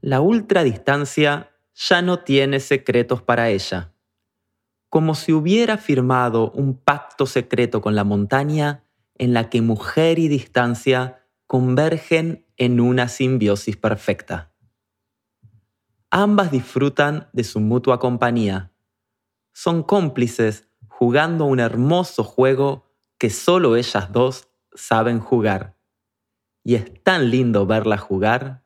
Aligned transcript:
la 0.00 0.20
ultradistancia 0.20 1.50
ya 1.74 2.02
no 2.02 2.20
tiene 2.20 2.60
secretos 2.60 3.22
para 3.22 3.50
ella. 3.50 3.92
Como 4.88 5.14
si 5.14 5.32
hubiera 5.32 5.76
firmado 5.76 6.50
un 6.52 6.76
pacto 6.76 7.26
secreto 7.26 7.80
con 7.80 7.94
la 7.94 8.04
montaña 8.04 8.84
en 9.16 9.34
la 9.34 9.50
que 9.50 9.62
mujer 9.62 10.18
y 10.18 10.28
distancia 10.28 11.24
convergen 11.46 12.46
en 12.56 12.80
una 12.80 13.08
simbiosis 13.08 13.76
perfecta. 13.76 14.52
Ambas 16.10 16.50
disfrutan 16.50 17.28
de 17.32 17.44
su 17.44 17.60
mutua 17.60 17.98
compañía. 17.98 18.72
Son 19.52 19.82
cómplices 19.82 20.68
jugando 20.88 21.44
un 21.44 21.60
hermoso 21.60 22.24
juego 22.24 22.90
que 23.18 23.30
solo 23.30 23.76
ellas 23.76 24.10
dos 24.12 24.48
saben 24.74 25.20
jugar. 25.20 25.76
Y 26.64 26.74
es 26.74 27.02
tan 27.02 27.30
lindo 27.30 27.66
verlas 27.66 28.00
jugar. 28.00 28.64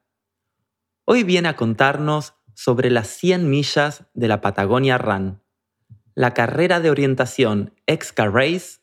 Hoy 1.06 1.22
viene 1.22 1.48
a 1.50 1.56
contarnos 1.56 2.32
sobre 2.54 2.90
las 2.90 3.08
100 3.08 3.50
millas 3.50 4.06
de 4.14 4.26
la 4.26 4.40
Patagonia 4.40 4.96
Run, 4.96 5.42
la 6.14 6.32
carrera 6.32 6.80
de 6.80 6.88
orientación 6.88 7.74
Exca 7.86 8.26
Race 8.26 8.78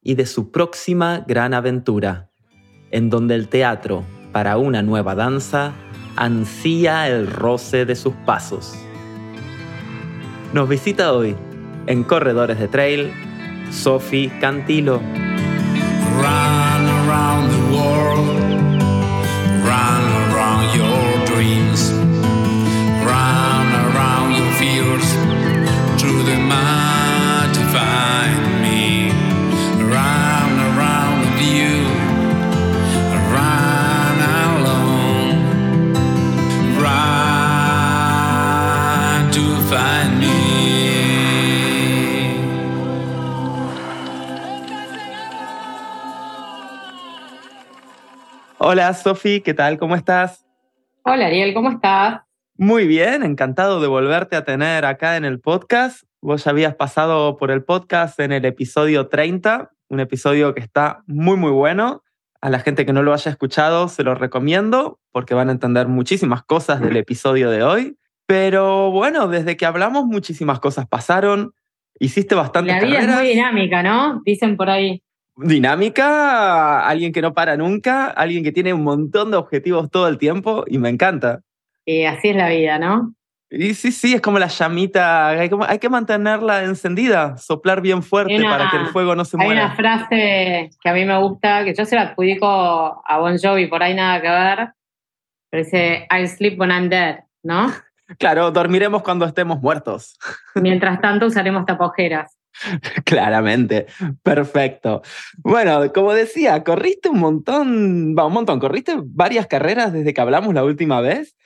y 0.00 0.14
de 0.14 0.24
su 0.26 0.52
próxima 0.52 1.24
gran 1.26 1.52
aventura, 1.52 2.30
en 2.92 3.10
donde 3.10 3.34
el 3.34 3.48
teatro 3.48 4.04
para 4.30 4.56
una 4.56 4.82
nueva 4.82 5.16
danza 5.16 5.72
ansía 6.14 7.08
el 7.08 7.26
roce 7.26 7.84
de 7.84 7.96
sus 7.96 8.14
pasos. 8.24 8.76
Nos 10.52 10.68
visita 10.68 11.12
hoy, 11.12 11.34
en 11.88 12.04
Corredores 12.04 12.60
de 12.60 12.68
Trail, 12.68 13.12
Sophie 13.72 14.30
Cantilo. 14.40 15.00
Hola 48.66 48.94
Sofi, 48.94 49.42
¿qué 49.42 49.52
tal? 49.52 49.76
¿Cómo 49.76 49.94
estás? 49.94 50.46
Hola 51.02 51.26
Ariel, 51.26 51.52
¿cómo 51.52 51.70
estás? 51.70 52.22
Muy 52.56 52.86
bien, 52.86 53.22
encantado 53.22 53.78
de 53.78 53.88
volverte 53.88 54.36
a 54.36 54.44
tener 54.46 54.86
acá 54.86 55.18
en 55.18 55.26
el 55.26 55.38
podcast. 55.38 56.04
Vos 56.22 56.44
ya 56.44 56.50
habías 56.50 56.74
pasado 56.74 57.36
por 57.36 57.50
el 57.50 57.62
podcast 57.62 58.18
en 58.20 58.32
el 58.32 58.46
episodio 58.46 59.08
30, 59.08 59.70
un 59.88 60.00
episodio 60.00 60.54
que 60.54 60.62
está 60.62 61.02
muy, 61.06 61.36
muy 61.36 61.50
bueno. 61.50 62.04
A 62.40 62.48
la 62.48 62.58
gente 62.58 62.86
que 62.86 62.94
no 62.94 63.02
lo 63.02 63.12
haya 63.12 63.30
escuchado, 63.30 63.88
se 63.88 64.02
lo 64.02 64.14
recomiendo 64.14 64.98
porque 65.12 65.34
van 65.34 65.50
a 65.50 65.52
entender 65.52 65.86
muchísimas 65.88 66.42
cosas 66.42 66.80
del 66.80 66.96
episodio 66.96 67.50
de 67.50 67.62
hoy. 67.62 67.98
Pero 68.24 68.90
bueno, 68.90 69.28
desde 69.28 69.58
que 69.58 69.66
hablamos, 69.66 70.06
muchísimas 70.06 70.58
cosas 70.58 70.86
pasaron. 70.86 71.52
Hiciste 71.98 72.34
bastante 72.34 72.72
La 72.72 72.80
vida 72.80 73.00
es 73.00 73.08
muy 73.08 73.28
dinámica, 73.28 73.82
¿no? 73.82 74.22
Dicen 74.24 74.56
por 74.56 74.70
ahí 74.70 75.03
dinámica, 75.36 76.86
alguien 76.86 77.12
que 77.12 77.22
no 77.22 77.34
para 77.34 77.56
nunca, 77.56 78.06
alguien 78.06 78.44
que 78.44 78.52
tiene 78.52 78.72
un 78.72 78.84
montón 78.84 79.30
de 79.30 79.36
objetivos 79.36 79.90
todo 79.90 80.08
el 80.08 80.18
tiempo 80.18 80.64
y 80.66 80.78
me 80.78 80.88
encanta. 80.88 81.40
Y 81.84 82.04
así 82.04 82.28
es 82.28 82.36
la 82.36 82.48
vida, 82.48 82.78
¿no? 82.78 83.14
Y 83.50 83.74
sí, 83.74 83.92
sí, 83.92 84.14
es 84.14 84.20
como 84.20 84.38
la 84.38 84.48
llamita, 84.48 85.28
hay, 85.28 85.78
que 85.78 85.88
mantenerla 85.88 86.64
encendida, 86.64 87.36
soplar 87.36 87.80
bien 87.80 88.02
fuerte 88.02 88.42
para 88.42 88.70
que 88.70 88.78
el 88.78 88.86
fuego 88.86 89.14
no 89.14 89.24
se 89.24 89.36
muera. 89.36 89.52
Hay 89.52 89.66
una 89.66 89.76
frase 89.76 90.70
que 90.82 90.88
a 90.88 90.92
mí 90.92 91.04
me 91.04 91.16
gusta, 91.18 91.62
que 91.64 91.74
yo 91.74 91.84
se 91.84 91.94
la 91.94 92.02
adjudico 92.02 92.46
a 92.46 93.18
Bon 93.18 93.38
Jovi, 93.38 93.66
por 93.68 93.82
ahí 93.82 93.94
nada 93.94 94.20
que 94.20 94.28
ver, 94.28 94.68
pero 95.50 95.62
dice, 95.62 96.06
I'll 96.10 96.26
sleep 96.26 96.58
when 96.58 96.70
I'm 96.70 96.88
dead, 96.88 97.20
¿no? 97.42 97.72
Claro, 98.18 98.50
dormiremos 98.50 99.02
cuando 99.02 99.24
estemos 99.24 99.62
muertos. 99.62 100.18
Mientras 100.56 101.00
tanto 101.00 101.24
usaremos 101.24 101.64
tapojeras. 101.64 102.36
Claramente, 103.04 103.86
perfecto. 104.22 105.02
Bueno, 105.38 105.92
como 105.92 106.12
decía, 106.12 106.62
corriste 106.64 107.08
un 107.08 107.20
montón, 107.20 108.14
va, 108.16 108.26
un 108.26 108.32
montón, 108.32 108.60
corriste 108.60 108.96
varias 109.04 109.46
carreras 109.46 109.92
desde 109.92 110.14
que 110.14 110.20
hablamos 110.20 110.54
la 110.54 110.64
última 110.64 111.00
vez, 111.00 111.36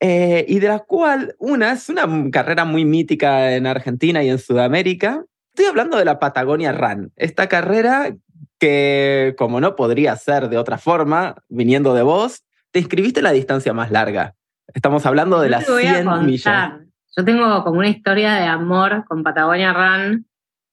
eh, 0.00 0.44
y 0.48 0.60
de 0.60 0.68
las 0.68 0.82
cual 0.82 1.34
una 1.38 1.72
es 1.72 1.88
una 1.88 2.06
carrera 2.30 2.64
muy 2.64 2.84
mítica 2.84 3.54
en 3.54 3.66
Argentina 3.66 4.22
y 4.22 4.28
en 4.28 4.38
Sudamérica. 4.38 5.24
Estoy 5.54 5.66
hablando 5.66 5.96
de 5.96 6.04
la 6.04 6.20
Patagonia 6.20 6.72
Run, 6.72 7.12
esta 7.16 7.48
carrera 7.48 8.14
que, 8.60 9.34
como 9.38 9.60
no 9.60 9.76
podría 9.76 10.14
ser 10.16 10.48
de 10.48 10.58
otra 10.58 10.78
forma, 10.78 11.36
viniendo 11.48 11.94
de 11.94 12.02
vos, 12.02 12.44
te 12.70 12.78
inscribiste 12.78 13.20
en 13.20 13.24
la 13.24 13.32
distancia 13.32 13.72
más 13.72 13.90
larga. 13.90 14.34
Estamos 14.72 15.06
hablando 15.06 15.40
de 15.40 15.48
las 15.48 15.66
100 15.66 16.26
millas. 16.26 16.72
Yo 17.16 17.24
tengo 17.24 17.64
como 17.64 17.78
una 17.78 17.88
historia 17.88 18.34
de 18.34 18.46
amor 18.46 19.04
con 19.08 19.22
Patagonia 19.22 19.72
Run 19.72 20.26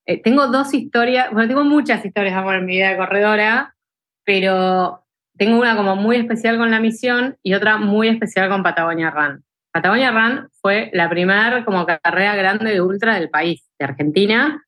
eh, 0.05 0.21
tengo 0.21 0.47
dos 0.47 0.73
historias, 0.73 1.31
bueno, 1.31 1.47
tengo 1.47 1.63
muchas 1.63 2.05
historias 2.05 2.33
de 2.33 2.39
amor 2.39 2.55
en 2.55 2.65
mi 2.65 2.75
vida 2.75 2.89
de 2.89 2.97
corredora, 2.97 3.75
pero 4.23 5.03
tengo 5.37 5.59
una 5.59 5.75
como 5.75 5.95
muy 5.95 6.17
especial 6.17 6.57
con 6.57 6.71
la 6.71 6.79
misión 6.79 7.37
y 7.41 7.53
otra 7.53 7.77
muy 7.77 8.07
especial 8.07 8.49
con 8.49 8.63
Patagonia 8.63 9.09
Run. 9.09 9.43
Patagonia 9.71 10.11
Run 10.11 10.49
fue 10.61 10.89
la 10.93 11.09
primera 11.09 11.65
como 11.65 11.85
carrera 11.85 12.35
grande 12.35 12.71
de 12.71 12.81
ultra 12.81 13.15
del 13.15 13.29
país, 13.29 13.67
de 13.77 13.85
Argentina, 13.85 14.63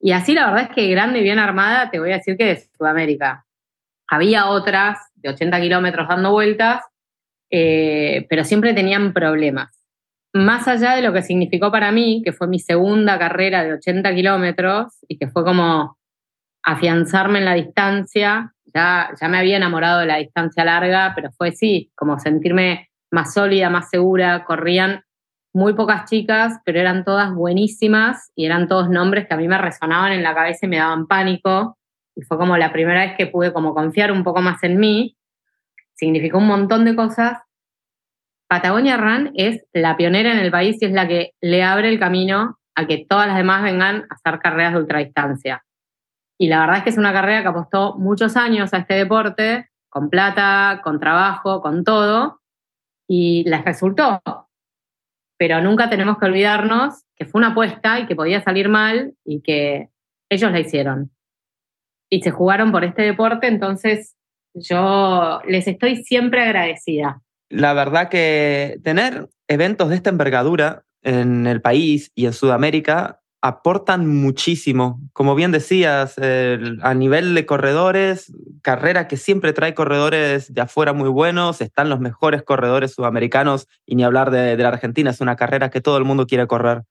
y 0.00 0.12
así 0.12 0.34
la 0.34 0.46
verdad 0.46 0.68
es 0.70 0.74
que 0.74 0.88
grande 0.88 1.20
y 1.20 1.22
bien 1.22 1.38
armada, 1.38 1.90
te 1.90 1.98
voy 1.98 2.12
a 2.12 2.16
decir 2.16 2.36
que 2.36 2.44
de 2.44 2.62
Sudamérica. 2.76 3.44
Había 4.08 4.46
otras 4.46 4.98
de 5.16 5.30
80 5.30 5.60
kilómetros 5.60 6.08
dando 6.08 6.32
vueltas, 6.32 6.82
eh, 7.50 8.26
pero 8.30 8.44
siempre 8.44 8.74
tenían 8.74 9.12
problemas 9.12 9.77
más 10.32 10.68
allá 10.68 10.94
de 10.94 11.02
lo 11.02 11.12
que 11.12 11.22
significó 11.22 11.70
para 11.70 11.90
mí, 11.90 12.22
que 12.24 12.32
fue 12.32 12.48
mi 12.48 12.58
segunda 12.58 13.18
carrera 13.18 13.64
de 13.64 13.74
80 13.74 14.14
kilómetros 14.14 14.98
y 15.08 15.18
que 15.18 15.28
fue 15.28 15.44
como 15.44 15.96
afianzarme 16.62 17.38
en 17.38 17.44
la 17.44 17.54
distancia, 17.54 18.52
ya, 18.74 19.10
ya 19.20 19.28
me 19.28 19.38
había 19.38 19.56
enamorado 19.56 20.00
de 20.00 20.06
la 20.06 20.16
distancia 20.16 20.64
larga, 20.64 21.12
pero 21.14 21.30
fue 21.32 21.52
sí, 21.52 21.90
como 21.94 22.18
sentirme 22.18 22.90
más 23.10 23.32
sólida, 23.32 23.70
más 23.70 23.88
segura, 23.88 24.44
corrían 24.44 25.02
muy 25.54 25.72
pocas 25.72 26.08
chicas, 26.08 26.60
pero 26.64 26.78
eran 26.78 27.04
todas 27.04 27.32
buenísimas 27.32 28.30
y 28.34 28.44
eran 28.44 28.68
todos 28.68 28.90
nombres 28.90 29.26
que 29.26 29.34
a 29.34 29.38
mí 29.38 29.48
me 29.48 29.58
resonaban 29.58 30.12
en 30.12 30.22
la 30.22 30.34
cabeza 30.34 30.66
y 30.66 30.68
me 30.68 30.76
daban 30.76 31.06
pánico. 31.06 31.78
Y 32.14 32.22
fue 32.22 32.36
como 32.36 32.56
la 32.56 32.72
primera 32.72 33.06
vez 33.06 33.16
que 33.16 33.26
pude 33.26 33.52
como 33.52 33.74
confiar 33.74 34.12
un 34.12 34.24
poco 34.24 34.42
más 34.42 34.62
en 34.62 34.78
mí. 34.78 35.16
Significó 35.94 36.38
un 36.38 36.48
montón 36.48 36.84
de 36.84 36.94
cosas 36.94 37.38
Patagonia 38.48 38.96
Run 38.96 39.32
es 39.34 39.62
la 39.74 39.98
pionera 39.98 40.32
en 40.32 40.38
el 40.38 40.50
país 40.50 40.80
y 40.80 40.86
es 40.86 40.92
la 40.92 41.06
que 41.06 41.34
le 41.42 41.62
abre 41.62 41.90
el 41.90 41.98
camino 41.98 42.58
a 42.74 42.86
que 42.86 43.04
todas 43.06 43.26
las 43.26 43.36
demás 43.36 43.62
vengan 43.62 44.06
a 44.08 44.14
hacer 44.14 44.40
carreras 44.40 44.72
de 44.72 44.78
ultradistancia. 44.78 45.64
Y 46.38 46.48
la 46.48 46.60
verdad 46.60 46.78
es 46.78 46.84
que 46.84 46.90
es 46.90 46.96
una 46.96 47.12
carrera 47.12 47.42
que 47.42 47.48
apostó 47.48 47.96
muchos 47.98 48.36
años 48.36 48.72
a 48.72 48.78
este 48.78 48.94
deporte, 48.94 49.68
con 49.90 50.08
plata, 50.08 50.80
con 50.82 50.98
trabajo, 50.98 51.60
con 51.60 51.84
todo, 51.84 52.40
y 53.06 53.44
les 53.46 53.62
resultó. 53.64 54.22
Pero 55.36 55.60
nunca 55.60 55.90
tenemos 55.90 56.18
que 56.18 56.26
olvidarnos 56.26 57.04
que 57.16 57.26
fue 57.26 57.40
una 57.40 57.48
apuesta 57.48 58.00
y 58.00 58.06
que 58.06 58.16
podía 58.16 58.40
salir 58.40 58.70
mal 58.70 59.14
y 59.24 59.42
que 59.42 59.90
ellos 60.30 60.50
la 60.52 60.60
hicieron. 60.60 61.10
Y 62.08 62.22
se 62.22 62.30
jugaron 62.30 62.72
por 62.72 62.84
este 62.84 63.02
deporte, 63.02 63.46
entonces 63.46 64.16
yo 64.54 65.42
les 65.46 65.68
estoy 65.68 65.96
siempre 65.96 66.42
agradecida 66.42 67.20
la 67.50 67.72
verdad 67.72 68.08
que 68.08 68.78
tener 68.82 69.28
eventos 69.46 69.88
de 69.88 69.96
esta 69.96 70.10
envergadura 70.10 70.84
en 71.02 71.46
el 71.46 71.60
país 71.60 72.10
y 72.14 72.26
en 72.26 72.32
Sudamérica 72.32 73.20
aportan 73.40 74.06
muchísimo. 74.06 75.00
Como 75.12 75.34
bien 75.34 75.52
decías, 75.52 76.16
a 76.18 76.94
nivel 76.94 77.34
de 77.34 77.46
corredores, 77.46 78.32
carrera 78.62 79.06
que 79.06 79.16
siempre 79.16 79.52
trae 79.52 79.74
corredores 79.74 80.52
de 80.52 80.60
afuera 80.60 80.92
muy 80.92 81.08
buenos, 81.08 81.60
están 81.60 81.88
los 81.88 82.00
mejores 82.00 82.42
corredores 82.42 82.94
sudamericanos 82.94 83.68
y 83.86 83.94
ni 83.94 84.02
hablar 84.02 84.30
de, 84.30 84.56
de 84.56 84.62
la 84.62 84.70
Argentina, 84.70 85.10
es 85.10 85.20
una 85.20 85.36
carrera 85.36 85.70
que 85.70 85.80
todo 85.80 85.98
el 85.98 86.04
mundo 86.04 86.26
quiere 86.26 86.46
correr. 86.46 86.82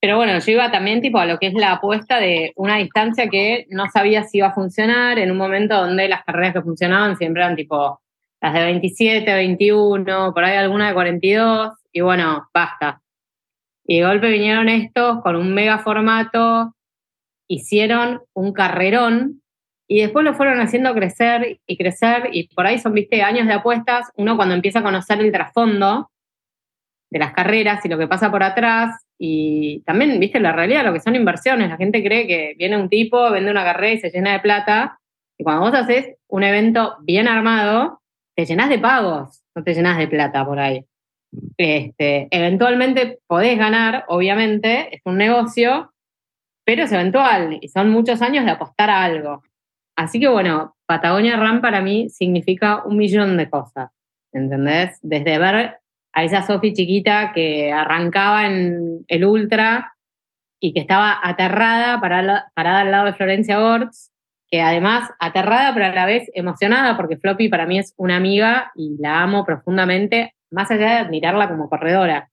Pero 0.00 0.16
bueno, 0.18 0.38
yo 0.38 0.52
iba 0.52 0.70
también 0.70 1.00
tipo 1.00 1.18
a 1.18 1.24
lo 1.24 1.38
que 1.38 1.46
es 1.46 1.54
la 1.54 1.72
apuesta 1.72 2.20
de 2.20 2.52
una 2.56 2.76
distancia 2.76 3.28
que 3.28 3.66
no 3.70 3.86
sabía 3.90 4.22
si 4.24 4.38
iba 4.38 4.48
a 4.48 4.54
funcionar 4.54 5.18
en 5.18 5.30
un 5.30 5.38
momento 5.38 5.74
donde 5.74 6.08
las 6.08 6.24
carreras 6.24 6.52
que 6.52 6.60
funcionaban 6.60 7.16
siempre 7.16 7.42
eran 7.42 7.56
tipo 7.56 8.00
las 8.44 8.52
de 8.52 8.62
27, 8.62 9.32
21, 9.32 10.34
por 10.34 10.44
ahí 10.44 10.54
alguna 10.58 10.88
de 10.88 10.92
42, 10.92 11.72
y 11.92 12.02
bueno, 12.02 12.46
basta. 12.52 13.00
Y 13.86 14.00
de 14.00 14.06
golpe 14.06 14.28
vinieron 14.28 14.68
estos 14.68 15.22
con 15.22 15.36
un 15.36 15.54
mega 15.54 15.78
formato, 15.78 16.74
hicieron 17.48 18.20
un 18.34 18.52
carrerón 18.52 19.40
y 19.88 20.02
después 20.02 20.26
lo 20.26 20.34
fueron 20.34 20.60
haciendo 20.60 20.92
crecer 20.92 21.58
y 21.66 21.76
crecer 21.78 22.28
y 22.32 22.48
por 22.54 22.66
ahí 22.66 22.78
son, 22.78 22.92
viste, 22.92 23.22
años 23.22 23.46
de 23.46 23.54
apuestas, 23.54 24.10
uno 24.14 24.36
cuando 24.36 24.54
empieza 24.54 24.80
a 24.80 24.82
conocer 24.82 25.22
el 25.22 25.32
trasfondo 25.32 26.10
de 27.08 27.18
las 27.20 27.32
carreras 27.32 27.82
y 27.86 27.88
lo 27.88 27.96
que 27.96 28.08
pasa 28.08 28.30
por 28.30 28.42
atrás. 28.42 29.06
Y 29.18 29.80
también, 29.86 30.20
viste, 30.20 30.38
la 30.38 30.52
realidad, 30.52 30.84
lo 30.84 30.92
que 30.92 31.00
son 31.00 31.16
inversiones. 31.16 31.70
La 31.70 31.78
gente 31.78 32.04
cree 32.04 32.26
que 32.26 32.54
viene 32.58 32.76
un 32.76 32.90
tipo, 32.90 33.30
vende 33.30 33.50
una 33.50 33.64
carrera 33.64 33.94
y 33.94 34.00
se 34.00 34.10
llena 34.10 34.34
de 34.34 34.40
plata. 34.40 34.98
Y 35.38 35.44
cuando 35.44 35.62
vos 35.62 35.74
haces 35.74 36.16
un 36.28 36.42
evento 36.42 36.96
bien 37.00 37.26
armado, 37.26 38.02
te 38.34 38.44
llenas 38.44 38.68
de 38.68 38.78
pagos, 38.78 39.42
no 39.54 39.62
te 39.62 39.74
llenas 39.74 39.98
de 39.98 40.08
plata 40.08 40.44
por 40.44 40.58
ahí. 40.58 40.84
Este, 41.56 42.28
eventualmente 42.30 43.18
podés 43.26 43.58
ganar, 43.58 44.04
obviamente, 44.08 44.94
es 44.94 45.02
un 45.04 45.18
negocio, 45.18 45.92
pero 46.64 46.84
es 46.84 46.92
eventual 46.92 47.58
y 47.60 47.68
son 47.68 47.90
muchos 47.90 48.22
años 48.22 48.44
de 48.44 48.52
apostar 48.52 48.90
a 48.90 49.04
algo. 49.04 49.42
Así 49.96 50.18
que 50.18 50.28
bueno, 50.28 50.76
Patagonia 50.86 51.36
Run 51.36 51.60
para 51.60 51.80
mí 51.80 52.08
significa 52.08 52.84
un 52.84 52.96
millón 52.96 53.36
de 53.36 53.48
cosas, 53.48 53.90
¿entendés? 54.32 54.98
Desde 55.02 55.38
ver 55.38 55.78
a 56.12 56.24
esa 56.24 56.42
Sofi 56.42 56.72
chiquita 56.72 57.32
que 57.32 57.72
arrancaba 57.72 58.46
en 58.46 59.04
el 59.08 59.24
ultra 59.24 59.94
y 60.60 60.72
que 60.72 60.80
estaba 60.80 61.18
aterrada 61.22 62.00
parada, 62.00 62.50
parada 62.54 62.80
al 62.80 62.90
lado 62.90 63.06
de 63.06 63.14
Florencia 63.14 63.58
Gortz, 63.58 64.13
además 64.60 65.10
aterrada 65.18 65.72
pero 65.72 65.86
a 65.86 65.90
la 65.90 66.06
vez 66.06 66.30
emocionada 66.34 66.96
porque 66.96 67.16
Floppy 67.16 67.48
para 67.48 67.66
mí 67.66 67.78
es 67.78 67.94
una 67.96 68.16
amiga 68.16 68.72
y 68.74 68.96
la 68.98 69.22
amo 69.22 69.44
profundamente, 69.44 70.34
más 70.50 70.70
allá 70.70 70.86
de 70.86 70.98
admirarla 70.98 71.48
como 71.48 71.68
corredora. 71.68 72.30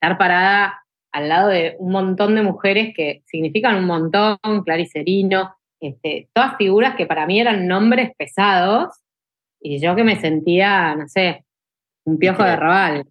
Estar 0.00 0.18
parada 0.18 0.82
al 1.12 1.28
lado 1.28 1.48
de 1.48 1.76
un 1.78 1.92
montón 1.92 2.34
de 2.34 2.42
mujeres 2.42 2.94
que 2.96 3.22
significan 3.26 3.76
un 3.76 3.84
montón, 3.84 4.38
Claricerino, 4.64 5.54
este, 5.80 6.28
todas 6.32 6.56
figuras 6.56 6.94
que 6.96 7.06
para 7.06 7.26
mí 7.26 7.40
eran 7.40 7.66
nombres 7.66 8.12
pesados 8.16 8.88
y 9.60 9.80
yo 9.80 9.94
que 9.94 10.04
me 10.04 10.20
sentía, 10.20 10.94
no 10.94 11.06
sé, 11.08 11.44
un 12.04 12.18
piojo 12.18 12.42
de 12.42 12.56
rabal. 12.56 13.04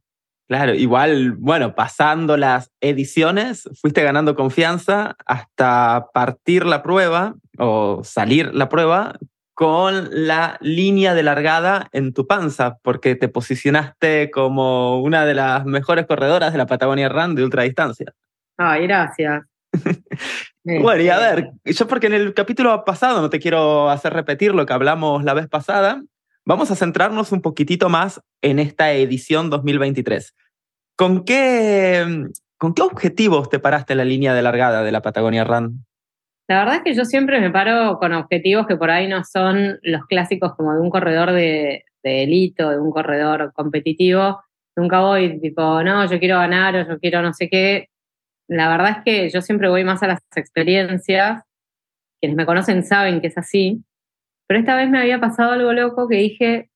Claro, 0.47 0.73
igual, 0.73 1.31
bueno, 1.31 1.75
pasando 1.75 2.35
las 2.35 2.71
ediciones, 2.81 3.69
fuiste 3.79 4.03
ganando 4.03 4.35
confianza 4.35 5.15
hasta 5.25 6.07
partir 6.13 6.65
la 6.65 6.83
prueba 6.83 7.35
o 7.61 8.03
salir 8.03 8.53
la 8.55 8.69
prueba 8.69 9.13
con 9.53 10.07
la 10.11 10.57
línea 10.61 11.13
de 11.13 11.21
largada 11.21 11.87
en 11.91 12.13
tu 12.13 12.25
panza, 12.25 12.77
porque 12.81 13.15
te 13.15 13.27
posicionaste 13.27 14.31
como 14.31 14.99
una 15.01 15.25
de 15.25 15.35
las 15.35 15.65
mejores 15.65 16.07
corredoras 16.07 16.51
de 16.51 16.57
la 16.57 16.65
Patagonia 16.65 17.09
Run 17.09 17.35
de 17.35 17.43
ultradistancia. 17.43 18.13
Ay, 18.57 18.87
gracias. 18.87 19.43
bueno, 20.63 21.03
y 21.03 21.09
a 21.09 21.19
ver, 21.19 21.51
yo 21.63 21.87
porque 21.87 22.07
en 22.07 22.13
el 22.13 22.33
capítulo 22.33 22.83
pasado 22.83 23.21
no 23.21 23.29
te 23.29 23.39
quiero 23.39 23.91
hacer 23.91 24.13
repetir 24.13 24.55
lo 24.55 24.65
que 24.65 24.73
hablamos 24.73 25.23
la 25.23 25.35
vez 25.35 25.47
pasada, 25.47 26.01
vamos 26.43 26.71
a 26.71 26.75
centrarnos 26.75 27.31
un 27.31 27.41
poquitito 27.41 27.89
más 27.89 28.21
en 28.41 28.57
esta 28.57 28.91
edición 28.93 29.51
2023. 29.51 30.33
¿Con 30.95 31.23
qué, 31.23 32.25
¿Con 32.57 32.73
qué 32.73 32.81
objetivos 32.81 33.49
te 33.49 33.59
paraste 33.59 33.93
en 33.93 33.97
la 33.97 34.05
línea 34.05 34.33
de 34.33 34.41
largada 34.41 34.81
de 34.81 34.91
la 34.91 35.03
Patagonia 35.03 35.43
Run? 35.43 35.85
La 36.51 36.59
verdad 36.59 36.75
es 36.75 36.81
que 36.81 36.93
yo 36.93 37.05
siempre 37.05 37.39
me 37.39 37.49
paro 37.49 37.97
con 37.97 38.11
objetivos 38.11 38.67
que 38.67 38.75
por 38.75 38.91
ahí 38.91 39.07
no 39.07 39.23
son 39.23 39.79
los 39.83 40.05
clásicos 40.07 40.53
como 40.57 40.73
de 40.73 40.81
un 40.81 40.89
corredor 40.89 41.31
de, 41.31 41.85
de 42.03 42.23
elite 42.23 42.61
de 42.61 42.77
un 42.77 42.91
corredor 42.91 43.53
competitivo. 43.53 44.43
Nunca 44.75 44.99
voy 44.99 45.39
tipo, 45.39 45.81
no, 45.81 46.03
yo 46.11 46.19
quiero 46.19 46.39
ganar 46.39 46.75
o 46.75 46.85
yo 46.85 46.99
quiero 46.99 47.21
no 47.21 47.31
sé 47.31 47.47
qué. 47.47 47.87
La 48.49 48.67
verdad 48.67 48.97
es 48.97 49.03
que 49.05 49.29
yo 49.29 49.41
siempre 49.41 49.69
voy 49.69 49.85
más 49.85 50.03
a 50.03 50.07
las 50.07 50.19
experiencias. 50.35 51.41
Quienes 52.19 52.35
me 52.35 52.45
conocen 52.45 52.83
saben 52.83 53.21
que 53.21 53.27
es 53.27 53.37
así. 53.37 53.85
Pero 54.45 54.59
esta 54.59 54.75
vez 54.75 54.89
me 54.89 54.99
había 54.99 55.21
pasado 55.21 55.53
algo 55.53 55.71
loco 55.71 56.09
que 56.09 56.17
dije, 56.17 56.69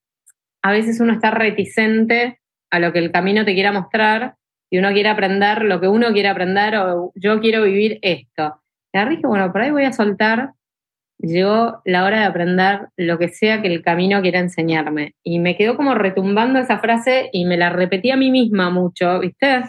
a 0.62 0.72
veces 0.72 1.00
uno 1.00 1.12
está 1.12 1.30
reticente 1.32 2.40
a 2.70 2.78
lo 2.78 2.94
que 2.94 3.00
el 3.00 3.12
camino 3.12 3.44
te 3.44 3.52
quiera 3.52 3.72
mostrar 3.72 4.36
y 4.70 4.78
uno 4.78 4.90
quiere 4.92 5.10
aprender 5.10 5.64
lo 5.64 5.82
que 5.82 5.88
uno 5.88 6.14
quiere 6.14 6.30
aprender 6.30 6.76
o 6.76 7.12
yo 7.14 7.40
quiero 7.40 7.64
vivir 7.64 7.98
esto. 8.00 8.62
Y 9.04 9.16
dije, 9.16 9.26
bueno, 9.26 9.52
por 9.52 9.60
ahí 9.60 9.70
voy 9.70 9.84
a 9.84 9.92
soltar. 9.92 10.52
Llegó 11.18 11.80
la 11.84 12.04
hora 12.04 12.20
de 12.20 12.24
aprender 12.26 12.88
lo 12.96 13.18
que 13.18 13.28
sea 13.28 13.62
que 13.62 13.68
el 13.68 13.82
camino 13.82 14.20
quiera 14.20 14.38
enseñarme. 14.38 15.14
Y 15.22 15.38
me 15.38 15.56
quedó 15.56 15.76
como 15.76 15.94
retumbando 15.94 16.58
esa 16.58 16.78
frase 16.78 17.30
y 17.32 17.44
me 17.44 17.56
la 17.56 17.70
repetí 17.70 18.10
a 18.10 18.16
mí 18.16 18.30
misma 18.30 18.70
mucho, 18.70 19.20
¿viste? 19.20 19.62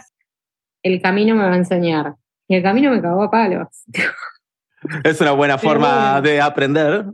El 0.82 1.00
camino 1.00 1.34
me 1.34 1.44
va 1.44 1.54
a 1.54 1.56
enseñar. 1.56 2.14
Y 2.48 2.56
el 2.56 2.62
camino 2.62 2.90
me 2.90 3.02
cagó 3.02 3.24
a 3.24 3.30
palos. 3.30 3.68
Es 5.02 5.20
una 5.20 5.32
buena 5.32 5.58
forma 5.58 6.20
de 6.20 6.40
aprender. 6.40 7.04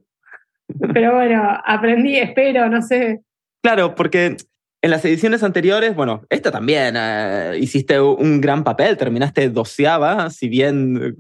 Pero 0.93 1.15
bueno, 1.15 1.61
aprendí, 1.65 2.19
espero, 2.19 2.69
no 2.69 2.83
sé. 2.83 3.23
Claro, 3.63 3.95
porque 3.95 4.37
en 4.85 4.91
las 4.91 5.03
ediciones 5.07 5.43
anteriores, 5.43 5.97
bueno, 5.97 6.27
esta 6.29 6.51
también, 6.51 6.95
eh, 6.95 7.57
hiciste 7.59 7.99
un 7.99 8.43
gran 8.43 8.65
papel, 8.65 8.99
terminaste 8.99 9.49
doceava, 9.49 10.29
si 10.29 10.47
bien 10.47 11.17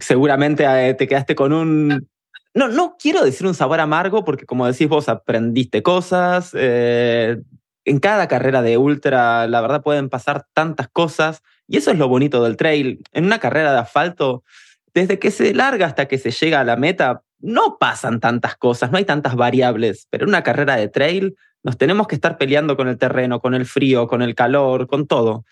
seguramente 0.00 0.66
eh, 0.66 0.92
te 0.92 1.08
quedaste 1.08 1.34
con 1.34 1.54
un... 1.54 2.06
No, 2.52 2.68
no 2.68 2.96
quiero 3.00 3.24
decir 3.24 3.46
un 3.46 3.54
sabor 3.54 3.80
amargo, 3.80 4.22
porque 4.22 4.44
como 4.44 4.66
decís 4.66 4.86
vos, 4.86 5.08
aprendiste 5.08 5.82
cosas. 5.82 6.50
Eh, 6.52 7.38
en 7.86 8.00
cada 8.00 8.28
carrera 8.28 8.60
de 8.60 8.76
ultra, 8.76 9.46
la 9.46 9.62
verdad, 9.62 9.82
pueden 9.82 10.10
pasar 10.10 10.44
tantas 10.52 10.88
cosas. 10.88 11.42
Y 11.68 11.78
eso 11.78 11.90
es 11.90 11.96
lo 11.96 12.08
bonito 12.08 12.44
del 12.44 12.58
trail. 12.58 13.02
En 13.12 13.24
una 13.24 13.38
carrera 13.38 13.72
de 13.72 13.78
asfalto, 13.78 14.44
desde 14.92 15.18
que 15.18 15.30
se 15.30 15.54
larga 15.54 15.86
hasta 15.86 16.06
que 16.06 16.18
se 16.18 16.32
llega 16.32 16.60
a 16.60 16.64
la 16.64 16.76
meta, 16.76 17.22
no 17.40 17.78
pasan 17.78 18.20
tantas 18.20 18.56
cosas, 18.56 18.90
no 18.90 18.98
hay 18.98 19.06
tantas 19.06 19.36
variables. 19.36 20.06
Pero 20.10 20.24
en 20.24 20.28
una 20.28 20.42
carrera 20.42 20.76
de 20.76 20.88
trail, 20.88 21.34
nos 21.68 21.76
tenemos 21.76 22.06
que 22.06 22.14
estar 22.14 22.38
peleando 22.38 22.78
con 22.78 22.88
el 22.88 22.96
terreno, 22.96 23.40
con 23.40 23.52
el 23.52 23.66
frío, 23.66 24.06
con 24.06 24.22
el 24.22 24.34
calor, 24.34 24.86
con 24.86 25.06
todo. 25.06 25.44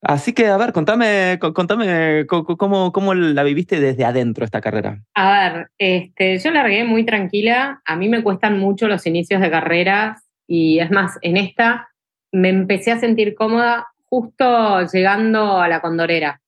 Así 0.00 0.32
que, 0.32 0.46
a 0.46 0.56
ver, 0.56 0.72
contame, 0.72 1.38
contame 1.38 2.24
cómo, 2.26 2.90
cómo 2.90 3.12
la 3.12 3.42
viviste 3.42 3.78
desde 3.78 4.06
adentro 4.06 4.46
esta 4.46 4.62
carrera. 4.62 5.02
A 5.14 5.30
ver, 5.30 5.70
este, 5.76 6.38
yo 6.38 6.52
largué 6.52 6.84
muy 6.84 7.04
tranquila. 7.04 7.82
A 7.84 7.96
mí 7.96 8.08
me 8.08 8.22
cuestan 8.22 8.58
mucho 8.58 8.88
los 8.88 9.04
inicios 9.06 9.42
de 9.42 9.50
carreras 9.50 10.26
y 10.46 10.78
es 10.78 10.90
más, 10.90 11.18
en 11.20 11.36
esta 11.36 11.90
me 12.32 12.48
empecé 12.48 12.90
a 12.90 12.98
sentir 12.98 13.34
cómoda 13.34 13.88
justo 14.06 14.86
llegando 14.90 15.60
a 15.60 15.68
la 15.68 15.82
Condorera, 15.82 16.40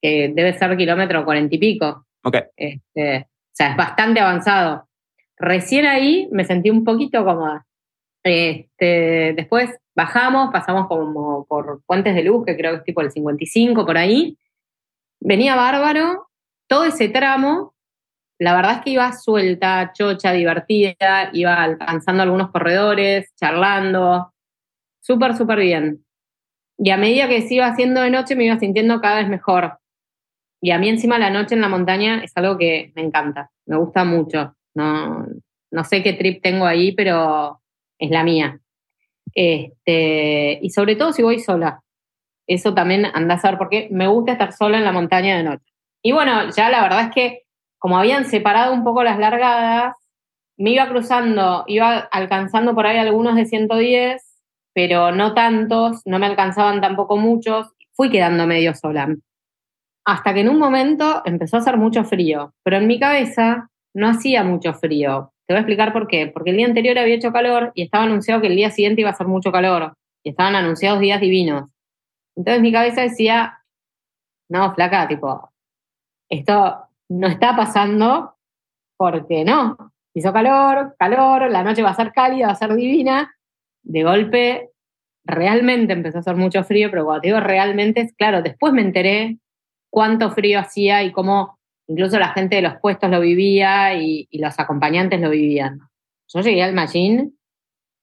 que 0.00 0.32
debe 0.34 0.56
ser 0.56 0.74
kilómetro 0.78 1.26
cuarenta 1.26 1.54
y 1.54 1.58
pico. 1.58 2.06
Ok. 2.24 2.38
Este, 2.56 3.18
o 3.18 3.52
sea, 3.52 3.72
es 3.72 3.76
bastante 3.76 4.20
avanzado. 4.20 4.88
Recién 5.36 5.84
ahí 5.84 6.26
me 6.32 6.46
sentí 6.46 6.70
un 6.70 6.84
poquito 6.84 7.22
cómoda. 7.22 7.66
Este, 8.28 9.34
después 9.36 9.70
bajamos, 9.94 10.50
pasamos 10.52 10.88
como 10.88 11.46
por 11.46 11.82
Puentes 11.86 12.12
de 12.12 12.24
Luz, 12.24 12.44
que 12.44 12.56
creo 12.56 12.72
que 12.72 12.78
es 12.78 12.84
tipo 12.84 13.00
el 13.00 13.12
55 13.12 13.86
por 13.86 13.96
ahí. 13.96 14.36
Venía 15.20 15.54
bárbaro, 15.54 16.28
todo 16.66 16.84
ese 16.84 17.08
tramo, 17.08 17.76
la 18.40 18.56
verdad 18.56 18.72
es 18.72 18.80
que 18.82 18.90
iba 18.90 19.12
suelta, 19.12 19.92
chocha, 19.94 20.32
divertida, 20.32 21.30
iba 21.32 21.54
alcanzando 21.62 22.24
algunos 22.24 22.50
corredores, 22.50 23.32
charlando, 23.36 24.32
súper, 25.00 25.36
súper 25.36 25.60
bien. 25.60 26.04
Y 26.78 26.90
a 26.90 26.96
medida 26.96 27.28
que 27.28 27.42
se 27.42 27.54
iba 27.54 27.66
haciendo 27.66 28.00
de 28.00 28.10
noche 28.10 28.34
me 28.34 28.44
iba 28.44 28.58
sintiendo 28.58 29.00
cada 29.00 29.18
vez 29.18 29.28
mejor. 29.28 29.78
Y 30.60 30.72
a 30.72 30.78
mí 30.78 30.88
encima 30.88 31.18
la 31.18 31.30
noche 31.30 31.54
en 31.54 31.60
la 31.60 31.68
montaña 31.68 32.24
es 32.24 32.32
algo 32.36 32.58
que 32.58 32.92
me 32.96 33.02
encanta, 33.02 33.50
me 33.66 33.76
gusta 33.76 34.04
mucho. 34.04 34.56
No, 34.74 35.26
no 35.70 35.84
sé 35.84 36.02
qué 36.02 36.14
trip 36.14 36.42
tengo 36.42 36.66
ahí, 36.66 36.90
pero 36.90 37.62
es 37.98 38.10
la 38.10 38.24
mía. 38.24 38.60
Este, 39.34 40.58
y 40.62 40.70
sobre 40.70 40.96
todo 40.96 41.12
si 41.12 41.22
voy 41.22 41.40
sola. 41.40 41.82
Eso 42.46 42.74
también 42.74 43.06
anda 43.06 43.34
a 43.34 43.38
saber 43.38 43.58
porque 43.58 43.88
me 43.90 44.06
gusta 44.06 44.32
estar 44.32 44.52
sola 44.52 44.78
en 44.78 44.84
la 44.84 44.92
montaña 44.92 45.36
de 45.36 45.42
noche. 45.42 45.64
Y 46.02 46.12
bueno, 46.12 46.50
ya 46.50 46.70
la 46.70 46.82
verdad 46.82 47.02
es 47.02 47.10
que 47.10 47.42
como 47.78 47.98
habían 47.98 48.24
separado 48.24 48.72
un 48.72 48.84
poco 48.84 49.02
las 49.02 49.18
largadas, 49.18 49.94
me 50.56 50.70
iba 50.70 50.88
cruzando, 50.88 51.64
iba 51.66 51.98
alcanzando 51.98 52.74
por 52.74 52.86
ahí 52.86 52.96
algunos 52.96 53.36
de 53.36 53.46
110, 53.46 54.22
pero 54.74 55.12
no 55.12 55.34
tantos, 55.34 56.02
no 56.04 56.18
me 56.18 56.26
alcanzaban 56.26 56.80
tampoco 56.80 57.16
muchos, 57.16 57.72
fui 57.92 58.10
quedando 58.10 58.46
medio 58.46 58.74
sola. 58.74 59.14
Hasta 60.04 60.34
que 60.34 60.40
en 60.40 60.48
un 60.48 60.58
momento 60.58 61.22
empezó 61.24 61.56
a 61.56 61.60
hacer 61.60 61.76
mucho 61.76 62.04
frío, 62.04 62.54
pero 62.62 62.76
en 62.76 62.86
mi 62.86 62.98
cabeza 62.98 63.70
no 63.94 64.08
hacía 64.08 64.44
mucho 64.44 64.72
frío. 64.74 65.32
Te 65.46 65.54
voy 65.54 65.58
a 65.58 65.60
explicar 65.60 65.92
por 65.92 66.08
qué. 66.08 66.26
Porque 66.26 66.50
el 66.50 66.56
día 66.56 66.66
anterior 66.66 66.98
había 66.98 67.14
hecho 67.14 67.32
calor 67.32 67.72
y 67.74 67.82
estaba 67.82 68.04
anunciado 68.04 68.40
que 68.40 68.48
el 68.48 68.56
día 68.56 68.70
siguiente 68.70 69.00
iba 69.00 69.10
a 69.10 69.12
hacer 69.12 69.26
mucho 69.26 69.52
calor. 69.52 69.94
Y 70.22 70.30
estaban 70.30 70.56
anunciados 70.56 71.00
días 71.00 71.20
divinos. 71.20 71.70
Entonces 72.36 72.62
mi 72.62 72.72
cabeza 72.72 73.02
decía, 73.02 73.60
no, 74.48 74.74
flaca, 74.74 75.08
tipo, 75.08 75.50
esto 76.28 76.88
no 77.08 77.26
está 77.28 77.56
pasando 77.56 78.34
porque 78.96 79.44
no. 79.44 79.76
Hizo 80.14 80.32
calor, 80.32 80.96
calor, 80.98 81.50
la 81.50 81.62
noche 81.62 81.82
va 81.82 81.90
a 81.90 81.94
ser 81.94 82.12
cálida, 82.12 82.46
va 82.46 82.52
a 82.52 82.56
ser 82.56 82.74
divina. 82.74 83.34
De 83.82 84.02
golpe, 84.02 84.70
realmente 85.24 85.92
empezó 85.92 86.18
a 86.18 86.20
hacer 86.20 86.36
mucho 86.36 86.64
frío, 86.64 86.90
pero 86.90 87.04
cuando 87.04 87.20
te 87.20 87.28
digo 87.28 87.40
realmente, 87.40 88.10
claro, 88.16 88.42
después 88.42 88.72
me 88.72 88.82
enteré 88.82 89.38
cuánto 89.90 90.30
frío 90.30 90.60
hacía 90.60 91.02
y 91.02 91.12
cómo 91.12 91.55
Incluso 91.88 92.18
la 92.18 92.28
gente 92.28 92.56
de 92.56 92.62
los 92.62 92.74
puestos 92.80 93.10
lo 93.10 93.20
vivía 93.20 93.94
y, 93.94 94.28
los 94.32 94.58
acompañantes 94.58 95.20
lo 95.20 95.30
vivían. 95.30 95.80
Yo 96.28 96.40
llegué 96.40 96.62
al 96.62 96.74
machine 96.74 97.30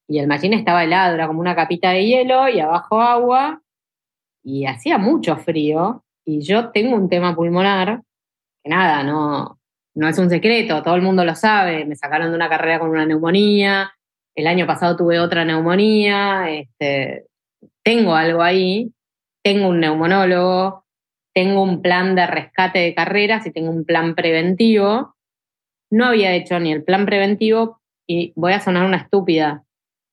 y 0.08 0.20
el 0.20 0.28
machine 0.28 0.56
estaba 0.56 0.84
helado, 0.84 1.16
era 1.16 1.28
como 1.28 1.42
una 1.42 1.56
capita 1.56 1.92
de 1.92 2.06
hielo 2.06 2.48
y 2.50 2.60
abajo 2.60 3.02
agua. 3.02 3.62
y 4.44 4.66
hacía 4.66 4.98
mucho 4.98 5.38
frío 5.38 6.04
y 6.25 6.42
yo 6.42 6.70
tengo 6.72 6.96
un 6.96 7.10
tema 7.10 7.36
pulmonar 7.36 8.02
que 8.63 8.70
nada, 8.70 9.04
no, 9.04 9.60
no 9.96 10.08
es 10.08 10.18
un 10.18 10.30
secreto, 10.30 10.82
todo 10.82 10.96
el 10.96 11.02
mundo 11.02 11.25
lo 11.25 11.36
sabe, 11.36 11.86
me 11.86 11.96
sacaron 11.96 12.30
de 12.30 12.36
una 12.36 12.50
carrera 12.50 12.80
con 12.80 12.90
una 12.90 13.06
neumonía, 13.06 13.92
el 14.36 14.48
año 14.48 14.66
pasado 14.66 14.96
tuve 14.96 15.20
otra 15.20 15.46
neumonía, 15.46 16.50
este, 16.50 17.28
tengo 17.84 18.16
algo 18.16 18.42
ahí, 18.42 18.92
tengo 19.44 19.68
un 19.68 19.80
neumonólogo, 19.80 20.83
tengo 21.34 21.62
un 21.63 21.82
plan 21.82 22.16
de 22.16 22.28
rescate 22.28 22.80
de 22.80 22.96
carreras 22.96 23.46
y 23.46 23.52
tengo 23.52 23.72
un 23.72 23.86
plan 23.86 24.16
preventivo. 24.16 25.16
No 25.90 26.06
había 26.06 26.34
hecho 26.34 26.60
ni 26.60 26.72
el 26.72 26.84
plan 26.84 27.06
preventivo 27.06 27.82
y 28.08 28.34
voy 28.36 28.54
a 28.54 28.60
sonar 28.60 28.86
una 28.86 28.98
estúpida, 28.98 29.63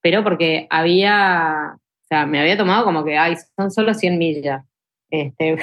pero 0.02 0.22
porque 0.22 0.66
había, 0.70 1.74
o 1.76 2.06
sea, 2.08 2.26
me 2.26 2.40
había 2.40 2.56
tomado 2.56 2.84
como 2.84 3.04
que, 3.04 3.18
ay, 3.18 3.36
son 3.56 3.70
solo 3.70 3.94
100 3.94 4.18
millas. 4.18 4.64
Este, 5.10 5.58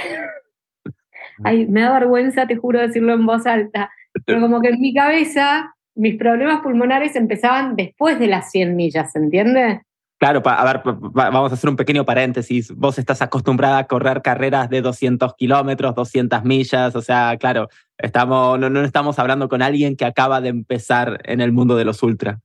ay, 1.43 1.65
me 1.67 1.81
da 1.81 1.93
vergüenza, 1.93 2.47
te 2.47 2.55
juro, 2.55 2.79
decirlo 2.79 3.13
en 3.13 3.25
voz 3.25 3.45
alta, 3.45 3.91
pero 4.25 4.41
como 4.41 4.61
que 4.61 4.69
en 4.69 4.79
mi 4.79 4.93
cabeza 4.93 5.73
mis 5.95 6.17
problemas 6.17 6.61
pulmonares 6.61 7.15
empezaban 7.15 7.75
después 7.75 8.19
de 8.19 8.27
las 8.27 8.51
100 8.51 8.75
millas, 8.75 9.11
¿se 9.11 9.19
entiende? 9.19 9.81
Claro, 10.19 10.41
a 10.45 10.65
ver, 10.65 10.81
vamos 10.83 11.51
a 11.51 11.53
hacer 11.53 11.69
un 11.69 11.75
pequeño 11.75 12.03
paréntesis. 12.03 12.71
Vos 12.75 12.97
estás 12.97 13.21
acostumbrada 13.21 13.77
a 13.77 13.87
correr 13.87 14.23
carreras 14.23 14.67
de 14.69 14.81
200 14.81 15.35
kilómetros, 15.35 15.93
200 15.93 16.43
millas, 16.43 16.95
o 16.95 17.01
sea, 17.01 17.37
claro, 17.39 17.69
estamos, 17.99 18.59
no, 18.59 18.69
no 18.69 18.81
estamos 18.81 19.19
hablando 19.19 19.47
con 19.47 19.61
alguien 19.61 19.95
que 19.95 20.05
acaba 20.05 20.41
de 20.41 20.49
empezar 20.49 21.21
en 21.25 21.39
el 21.39 21.51
mundo 21.51 21.75
de 21.75 21.85
los 21.85 22.01
ultra. 22.01 22.39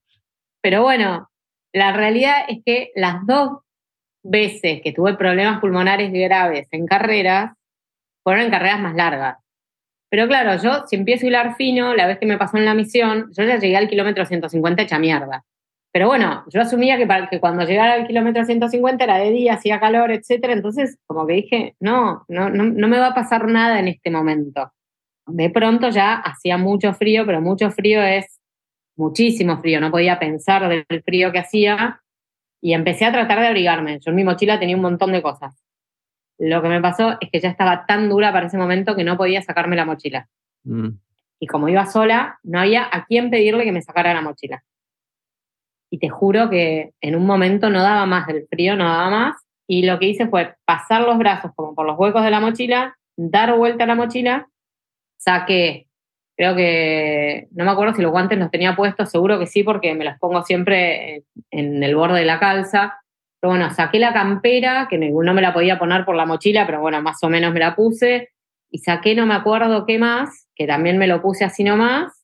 Pero 0.61 0.83
bueno, 0.83 1.31
la 1.73 1.93
realidad 1.93 2.45
es 2.49 2.59
que 2.65 2.91
las 2.95 3.27
dos 3.27 3.61
veces 4.23 4.81
que 4.83 4.93
tuve 4.93 5.15
problemas 5.15 5.61
pulmonares 5.61 6.13
graves 6.13 6.69
en 6.73 6.87
carreras, 6.87 7.53
fueron 8.23 8.45
en 8.45 8.51
carreras 8.51 8.81
más 8.81 8.95
largas. 8.95 9.39
Pero 10.11 10.29
claro, 10.29 10.63
yo 10.63 10.85
si 10.87 10.97
empiezo 10.97 11.25
a 11.25 11.29
hilar 11.29 11.57
fino, 11.57 11.95
la 11.95 12.07
vez 12.07 12.19
que 12.19 12.27
me 12.27 12.39
pasó 12.39 12.59
en 12.59 12.67
la 12.67 12.75
misión, 12.75 13.31
yo 13.37 13.45
ya 13.45 13.59
llegué 13.59 13.77
al 13.77 13.89
kilómetro 13.89 14.27
150 14.27 14.83
hecha 14.83 14.99
mierda. 14.99 15.45
Pero 15.93 16.07
bueno, 16.07 16.45
yo 16.49 16.63
asumía 16.63 16.97
que, 16.97 17.07
para, 17.07 17.29
que 17.29 17.39
cuando 17.39 17.65
llegara 17.65 17.93
al 17.93 18.07
kilómetro 18.07 18.45
150 18.45 19.05
era 19.05 19.19
de 19.19 19.31
día, 19.31 19.55
hacía 19.55 19.79
calor, 19.79 20.11
etcétera. 20.11 20.55
Entonces, 20.55 20.99
como 21.07 21.27
que 21.27 21.35
dije, 21.35 21.77
no, 21.81 22.25
no, 22.29 22.49
no, 22.49 22.65
no 22.65 22.89
me 22.89 22.99
va 22.99 23.09
a 23.09 23.15
pasar 23.15 23.47
nada 23.47 23.79
en 23.79 23.89
este 23.89 24.11
momento. 24.11 24.73
De 25.27 25.51
pronto 25.51 25.91
ya 25.91 26.15
hacía 26.15 26.57
mucho 26.57 26.95
frío, 26.95 27.27
pero 27.27 27.43
mucho 27.43 27.71
frío 27.71 28.03
es 28.03 28.41
muchísimo 28.97 29.59
frío. 29.59 29.81
No 29.81 29.91
podía 29.91 30.19
pensar 30.19 30.67
del 30.69 31.03
frío 31.05 31.31
que 31.31 31.41
hacía 31.41 32.01
y 32.63 32.73
empecé 32.73 33.05
a 33.05 33.13
tratar 33.13 33.41
de 33.41 33.49
abrigarme. 33.49 34.01
Yo 34.01 34.11
en 34.11 34.17
mi 34.17 34.25
mochila 34.25 34.59
tenía 34.59 34.77
un 34.77 34.83
montón 34.83 35.13
de 35.13 35.21
cosas. 35.21 35.63
Lo 36.39 36.63
que 36.63 36.69
me 36.69 36.81
pasó 36.81 37.19
es 37.21 37.31
que 37.31 37.41
ya 37.41 37.51
estaba 37.51 37.85
tan 37.87 38.09
dura 38.09 38.33
para 38.33 38.47
ese 38.47 38.57
momento 38.57 38.97
que 38.97 39.05
no 39.05 39.19
podía 39.19 39.43
sacarme 39.43 39.77
la 39.77 39.85
mochila. 39.85 40.29
Mm. 40.65 40.89
Y 41.39 41.47
como 41.47 41.69
iba 41.69 41.85
sola, 41.87 42.39
no 42.43 42.61
había 42.61 42.89
a 42.91 43.05
quién 43.05 43.31
pedirle 43.31 43.65
que 43.65 43.73
me 43.73 43.83
sacara 43.83 44.15
la 44.15 44.23
mochila. 44.23 44.63
Y 45.93 45.99
te 45.99 46.09
juro 46.09 46.49
que 46.49 46.95
en 47.03 47.15
un 47.15 47.27
momento 47.27 47.69
no 47.69 47.83
daba 47.83 48.07
más 48.07 48.27
del 48.27 48.47
frío, 48.49 48.77
no 48.77 48.85
daba 48.85 49.11
más. 49.11 49.37
Y 49.67 49.85
lo 49.85 49.99
que 49.99 50.07
hice 50.07 50.27
fue 50.27 50.55
pasar 50.65 51.03
los 51.03 51.19
brazos 51.19 51.51
como 51.55 51.75
por 51.75 51.87
los 51.87 51.99
huecos 51.99 52.25
de 52.25 52.31
la 52.31 52.41
mochila, 52.41 52.97
dar 53.15 53.55
vuelta 53.59 53.85
a 53.85 53.87
la 53.87 53.95
mochila, 53.95 54.49
saqué, 55.19 55.89
creo 56.35 56.57
que, 56.57 57.47
no 57.53 57.67
me 57.67 57.71
acuerdo 57.71 57.95
si 57.95 58.01
los 58.01 58.11
guantes 58.11 58.39
los 58.39 58.51
tenía 58.51 58.75
puestos, 58.75 59.11
seguro 59.11 59.39
que 59.39 59.47
sí, 59.47 59.63
porque 59.65 59.95
me 59.95 60.07
los 60.07 60.19
pongo 60.19 60.43
siempre 60.43 61.25
en 61.51 61.83
el 61.83 61.95
borde 61.95 62.21
de 62.21 62.25
la 62.25 62.41
calza. 62.41 62.99
Pero 63.39 63.51
bueno, 63.51 63.71
saqué 63.71 63.99
la 63.99 64.15
campera, 64.15 64.87
que 64.89 64.97
no 64.97 65.35
me 65.35 65.43
la 65.43 65.53
podía 65.53 65.79
poner 65.79 66.07
por 66.07 66.15
la 66.15 66.25
mochila, 66.25 66.65
pero 66.65 66.81
bueno, 66.81 67.03
más 67.03 67.23
o 67.23 67.29
menos 67.29 67.53
me 67.53 67.61
la 67.61 67.77
puse. 67.77 68.31
Y 68.71 68.79
saqué, 68.79 69.15
no 69.15 69.27
me 69.27 69.35
acuerdo 69.35 69.85
qué 69.85 69.99
más, 69.99 70.49
que 70.55 70.67
también 70.67 70.97
me 70.97 71.07
lo 71.07 71.21
puse 71.21 71.45
así 71.45 71.65
nomás. 71.65 72.22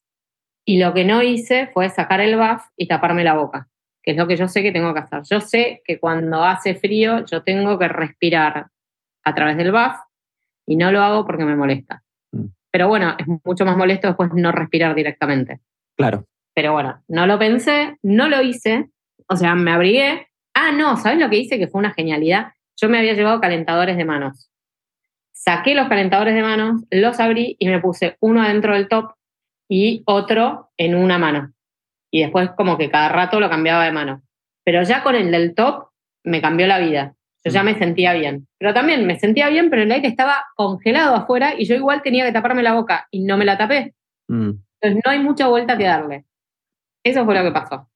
Y 0.69 0.79
lo 0.79 0.93
que 0.93 1.07
no 1.07 1.23
hice 1.23 1.69
fue 1.69 1.89
sacar 1.89 2.21
el 2.21 2.37
buff 2.37 2.63
y 2.77 2.87
taparme 2.87 3.25
la 3.25 3.33
boca, 3.33 3.69
que 4.03 4.11
es 4.11 4.17
lo 4.19 4.27
que 4.27 4.37
yo 4.37 4.49
sé 4.49 4.63
que 4.63 4.71
tengo 4.71 4.93
que 4.93 5.01
hacer. 5.01 5.23
Yo 5.23 5.41
sé 5.41 5.81
que 5.83 5.99
cuando 5.99 6.45
hace 6.45 6.75
frío 6.75 7.25
yo 7.25 7.43
tengo 7.43 7.79
que 7.79 7.89
respirar 7.89 8.67
a 9.25 9.35
través 9.35 9.57
del 9.57 9.73
buff 9.73 9.97
y 10.67 10.77
no 10.77 10.93
lo 10.93 11.03
hago 11.03 11.25
porque 11.25 11.47
me 11.47 11.57
molesta. 11.57 12.03
Mm. 12.33 12.49
Pero 12.71 12.89
bueno, 12.89 13.17
es 13.19 13.27
mucho 13.47 13.65
más 13.65 13.79
molesto 13.79 14.09
después 14.09 14.31
no 14.35 14.53
respirar 14.53 14.95
directamente. 14.95 15.61
Claro. 15.97 16.27
Pero 16.53 16.75
bueno, 16.75 17.03
no 17.09 17.27
lo 17.27 17.39
pensé, 17.39 17.97
no 18.03 18.29
lo 18.29 18.43
hice, 18.43 18.91
o 19.27 19.37
sea, 19.37 19.55
me 19.55 19.71
abrigué, 19.71 20.29
Ah, 20.61 20.73
no, 20.73 20.97
¿sabes 20.97 21.21
lo 21.21 21.31
que 21.31 21.37
hice? 21.37 21.57
Que 21.57 21.69
fue 21.69 21.79
una 21.79 21.95
genialidad. 21.95 22.53
Yo 22.77 22.89
me 22.89 22.99
había 22.99 23.15
llevado 23.15 23.41
calentadores 23.41 23.97
de 23.97 24.05
manos. 24.05 24.51
Saqué 25.33 25.75
los 25.77 25.89
calentadores 25.89 26.35
de 26.35 26.43
manos, 26.43 26.83
los 26.91 27.21
abrí 27.21 27.57
y 27.61 27.69
me 27.69 27.81
puse 27.81 28.17
uno 28.19 28.43
adentro 28.43 28.75
del 28.75 28.89
top 28.89 29.13
y 29.69 30.03
otro 30.07 30.71
en 30.77 30.95
una 30.95 31.19
mano. 31.19 31.53
Y 32.11 32.23
después 32.23 32.51
como 32.57 32.79
que 32.79 32.91
cada 32.91 33.09
rato 33.09 33.39
lo 33.39 33.51
cambiaba 33.51 33.85
de 33.85 33.93
mano. 33.93 34.23
Pero 34.65 34.83
ya 34.83 35.03
con 35.03 35.15
el 35.15 35.31
del 35.31 35.55
top 35.55 35.89
me 36.25 36.41
cambió 36.41 36.67
la 36.67 36.79
vida. 36.79 37.15
Yo 37.45 37.53
ya 37.53 37.63
me 37.63 37.79
sentía 37.79 38.13
bien. 38.15 38.49
Pero 38.59 38.75
también 38.75 39.07
me 39.07 39.19
sentía 39.19 39.49
bien, 39.49 39.71
pero 39.71 39.83
el 39.83 39.93
aire 39.93 40.09
estaba 40.09 40.45
congelado 40.57 41.15
afuera 41.15 41.55
y 41.57 41.67
yo 41.67 41.75
igual 41.75 42.03
tenía 42.03 42.25
que 42.25 42.33
taparme 42.33 42.63
la 42.63 42.75
boca 42.75 43.07
y 43.11 43.21
no 43.25 43.37
me 43.37 43.45
la 43.45 43.57
tapé. 43.57 43.95
Mm. 44.29 44.51
Entonces 44.81 45.03
no 45.05 45.11
hay 45.11 45.19
mucha 45.21 45.49
vuelta 45.49 45.77
que 45.77 45.85
darle. 45.85 46.25
Eso 47.05 47.25
fue 47.25 47.35
lo 47.35 47.43
que 47.43 47.53
pasó. 47.53 47.89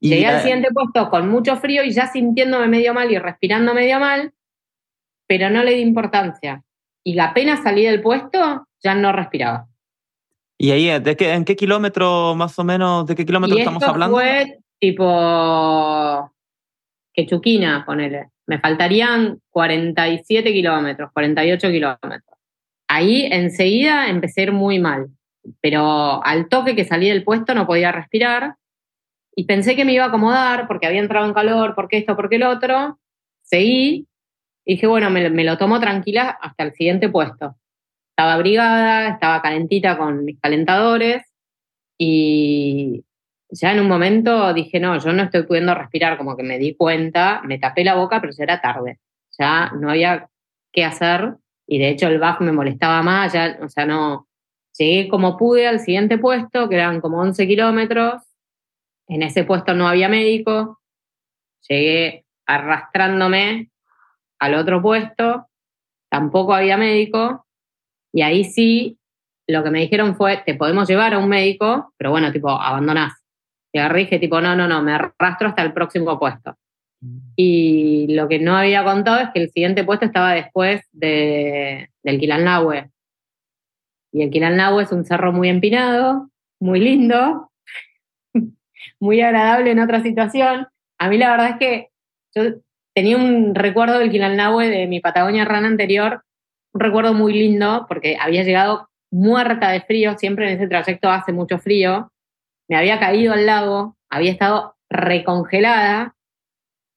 Llegué 0.00 0.26
al 0.26 0.40
siguiente 0.40 0.68
puesto 0.72 1.10
con 1.10 1.28
mucho 1.28 1.56
frío 1.56 1.82
y 1.82 1.90
ya 1.90 2.06
sintiéndome 2.06 2.68
medio 2.68 2.94
mal 2.94 3.10
y 3.10 3.18
respirando 3.18 3.74
medio 3.74 3.98
mal, 3.98 4.32
pero 5.26 5.50
no 5.50 5.64
le 5.64 5.74
di 5.74 5.80
importancia. 5.80 6.62
Y 7.04 7.18
apenas 7.18 7.62
salí 7.62 7.84
del 7.84 8.00
puesto, 8.00 8.68
ya 8.82 8.94
no 8.94 9.12
respiraba. 9.12 9.66
¿Y 10.58 10.72
ahí 10.72 11.00
de 11.00 11.16
qué, 11.16 11.32
en 11.32 11.44
qué 11.44 11.54
kilómetro 11.54 12.34
más 12.34 12.58
o 12.58 12.64
menos, 12.64 13.06
de 13.06 13.14
qué 13.14 13.24
kilómetro 13.24 13.56
estamos 13.56 13.82
hablando? 13.84 14.16
Fue 14.16 14.58
tipo 14.80 16.32
Quechuquina, 17.12 17.84
ponele. 17.86 18.30
Me 18.46 18.58
faltarían 18.58 19.40
47 19.50 20.52
kilómetros, 20.52 21.12
48 21.12 21.68
kilómetros. 21.68 22.38
Ahí 22.88 23.28
enseguida 23.30 24.08
empecé 24.08 24.40
a 24.40 24.44
ir 24.44 24.52
muy 24.52 24.78
mal, 24.78 25.08
pero 25.60 26.24
al 26.24 26.48
toque 26.48 26.74
que 26.74 26.84
salí 26.84 27.08
del 27.08 27.24
puesto 27.24 27.54
no 27.54 27.66
podía 27.66 27.92
respirar 27.92 28.56
y 29.36 29.44
pensé 29.44 29.76
que 29.76 29.84
me 29.84 29.92
iba 29.92 30.04
a 30.04 30.08
acomodar 30.08 30.66
porque 30.66 30.86
había 30.88 31.00
entrado 31.00 31.24
en 31.24 31.34
calor, 31.34 31.74
porque 31.76 31.98
esto, 31.98 32.16
porque 32.16 32.36
el 32.36 32.42
otro. 32.42 32.98
Seguí 33.42 34.08
y 34.64 34.74
dije, 34.74 34.86
bueno, 34.86 35.08
me, 35.10 35.44
lo 35.44 35.56
tomo 35.56 35.80
tranquila 35.80 36.36
hasta 36.40 36.64
el 36.64 36.74
siguiente 36.74 37.08
puesto. 37.08 37.56
Estaba 38.18 38.34
abrigada, 38.34 39.10
estaba 39.10 39.40
calentita 39.40 39.96
con 39.96 40.24
mis 40.24 40.40
calentadores 40.40 41.22
y 41.96 43.04
ya 43.48 43.70
en 43.70 43.78
un 43.78 43.86
momento 43.86 44.52
dije, 44.52 44.80
no, 44.80 44.98
yo 44.98 45.12
no 45.12 45.22
estoy 45.22 45.44
pudiendo 45.44 45.72
respirar, 45.72 46.18
como 46.18 46.36
que 46.36 46.42
me 46.42 46.58
di 46.58 46.74
cuenta, 46.74 47.40
me 47.44 47.60
tapé 47.60 47.84
la 47.84 47.94
boca, 47.94 48.20
pero 48.20 48.32
ya 48.36 48.42
era 48.42 48.60
tarde. 48.60 48.98
Ya 49.38 49.70
no 49.78 49.88
había 49.88 50.28
qué 50.72 50.84
hacer 50.84 51.36
y 51.64 51.78
de 51.78 51.90
hecho 51.90 52.08
el 52.08 52.18
bajo 52.18 52.42
me 52.42 52.50
molestaba 52.50 53.04
más, 53.04 53.34
ya, 53.34 53.56
o 53.62 53.68
sea, 53.68 53.86
no. 53.86 54.26
Llegué 54.76 55.08
como 55.08 55.36
pude 55.36 55.68
al 55.68 55.78
siguiente 55.78 56.18
puesto, 56.18 56.68
que 56.68 56.74
eran 56.74 57.00
como 57.00 57.20
11 57.20 57.46
kilómetros, 57.46 58.20
en 59.06 59.22
ese 59.22 59.44
puesto 59.44 59.74
no 59.74 59.86
había 59.86 60.08
médico, 60.08 60.80
llegué 61.68 62.24
arrastrándome 62.46 63.70
al 64.40 64.54
otro 64.56 64.82
puesto, 64.82 65.46
tampoco 66.10 66.52
había 66.52 66.76
médico, 66.76 67.44
y 68.12 68.22
ahí 68.22 68.44
sí, 68.44 68.98
lo 69.46 69.62
que 69.62 69.70
me 69.70 69.80
dijeron 69.80 70.16
fue, 70.16 70.42
te 70.44 70.54
podemos 70.54 70.88
llevar 70.88 71.14
a 71.14 71.18
un 71.18 71.28
médico, 71.28 71.92
pero 71.96 72.10
bueno, 72.10 72.32
tipo, 72.32 72.50
abandonás. 72.50 73.14
Y 73.72 73.78
agarré 73.78 74.00
dije, 74.00 74.18
tipo, 74.18 74.40
no, 74.40 74.56
no, 74.56 74.66
no, 74.68 74.82
me 74.82 74.92
arrastro 74.92 75.48
hasta 75.48 75.62
el 75.62 75.72
próximo 75.72 76.18
puesto. 76.18 76.56
Mm. 77.00 77.18
Y 77.36 78.14
lo 78.14 78.28
que 78.28 78.38
no 78.38 78.56
había 78.56 78.84
contado 78.84 79.20
es 79.20 79.28
que 79.32 79.42
el 79.42 79.50
siguiente 79.50 79.84
puesto 79.84 80.06
estaba 80.06 80.32
después 80.32 80.82
de, 80.92 81.90
del 82.02 82.18
Quilalnahue. 82.18 82.90
Y 84.12 84.22
el 84.22 84.30
Quilalnahue 84.30 84.82
es 84.82 84.92
un 84.92 85.04
cerro 85.04 85.32
muy 85.32 85.48
empinado, 85.48 86.30
muy 86.60 86.80
lindo, 86.80 87.50
muy 89.00 89.20
agradable 89.20 89.70
en 89.70 89.80
otra 89.80 90.02
situación. 90.02 90.66
A 90.98 91.08
mí 91.08 91.18
la 91.18 91.30
verdad 91.30 91.50
es 91.50 91.56
que 91.58 91.88
yo 92.34 92.60
tenía 92.94 93.16
un 93.16 93.54
recuerdo 93.54 93.98
del 93.98 94.10
Quilalnahue 94.10 94.68
de 94.68 94.86
mi 94.86 95.00
Patagonia 95.00 95.44
Rana 95.44 95.68
anterior, 95.68 96.22
un 96.72 96.80
recuerdo 96.80 97.14
muy 97.14 97.32
lindo 97.32 97.86
porque 97.88 98.16
había 98.20 98.42
llegado 98.42 98.88
muerta 99.10 99.70
de 99.70 99.80
frío, 99.80 100.18
siempre 100.18 100.50
en 100.50 100.58
ese 100.58 100.68
trayecto 100.68 101.10
hace 101.10 101.32
mucho 101.32 101.58
frío, 101.58 102.12
me 102.68 102.76
había 102.76 102.98
caído 102.98 103.32
al 103.32 103.46
lago, 103.46 103.96
había 104.10 104.32
estado 104.32 104.76
recongelada 104.90 106.14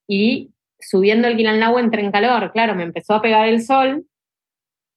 y 0.08 0.54
subiendo 0.80 1.28
el 1.28 1.38
Quilalnahue 1.38 1.82
entré 1.82 2.02
en 2.02 2.12
calor, 2.12 2.52
claro, 2.52 2.76
me 2.76 2.84
empezó 2.84 3.14
a 3.14 3.22
pegar 3.22 3.48
el 3.48 3.62
sol 3.62 4.06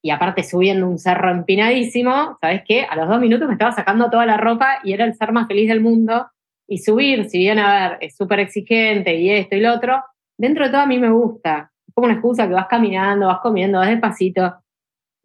y 0.01 0.11
aparte 0.11 0.43
subiendo 0.43 0.87
un 0.87 0.99
cerro 0.99 1.31
empinadísimo, 1.31 2.37
¿sabes 2.41 2.63
qué? 2.67 2.83
A 2.83 2.95
los 2.95 3.07
dos 3.07 3.19
minutos 3.19 3.47
me 3.47 3.53
estaba 3.53 3.71
sacando 3.71 4.09
toda 4.09 4.25
la 4.25 4.37
ropa 4.37 4.79
y 4.83 4.93
era 4.93 5.05
el 5.05 5.15
ser 5.15 5.31
más 5.31 5.47
feliz 5.47 5.67
del 5.67 5.81
mundo 5.81 6.27
y 6.67 6.79
subir, 6.79 7.29
si 7.29 7.39
bien, 7.39 7.59
a 7.59 7.89
ver, 7.89 7.97
es 8.01 8.15
súper 8.15 8.39
exigente 8.39 9.15
y 9.15 9.29
esto 9.31 9.55
y 9.55 9.61
lo 9.61 9.73
otro, 9.73 10.03
dentro 10.37 10.65
de 10.65 10.71
todo 10.71 10.81
a 10.81 10.85
mí 10.85 10.99
me 10.99 11.09
gusta. 11.09 11.71
como 11.93 12.05
una 12.05 12.15
excusa 12.15 12.47
que 12.47 12.53
vas 12.53 12.67
caminando, 12.67 13.27
vas 13.27 13.39
comiendo, 13.39 13.79
vas 13.79 13.89
despacito. 13.89 14.53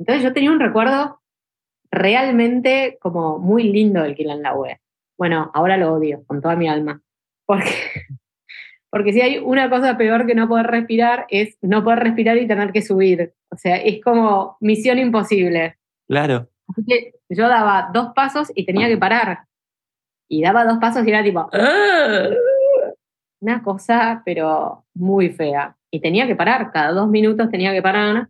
Entonces 0.01 0.25
yo 0.25 0.33
tenía 0.33 0.51
un 0.51 0.61
recuerdo 0.61 1.21
realmente 1.91 2.99
como 3.03 3.39
muy 3.39 3.65
lindo 3.65 4.03
del 4.03 4.15
Kilauea. 4.15 4.81
Bueno, 5.19 5.51
ahora 5.53 5.77
lo 5.77 5.93
odio 5.93 6.25
con 6.27 6.41
toda 6.41 6.57
mi 6.57 6.69
alma. 6.69 7.03
Porque, 7.47 7.71
porque 8.91 9.13
si 9.13 9.21
hay 9.21 9.39
una 9.39 9.69
cosa 9.69 9.99
peor 9.99 10.27
que 10.27 10.35
no 10.35 10.49
poder 10.49 10.69
respirar 10.69 11.27
es 11.29 11.59
no 11.61 11.85
poder 11.85 11.99
respirar 12.01 12.39
y 12.39 12.49
tener 12.49 12.73
que 12.73 12.81
subir. 12.81 13.35
O 13.51 13.57
sea, 13.59 13.77
es 13.77 14.03
como 14.03 14.57
misión 14.61 14.99
imposible. 14.99 15.77
Claro. 16.09 16.49
Así 16.69 16.83
que 16.87 17.15
yo 17.29 17.47
daba 17.49 17.91
dos 17.93 18.13
pasos 18.15 18.51
y 18.55 18.65
tenía 18.65 18.89
que 18.89 18.97
parar. 18.97 19.41
Y 20.31 20.43
daba 20.43 20.65
dos 20.65 20.79
pasos 20.79 21.07
y 21.07 21.11
era 21.11 21.23
tipo, 21.23 21.51
¡Ah! 21.53 22.29
una 23.41 23.63
cosa, 23.63 24.23
pero 24.25 24.87
muy 24.95 25.29
fea. 25.29 25.77
Y 25.91 26.01
tenía 26.01 26.27
que 26.27 26.37
parar, 26.37 26.71
cada 26.73 26.93
dos 26.93 27.09
minutos 27.09 27.51
tenía 27.51 27.73
que 27.73 27.83
parar. 27.83 28.29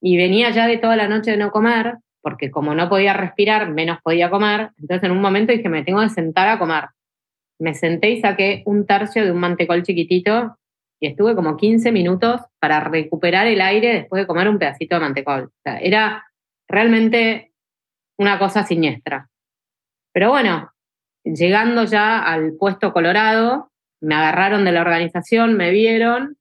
Y 0.00 0.16
venía 0.16 0.50
ya 0.50 0.66
de 0.66 0.78
toda 0.78 0.96
la 0.96 1.08
noche 1.08 1.32
de 1.32 1.36
no 1.36 1.50
comer, 1.50 1.96
porque 2.20 2.50
como 2.50 2.74
no 2.74 2.88
podía 2.88 3.14
respirar, 3.14 3.70
menos 3.70 3.98
podía 4.02 4.30
comer. 4.30 4.70
Entonces 4.78 5.04
en 5.04 5.12
un 5.12 5.20
momento 5.20 5.52
dije, 5.52 5.68
me 5.68 5.82
tengo 5.84 6.00
que 6.00 6.10
sentar 6.10 6.48
a 6.48 6.58
comer. 6.58 6.84
Me 7.58 7.74
senté 7.74 8.10
y 8.10 8.20
saqué 8.20 8.62
un 8.66 8.86
tercio 8.86 9.24
de 9.24 9.32
un 9.32 9.40
mantecol 9.40 9.82
chiquitito 9.82 10.56
y 11.00 11.08
estuve 11.08 11.34
como 11.34 11.56
15 11.56 11.92
minutos 11.92 12.40
para 12.58 12.80
recuperar 12.80 13.46
el 13.46 13.60
aire 13.60 13.94
después 13.94 14.22
de 14.22 14.26
comer 14.26 14.48
un 14.48 14.58
pedacito 14.58 14.96
de 14.96 15.00
mantecol. 15.00 15.50
Era 15.64 16.24
realmente 16.68 17.52
una 18.18 18.38
cosa 18.38 18.64
siniestra. 18.64 19.28
Pero 20.12 20.30
bueno, 20.30 20.72
llegando 21.24 21.84
ya 21.84 22.18
al 22.18 22.54
puesto 22.54 22.92
Colorado, 22.92 23.70
me 24.00 24.14
agarraron 24.14 24.64
de 24.64 24.72
la 24.72 24.80
organización, 24.80 25.56
me 25.56 25.70
vieron, 25.70 26.36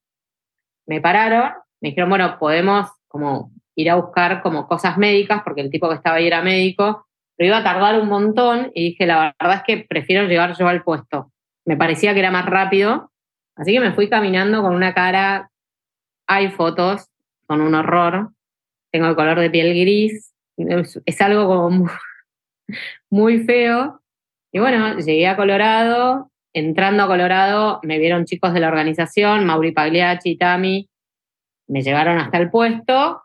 me 0.88 1.02
pararon, 1.02 1.54
me 1.82 1.90
dijeron, 1.90 2.10
bueno, 2.10 2.38
podemos 2.40 2.88
como 3.17 3.51
ir 3.75 3.89
a 3.89 3.95
buscar 3.95 4.43
como 4.43 4.67
cosas 4.67 4.97
médicas, 4.97 5.41
porque 5.43 5.62
el 5.62 5.71
tipo 5.71 5.89
que 5.89 5.95
estaba 5.95 6.17
ahí 6.17 6.27
era 6.27 6.43
médico, 6.43 7.07
pero 7.36 7.47
iba 7.47 7.57
a 7.57 7.63
tardar 7.63 8.00
un 8.00 8.07
montón 8.07 8.71
y 8.75 8.89
dije, 8.89 9.07
la 9.07 9.36
verdad 9.39 9.57
es 9.57 9.63
que 9.63 9.86
prefiero 9.88 10.27
llegar 10.27 10.55
yo 10.55 10.67
al 10.67 10.83
puesto. 10.83 11.31
Me 11.65 11.77
parecía 11.77 12.13
que 12.13 12.19
era 12.19 12.29
más 12.29 12.45
rápido, 12.45 13.12
así 13.55 13.74
que 13.74 13.79
me 13.79 13.93
fui 13.93 14.07
caminando 14.07 14.62
con 14.62 14.75
una 14.75 14.93
cara, 14.93 15.50
hay 16.27 16.50
fotos, 16.51 17.09
con 17.47 17.62
un 17.62 17.74
horror, 17.74 18.29
tengo 18.91 19.07
el 19.07 19.15
color 19.15 19.39
de 19.39 19.50
piel 19.50 19.79
gris, 19.79 20.33
es, 20.57 21.21
algo 21.21 21.47
como 21.47 21.69
muy, 21.71 21.89
muy 23.09 23.39
feo. 23.45 24.00
Y 24.51 24.59
bueno, 24.59 24.97
llegué 25.00 25.27
a 25.27 25.36
Colorado, 25.36 26.31
entrando 26.53 27.03
a 27.03 27.07
Colorado 27.07 27.79
me 27.81 27.97
vieron 27.97 28.25
chicos 28.25 28.53
de 28.53 28.59
la 28.59 28.67
organización, 28.67 29.45
Mauri 29.45 29.71
Pagliacci, 29.71 30.38
Tami, 30.38 30.88
me 31.67 31.81
llevaron 31.81 32.17
hasta 32.19 32.38
el 32.38 32.50
puesto, 32.50 33.21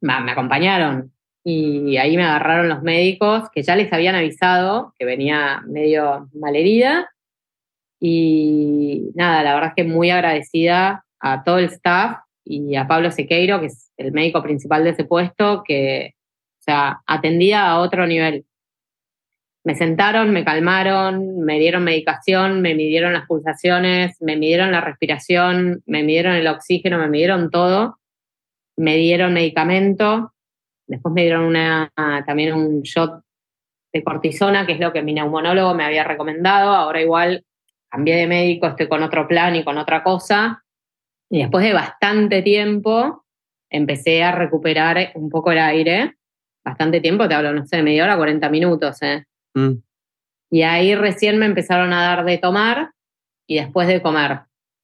me 0.00 0.32
acompañaron 0.32 1.12
y 1.44 1.96
ahí 1.96 2.16
me 2.16 2.24
agarraron 2.24 2.68
los 2.68 2.82
médicos 2.82 3.48
que 3.52 3.62
ya 3.62 3.74
les 3.74 3.92
habían 3.92 4.14
avisado 4.14 4.94
que 4.98 5.04
venía 5.04 5.62
medio 5.66 6.28
malherida 6.34 7.08
y 8.04 9.12
nada, 9.14 9.44
la 9.44 9.54
verdad 9.54 9.68
es 9.70 9.74
que 9.76 9.84
muy 9.84 10.10
agradecida 10.10 11.04
a 11.20 11.44
todo 11.44 11.58
el 11.58 11.66
staff 11.66 12.18
y 12.44 12.74
a 12.74 12.88
Pablo 12.88 13.12
Sequeiro, 13.12 13.60
que 13.60 13.66
es 13.66 13.92
el 13.96 14.10
médico 14.10 14.42
principal 14.42 14.82
de 14.82 14.90
ese 14.90 15.04
puesto, 15.04 15.62
que 15.64 16.14
o 16.58 16.62
sea, 16.64 17.00
atendía 17.06 17.68
a 17.68 17.78
otro 17.78 18.06
nivel. 18.08 18.44
Me 19.64 19.74
sentaron, 19.76 20.32
me 20.32 20.44
calmaron, 20.44 21.40
me 21.40 21.58
dieron 21.58 21.84
medicación, 21.84 22.62
me 22.62 22.74
midieron 22.74 23.12
las 23.12 23.26
pulsaciones, 23.26 24.20
me 24.20 24.36
midieron 24.36 24.72
la 24.72 24.80
respiración, 24.80 25.82
me 25.86 26.02
midieron 26.02 26.34
el 26.34 26.48
oxígeno, 26.48 26.98
me 26.98 27.08
midieron 27.08 27.50
todo, 27.50 27.98
me 28.76 28.96
dieron 28.96 29.34
medicamento, 29.34 30.32
después 30.86 31.14
me 31.14 31.22
dieron 31.22 31.44
una, 31.44 31.92
también 32.26 32.54
un 32.54 32.82
shot 32.82 33.22
de 33.92 34.02
cortisona, 34.02 34.66
que 34.66 34.72
es 34.72 34.80
lo 34.80 34.92
que 34.92 35.02
mi 35.02 35.12
neumonólogo 35.12 35.74
me 35.74 35.84
había 35.84 36.04
recomendado. 36.04 36.74
Ahora 36.74 37.00
igual 37.00 37.44
cambié 37.88 38.16
de 38.16 38.26
médico, 38.26 38.66
estoy 38.66 38.88
con 38.88 39.02
otro 39.02 39.28
plan 39.28 39.54
y 39.54 39.64
con 39.64 39.78
otra 39.78 40.02
cosa. 40.02 40.64
Y 41.30 41.38
después 41.38 41.64
de 41.64 41.72
bastante 41.72 42.42
tiempo 42.42 43.24
empecé 43.70 44.22
a 44.22 44.32
recuperar 44.32 45.12
un 45.14 45.30
poco 45.30 45.52
el 45.52 45.58
aire. 45.58 46.16
Bastante 46.64 47.00
tiempo, 47.00 47.28
te 47.28 47.34
hablo, 47.34 47.52
no 47.52 47.66
sé, 47.66 47.82
media 47.82 48.04
hora, 48.04 48.16
40 48.16 48.48
minutos. 48.48 49.02
¿eh? 49.02 49.24
Mm. 49.54 49.82
Y 50.50 50.62
ahí 50.62 50.94
recién 50.94 51.38
me 51.38 51.46
empezaron 51.46 51.92
a 51.92 52.02
dar 52.02 52.24
de 52.24 52.38
tomar 52.38 52.92
y 53.46 53.56
después 53.56 53.88
de 53.88 54.02
comer. 54.02 54.40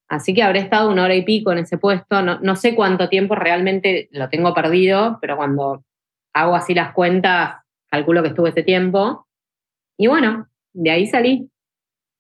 Así 0.09 0.33
que 0.33 0.42
habré 0.42 0.61
estado 0.61 0.90
una 0.90 1.04
hora 1.04 1.14
y 1.14 1.22
pico 1.22 1.52
en 1.52 1.59
ese 1.59 1.76
puesto. 1.76 2.22
No, 2.22 2.38
no 2.40 2.57
sé 2.57 2.74
cuánto 2.74 3.09
tiempo 3.09 3.35
realmente 3.35 4.09
lo 4.12 4.31
tengo 4.31 4.54
perdido, 4.54 5.18
pero 5.20 5.37
cuando 5.37 5.85
hago 6.33 6.57
así 6.57 6.74
las 6.74 6.94
cuentas, 6.94 7.57
calculo 7.90 8.22
que 8.22 8.28
estuve 8.28 8.48
ese 8.50 8.62
tiempo. 8.62 9.26
Y 9.98 10.07
bueno, 10.07 10.48
de 10.72 10.90
ahí 10.90 11.07
salí. 11.07 11.50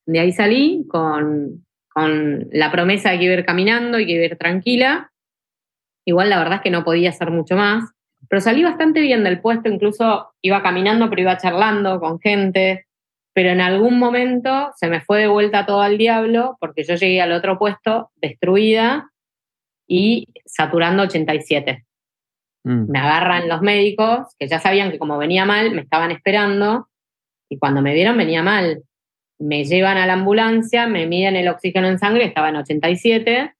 De 0.06 0.20
ahí 0.20 0.32
salí 0.32 0.86
con, 0.88 1.66
con 1.88 2.48
la 2.52 2.70
promesa 2.70 3.10
de 3.10 3.18
que 3.18 3.24
iba 3.24 3.34
a 3.34 3.38
ir 3.38 3.46
caminando 3.46 3.98
y 3.98 4.06
que 4.06 4.12
iba 4.12 4.22
a 4.22 4.26
ir 4.26 4.36
tranquila. 4.36 5.12
Igual 6.04 6.30
la 6.30 6.38
verdad 6.38 6.56
es 6.56 6.62
que 6.62 6.70
no 6.70 6.84
podía 6.84 7.10
hacer 7.10 7.30
mucho 7.30 7.56
más. 7.56 7.84
Pero 8.28 8.40
salí 8.40 8.62
bastante 8.62 9.00
bien 9.00 9.24
del 9.24 9.40
puesto, 9.40 9.68
incluso 9.68 10.32
iba 10.42 10.62
caminando, 10.62 11.08
pero 11.08 11.22
iba 11.22 11.38
charlando 11.38 11.98
con 12.00 12.20
gente. 12.20 12.86
Pero 13.32 13.50
en 13.50 13.60
algún 13.60 13.98
momento 13.98 14.70
se 14.76 14.88
me 14.88 15.00
fue 15.00 15.20
de 15.20 15.28
vuelta 15.28 15.64
todo 15.64 15.80
al 15.80 15.96
diablo 15.96 16.56
porque 16.60 16.84
yo 16.84 16.94
llegué 16.94 17.20
al 17.20 17.32
otro 17.32 17.58
puesto 17.58 18.10
destruida 18.16 19.10
y 19.86 20.28
saturando 20.44 21.04
87. 21.04 21.84
Mm. 22.64 22.90
Me 22.90 22.98
agarran 22.98 23.48
los 23.48 23.62
médicos, 23.62 24.34
que 24.38 24.48
ya 24.48 24.58
sabían 24.58 24.90
que 24.90 24.98
como 24.98 25.16
venía 25.16 25.44
mal, 25.44 25.70
me 25.72 25.82
estaban 25.82 26.10
esperando, 26.10 26.88
y 27.48 27.58
cuando 27.58 27.80
me 27.80 27.94
vieron 27.94 28.16
venía 28.16 28.42
mal. 28.42 28.82
Me 29.38 29.64
llevan 29.64 29.96
a 29.96 30.06
la 30.06 30.14
ambulancia, 30.14 30.86
me 30.86 31.06
miden 31.06 31.36
el 31.36 31.48
oxígeno 31.48 31.88
en 31.88 31.98
sangre, 31.98 32.24
estaba 32.24 32.48
en 32.48 32.56
87, 32.56 33.54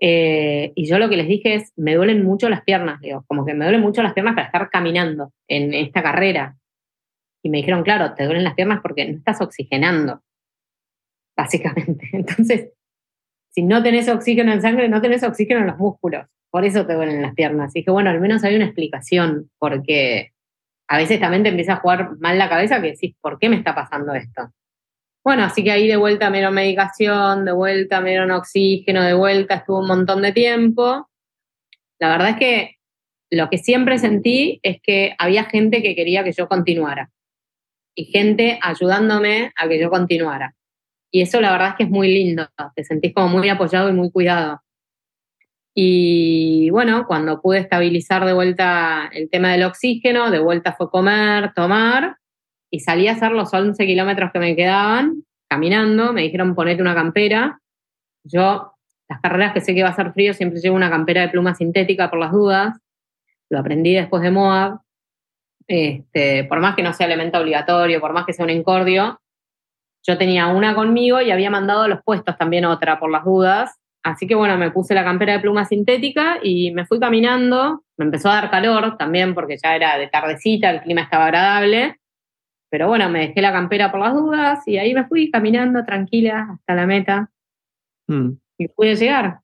eh, 0.00 0.72
y 0.74 0.86
yo 0.86 0.98
lo 0.98 1.08
que 1.08 1.16
les 1.16 1.28
dije 1.28 1.54
es, 1.54 1.72
me 1.76 1.94
duelen 1.94 2.24
mucho 2.24 2.48
las 2.48 2.62
piernas, 2.62 3.00
digo, 3.00 3.24
como 3.26 3.44
que 3.44 3.54
me 3.54 3.64
duelen 3.64 3.80
mucho 3.80 4.02
las 4.02 4.12
piernas 4.12 4.34
para 4.34 4.46
estar 4.46 4.70
caminando 4.70 5.32
en 5.48 5.74
esta 5.74 6.02
carrera. 6.02 6.56
Y 7.42 7.50
me 7.50 7.58
dijeron, 7.58 7.82
claro, 7.82 8.14
te 8.14 8.24
duelen 8.24 8.44
las 8.44 8.54
piernas 8.54 8.80
porque 8.82 9.06
no 9.06 9.18
estás 9.18 9.40
oxigenando, 9.40 10.22
básicamente. 11.36 12.08
Entonces, 12.12 12.70
si 13.50 13.62
no 13.62 13.82
tenés 13.82 14.08
oxígeno 14.08 14.52
en 14.52 14.62
sangre, 14.62 14.88
no 14.88 15.00
tenés 15.00 15.22
oxígeno 15.22 15.60
en 15.60 15.66
los 15.66 15.78
músculos. 15.78 16.26
Por 16.50 16.64
eso 16.64 16.86
te 16.86 16.94
duelen 16.94 17.22
las 17.22 17.34
piernas. 17.34 17.74
Y 17.74 17.80
dije, 17.80 17.90
bueno, 17.90 18.10
al 18.10 18.20
menos 18.20 18.44
hay 18.44 18.56
una 18.56 18.66
explicación, 18.66 19.50
porque 19.58 20.32
a 20.88 20.96
veces 20.96 21.20
también 21.20 21.42
te 21.42 21.50
empieza 21.50 21.74
a 21.74 21.80
jugar 21.80 22.16
mal 22.18 22.38
la 22.38 22.48
cabeza 22.48 22.80
que 22.80 22.92
decís, 22.92 23.14
¿por 23.20 23.38
qué 23.38 23.48
me 23.48 23.56
está 23.56 23.74
pasando 23.74 24.14
esto? 24.14 24.50
Bueno, 25.24 25.44
así 25.44 25.62
que 25.62 25.72
ahí 25.72 25.88
de 25.88 25.96
vuelta 25.96 26.30
me 26.30 26.38
dieron 26.38 26.54
medicación, 26.54 27.44
de 27.44 27.52
vuelta 27.52 28.00
me 28.00 28.10
dieron 28.10 28.30
oxígeno, 28.30 29.02
de 29.02 29.14
vuelta 29.14 29.56
estuvo 29.56 29.80
un 29.80 29.88
montón 29.88 30.22
de 30.22 30.32
tiempo. 30.32 31.08
La 31.98 32.10
verdad 32.10 32.30
es 32.30 32.36
que 32.36 32.76
lo 33.30 33.50
que 33.50 33.58
siempre 33.58 33.98
sentí 33.98 34.60
es 34.62 34.78
que 34.82 35.14
había 35.18 35.44
gente 35.44 35.82
que 35.82 35.94
quería 35.94 36.24
que 36.24 36.32
yo 36.32 36.48
continuara 36.48 37.10
y 37.94 38.06
gente 38.06 38.58
ayudándome 38.62 39.52
a 39.56 39.68
que 39.68 39.78
yo 39.78 39.90
continuara. 39.90 40.54
Y 41.10 41.22
eso 41.22 41.40
la 41.40 41.52
verdad 41.52 41.70
es 41.70 41.74
que 41.74 41.84
es 41.84 41.90
muy 41.90 42.08
lindo, 42.08 42.46
te 42.74 42.84
sentís 42.84 43.12
como 43.14 43.28
muy 43.28 43.48
apoyado 43.48 43.88
y 43.88 43.92
muy 43.92 44.10
cuidado. 44.10 44.62
Y 45.74 46.70
bueno, 46.70 47.06
cuando 47.06 47.40
pude 47.40 47.58
estabilizar 47.58 48.24
de 48.24 48.32
vuelta 48.32 49.08
el 49.12 49.30
tema 49.30 49.52
del 49.52 49.64
oxígeno, 49.64 50.30
de 50.30 50.38
vuelta 50.38 50.72
fue 50.72 50.90
comer, 50.90 51.52
tomar, 51.54 52.16
y 52.70 52.80
salí 52.80 53.08
a 53.08 53.12
hacer 53.12 53.32
los 53.32 53.52
11 53.52 53.84
kilómetros 53.86 54.30
que 54.32 54.38
me 54.38 54.56
quedaban 54.56 55.24
caminando, 55.48 56.12
me 56.12 56.22
dijeron 56.22 56.54
ponete 56.54 56.82
una 56.82 56.94
campera. 56.94 57.60
Yo, 58.24 58.72
las 59.08 59.20
carreras 59.20 59.54
que 59.54 59.60
sé 59.60 59.74
que 59.74 59.82
va 59.82 59.88
a 59.90 59.96
ser 59.96 60.12
frío, 60.12 60.34
siempre 60.34 60.60
llevo 60.60 60.76
una 60.76 60.90
campera 60.90 61.22
de 61.22 61.28
pluma 61.28 61.54
sintética 61.54 62.10
por 62.10 62.18
las 62.18 62.32
dudas. 62.32 62.78
Lo 63.50 63.58
aprendí 63.58 63.94
después 63.94 64.22
de 64.22 64.30
Moab. 64.30 64.80
Este, 65.66 66.44
por 66.44 66.60
más 66.60 66.74
que 66.76 66.82
no 66.82 66.92
sea 66.92 67.06
elemento 67.06 67.38
obligatorio, 67.38 68.00
por 68.00 68.12
más 68.12 68.24
que 68.24 68.32
sea 68.32 68.44
un 68.44 68.50
incordio, 68.50 69.20
yo 70.06 70.16
tenía 70.16 70.46
una 70.46 70.74
conmigo 70.74 71.20
y 71.20 71.30
había 71.30 71.50
mandado 71.50 71.82
a 71.82 71.88
los 71.88 72.02
puestos 72.02 72.38
también 72.38 72.64
otra 72.64 72.98
por 72.98 73.10
las 73.10 73.24
dudas. 73.24 73.78
Así 74.02 74.26
que 74.26 74.34
bueno, 74.34 74.56
me 74.56 74.70
puse 74.70 74.94
la 74.94 75.04
campera 75.04 75.34
de 75.34 75.40
pluma 75.40 75.66
sintética 75.66 76.38
y 76.42 76.70
me 76.70 76.86
fui 76.86 76.98
caminando. 76.98 77.82
Me 77.98 78.06
empezó 78.06 78.30
a 78.30 78.34
dar 78.34 78.50
calor 78.50 78.96
también 78.96 79.34
porque 79.34 79.56
ya 79.62 79.76
era 79.76 79.98
de 79.98 80.08
tardecita, 80.08 80.70
el 80.70 80.80
clima 80.80 81.02
estaba 81.02 81.26
agradable. 81.26 81.97
Pero 82.70 82.88
bueno, 82.88 83.08
me 83.08 83.28
dejé 83.28 83.40
la 83.40 83.52
campera 83.52 83.90
por 83.90 84.00
las 84.00 84.14
dudas 84.14 84.66
y 84.66 84.78
ahí 84.78 84.94
me 84.94 85.06
fui 85.06 85.30
caminando 85.30 85.84
tranquila 85.84 86.48
hasta 86.52 86.74
la 86.74 86.86
meta 86.86 87.30
mm. 88.08 88.30
y 88.58 88.68
pude 88.68 88.96
llegar. 88.96 89.40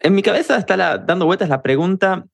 En 0.00 0.14
mi 0.14 0.22
cabeza 0.22 0.56
está 0.56 0.98
dando 0.98 1.26
vueltas 1.26 1.48
la 1.48 1.62
pregunta, 1.62 2.26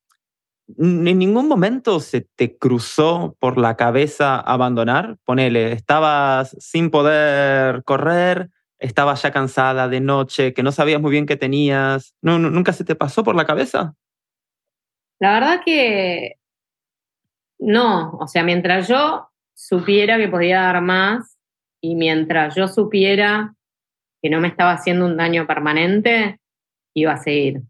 ¿en 0.78 1.18
ningún 1.18 1.46
momento 1.46 2.00
se 2.00 2.22
te 2.22 2.56
cruzó 2.56 3.36
por 3.38 3.58
la 3.58 3.76
cabeza 3.76 4.40
abandonar? 4.40 5.18
Ponele, 5.24 5.72
estabas 5.72 6.56
sin 6.58 6.90
poder 6.90 7.84
correr, 7.84 8.48
estabas 8.78 9.22
ya 9.22 9.30
cansada 9.30 9.88
de 9.88 10.00
noche, 10.00 10.54
que 10.54 10.62
no 10.62 10.72
sabías 10.72 11.00
muy 11.00 11.10
bien 11.10 11.26
qué 11.26 11.36
tenías? 11.36 12.14
¿No, 12.22 12.38
¿Nunca 12.38 12.72
se 12.72 12.84
te 12.84 12.94
pasó 12.94 13.22
por 13.22 13.36
la 13.36 13.44
cabeza? 13.44 13.94
La 15.20 15.34
verdad 15.34 15.60
que 15.64 16.36
no, 17.58 18.12
o 18.18 18.26
sea, 18.26 18.42
mientras 18.42 18.88
yo 18.88 19.29
supiera 19.60 20.16
que 20.16 20.28
podía 20.28 20.62
dar 20.62 20.80
más 20.80 21.36
y 21.82 21.94
mientras 21.94 22.54
yo 22.54 22.66
supiera 22.66 23.54
que 24.22 24.30
no 24.30 24.40
me 24.40 24.48
estaba 24.48 24.72
haciendo 24.72 25.04
un 25.04 25.18
daño 25.18 25.46
permanente, 25.46 26.38
iba 26.94 27.12
a 27.12 27.22
seguir. 27.22 27.60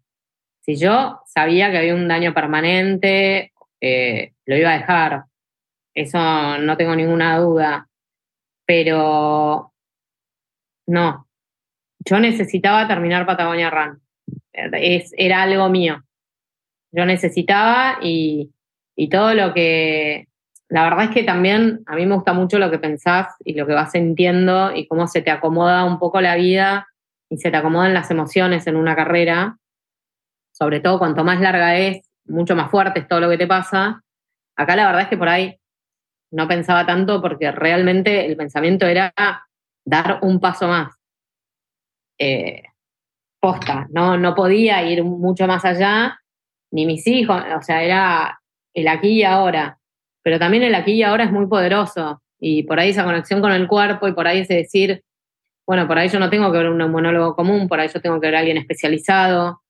Si 0.60 0.76
yo 0.76 1.20
sabía 1.26 1.70
que 1.70 1.78
había 1.78 1.94
un 1.94 2.06
daño 2.06 2.32
permanente, 2.32 3.52
eh, 3.80 4.32
lo 4.46 4.56
iba 4.56 4.70
a 4.70 4.78
dejar. 4.78 5.24
Eso 5.92 6.58
no 6.58 6.76
tengo 6.76 6.94
ninguna 6.94 7.38
duda. 7.38 7.88
Pero 8.66 9.72
no, 10.86 11.28
yo 11.98 12.20
necesitaba 12.20 12.86
terminar 12.86 13.26
Patagonia 13.26 13.70
Run. 13.70 14.00
Es, 14.52 15.12
era 15.16 15.42
algo 15.42 15.68
mío. 15.68 16.04
Yo 16.92 17.04
necesitaba 17.04 17.98
y, 18.00 18.52
y 18.96 19.08
todo 19.08 19.34
lo 19.34 19.52
que... 19.54 20.29
La 20.70 20.84
verdad 20.84 21.06
es 21.06 21.10
que 21.10 21.24
también 21.24 21.82
a 21.86 21.96
mí 21.96 22.06
me 22.06 22.14
gusta 22.14 22.32
mucho 22.32 22.60
lo 22.60 22.70
que 22.70 22.78
pensás 22.78 23.34
y 23.44 23.54
lo 23.54 23.66
que 23.66 23.74
vas 23.74 23.90
sintiendo 23.90 24.72
y 24.72 24.86
cómo 24.86 25.08
se 25.08 25.20
te 25.20 25.32
acomoda 25.32 25.84
un 25.84 25.98
poco 25.98 26.20
la 26.20 26.36
vida 26.36 26.86
y 27.28 27.38
se 27.38 27.50
te 27.50 27.56
acomodan 27.56 27.92
las 27.92 28.10
emociones 28.12 28.68
en 28.68 28.76
una 28.76 28.94
carrera. 28.94 29.58
Sobre 30.52 30.78
todo 30.78 31.00
cuanto 31.00 31.24
más 31.24 31.40
larga 31.40 31.76
es, 31.76 32.08
mucho 32.24 32.54
más 32.54 32.70
fuerte 32.70 33.00
es 33.00 33.08
todo 33.08 33.18
lo 33.18 33.28
que 33.28 33.36
te 33.36 33.48
pasa. 33.48 34.00
Acá 34.56 34.76
la 34.76 34.86
verdad 34.86 35.02
es 35.02 35.08
que 35.08 35.16
por 35.16 35.28
ahí 35.28 35.58
no 36.30 36.46
pensaba 36.46 36.86
tanto 36.86 37.20
porque 37.20 37.50
realmente 37.50 38.26
el 38.26 38.36
pensamiento 38.36 38.86
era 38.86 39.12
dar 39.84 40.20
un 40.22 40.38
paso 40.38 40.68
más. 40.68 40.94
Eh, 42.16 42.62
posta, 43.40 43.88
¿no? 43.90 44.16
no 44.18 44.36
podía 44.36 44.84
ir 44.84 45.02
mucho 45.02 45.48
más 45.48 45.64
allá, 45.64 46.20
ni 46.70 46.86
mis 46.86 47.06
hijos, 47.06 47.42
o 47.56 47.62
sea, 47.62 47.82
era 47.82 48.40
el 48.72 48.86
aquí 48.86 49.20
y 49.20 49.24
ahora. 49.24 49.79
Pero 50.22 50.38
también 50.38 50.62
el 50.62 50.74
aquí 50.74 50.92
y 50.92 51.02
ahora 51.02 51.24
es 51.24 51.32
muy 51.32 51.46
poderoso 51.46 52.22
y 52.38 52.62
por 52.64 52.78
ahí 52.80 52.90
esa 52.90 53.04
conexión 53.04 53.40
con 53.40 53.52
el 53.52 53.66
cuerpo 53.68 54.08
y 54.08 54.12
por 54.12 54.26
ahí 54.26 54.40
ese 54.40 54.54
decir, 54.54 55.02
bueno, 55.66 55.86
por 55.86 55.98
ahí 55.98 56.08
yo 56.08 56.18
no 56.18 56.30
tengo 56.30 56.50
que 56.50 56.58
ver 56.58 56.68
un 56.68 56.90
monólogo 56.90 57.34
común, 57.34 57.68
por 57.68 57.80
ahí 57.80 57.88
yo 57.92 58.00
tengo 58.00 58.20
que 58.20 58.26
ver 58.26 58.36
a 58.36 58.38
alguien 58.40 58.56
especializado. 58.56 59.62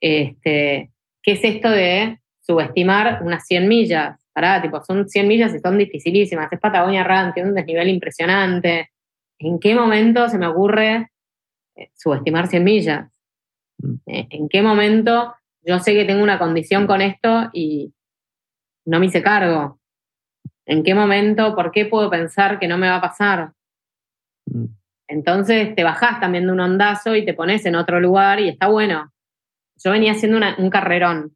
Este, 0.00 0.90
¿Qué 1.22 1.32
es 1.32 1.44
esto 1.44 1.70
de 1.70 2.20
subestimar 2.40 3.22
unas 3.22 3.46
100 3.46 3.68
millas? 3.68 4.20
Pará, 4.32 4.62
tipo, 4.62 4.80
son 4.82 5.08
100 5.08 5.26
millas 5.26 5.54
y 5.54 5.58
son 5.58 5.78
dificilísimas. 5.78 6.52
Es 6.52 6.60
Patagonia 6.60 7.02
Run, 7.02 7.32
tiene 7.32 7.48
un 7.48 7.54
desnivel 7.54 7.88
impresionante. 7.88 8.90
¿En 9.38 9.58
qué 9.58 9.74
momento 9.74 10.28
se 10.28 10.38
me 10.38 10.46
ocurre 10.46 11.10
eh, 11.74 11.90
subestimar 11.94 12.46
100 12.46 12.64
millas? 12.64 13.10
Mm. 13.78 13.94
Eh, 14.06 14.26
¿En 14.30 14.48
qué 14.48 14.62
momento 14.62 15.34
yo 15.62 15.78
sé 15.80 15.92
que 15.92 16.04
tengo 16.04 16.22
una 16.22 16.38
condición 16.38 16.86
con 16.86 17.00
esto 17.00 17.50
y, 17.52 17.92
no 18.88 18.98
me 18.98 19.06
hice 19.06 19.22
cargo. 19.22 19.77
¿En 20.68 20.84
qué 20.84 20.94
momento, 20.94 21.54
por 21.54 21.72
qué 21.72 21.86
puedo 21.86 22.10
pensar 22.10 22.58
que 22.58 22.68
no 22.68 22.76
me 22.76 22.90
va 22.90 22.96
a 22.96 23.00
pasar? 23.00 23.52
Mm. 24.44 24.66
Entonces 25.08 25.74
te 25.74 25.82
bajás 25.82 26.20
también 26.20 26.46
de 26.46 26.52
un 26.52 26.60
ondazo 26.60 27.16
y 27.16 27.24
te 27.24 27.32
pones 27.32 27.64
en 27.64 27.74
otro 27.74 28.00
lugar 28.00 28.38
y 28.40 28.50
está 28.50 28.68
bueno. 28.68 29.10
Yo 29.82 29.92
venía 29.92 30.12
haciendo 30.12 30.38
un 30.58 30.68
carrerón 30.68 31.34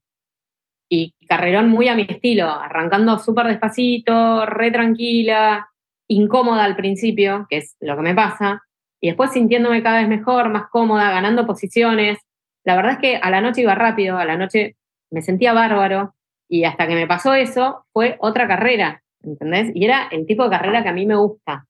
y 0.90 1.14
carrerón 1.26 1.70
muy 1.70 1.88
a 1.88 1.94
mi 1.94 2.02
estilo, 2.06 2.50
arrancando 2.50 3.18
súper 3.18 3.46
despacito, 3.46 4.44
re 4.44 4.70
tranquila, 4.70 5.70
incómoda 6.08 6.64
al 6.64 6.76
principio, 6.76 7.46
que 7.48 7.58
es 7.58 7.76
lo 7.80 7.96
que 7.96 8.02
me 8.02 8.14
pasa, 8.14 8.62
y 9.00 9.06
después 9.06 9.32
sintiéndome 9.32 9.82
cada 9.82 10.00
vez 10.00 10.08
mejor, 10.08 10.50
más 10.50 10.68
cómoda, 10.70 11.10
ganando 11.10 11.46
posiciones. 11.46 12.18
La 12.64 12.76
verdad 12.76 12.92
es 12.92 12.98
que 12.98 13.16
a 13.16 13.30
la 13.30 13.40
noche 13.40 13.62
iba 13.62 13.74
rápido, 13.74 14.18
a 14.18 14.26
la 14.26 14.36
noche 14.36 14.76
me 15.10 15.22
sentía 15.22 15.54
bárbaro, 15.54 16.14
y 16.46 16.64
hasta 16.64 16.86
que 16.86 16.94
me 16.94 17.06
pasó 17.06 17.32
eso, 17.32 17.86
fue 17.94 18.16
otra 18.20 18.46
carrera, 18.46 19.02
¿entendés? 19.22 19.70
Y 19.74 19.85
era 19.85 20.08
el 20.11 20.26
tipo 20.26 20.44
de 20.44 20.50
carrera 20.50 20.82
que 20.82 20.88
a 20.88 20.92
mí 20.92 21.06
me 21.06 21.16
gusta. 21.16 21.66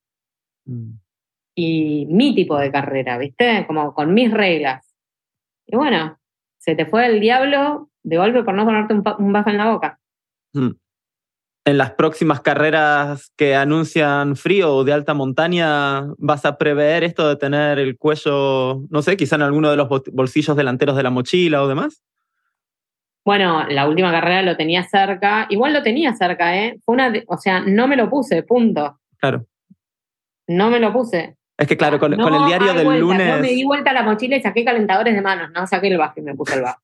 Mm. 0.65 0.93
Y 1.55 2.07
mi 2.07 2.35
tipo 2.35 2.59
de 2.59 2.73
carrera, 2.73 3.19
¿viste? 3.19 3.65
Como 3.67 3.95
con 3.95 4.15
mis 4.15 4.33
reglas. 4.33 4.95
Y 5.67 5.77
bueno, 5.77 6.19
se 6.59 6.75
te 6.75 6.87
fue 6.87 7.07
el 7.07 7.21
diablo 7.21 7.91
de 8.03 8.17
golpe 8.17 8.43
por 8.43 8.55
no 8.55 8.65
ponerte 8.65 8.95
un, 8.95 9.05
un 9.19 9.37
en 9.37 9.57
la 9.57 9.71
boca. 9.71 9.99
Mm. 10.55 10.71
En 11.65 11.79
las 11.79 11.93
próximas 11.93 12.41
carreras 12.41 13.33
que 13.37 13.55
anuncian 13.55 14.35
frío 14.35 14.75
o 14.75 14.85
de 14.85 14.93
alta 14.93 15.15
montaña, 15.15 16.07
¿vas 16.19 16.45
a 16.45 16.59
prever 16.59 17.05
esto 17.05 17.29
de 17.29 17.37
tener 17.37 17.79
el 17.79 17.97
cuello, 17.97 18.83
no 18.91 19.03
sé, 19.03 19.17
quizá 19.17 19.37
en 19.37 19.43
alguno 19.43 19.71
de 19.71 19.77
los 19.77 19.89
bolsillos 20.13 20.57
delanteros 20.57 20.97
de 20.97 21.05
la 21.05 21.11
mochila 21.11 21.63
o 21.63 21.69
demás? 21.69 22.03
Bueno, 23.25 23.67
la 23.69 23.89
última 23.89 24.11
carrera 24.11 24.43
lo 24.43 24.57
tenía 24.57 24.83
cerca, 24.83 25.47
igual 25.49 25.73
lo 25.73 25.83
tenía 25.83 26.15
cerca, 26.15 26.57
¿eh? 26.57 26.79
Fue 26.85 26.95
una, 26.95 27.13
o 27.29 27.37
sea, 27.37 27.61
no 27.61 27.87
me 27.87 27.97
lo 27.97 28.11
puse, 28.11 28.43
punto. 28.43 28.99
Claro. 29.19 29.47
No 30.49 30.71
me 30.71 30.81
lo 30.81 30.93
puse. 30.93 31.37
Es 31.57 31.69
que 31.69 31.77
claro, 31.77 32.01
con, 32.01 32.13
el 32.13 32.47
diario 32.47 32.75
del 32.75 32.99
lunes. 32.99 33.37
No 33.37 33.41
me 33.41 33.49
di 33.49 33.65
vuelta 33.65 33.91
a 33.91 33.95
la 33.95 34.03
mochila 34.03 34.37
y 34.37 34.43
saqué 34.43 34.65
calentadores 34.65 35.15
de 35.15 35.23
manos, 35.23 35.51
no 35.53 35.67
saqué 35.67 35.89
el 35.89 35.99
bajo 35.99 36.15
y 36.17 36.23
me 36.23 36.35
puse 36.35 36.57
el 36.57 36.63
bajo. 36.63 36.81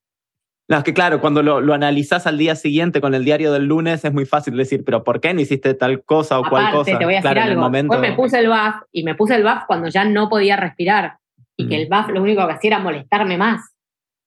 No, 0.69 0.77
es 0.77 0.85
que 0.85 0.93
claro, 0.93 1.21
cuando 1.21 1.43
lo, 1.43 1.63
lo, 1.63 1.73
analizás 1.73 2.27
al 2.27 2.37
día 2.37 2.55
siguiente 2.55 3.01
con 3.01 3.15
el 3.15 3.25
diario 3.25 3.53
del 3.53 3.65
lunes 3.65 4.05
es 4.05 4.13
muy 4.13 4.27
fácil 4.27 4.55
decir, 4.55 4.85
pero 4.85 5.03
¿por 5.03 5.19
qué 5.19 5.33
no 5.33 5.41
hiciste 5.41 5.73
tal 5.73 6.05
cosa 6.05 6.39
o 6.39 6.49
cual 6.49 6.71
cosa? 6.71 6.99
Te 6.99 7.05
voy 7.07 7.15
a 7.15 7.23
decir 7.23 7.39
algo. 7.39 7.63
Momento... 7.63 7.99
me 7.99 8.13
puse 8.13 8.39
el 8.39 8.49
buff 8.49 8.83
y 8.93 9.03
me 9.03 9.15
puse 9.15 9.35
el 9.35 9.43
buff 9.43 9.65
cuando 9.67 9.89
ya 9.89 10.05
no 10.05 10.29
podía 10.29 10.57
respirar 10.57 11.17
y 11.57 11.69
que 11.69 11.77
mm. 11.77 11.81
el 11.81 11.89
buff 11.89 12.09
lo 12.11 12.23
único 12.23 12.47
que 12.47 12.53
hacía 12.53 12.69
era 12.69 12.79
molestarme 12.81 13.39
más. 13.39 13.75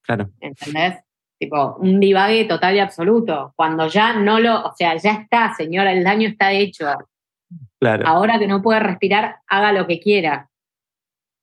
Claro. 0.01 0.31
¿Entendés? 0.39 0.95
Tipo, 1.41 1.75
un 1.79 1.99
divague 1.99 2.45
total 2.45 2.75
y 2.75 2.79
absoluto. 2.79 3.51
Cuando 3.55 3.87
ya 3.87 4.13
no 4.13 4.39
lo, 4.39 4.63
o 4.63 4.73
sea, 4.75 4.95
ya 4.95 5.13
está, 5.13 5.51
señora, 5.55 5.91
el 5.91 6.03
daño 6.03 6.29
está 6.29 6.51
hecho. 6.51 6.85
Claro. 7.79 8.07
Ahora 8.07 8.37
que 8.37 8.45
no 8.47 8.61
puede 8.61 8.79
respirar, 8.79 9.37
haga 9.47 9.73
lo 9.73 9.87
que 9.87 9.99
quiera. 9.99 10.51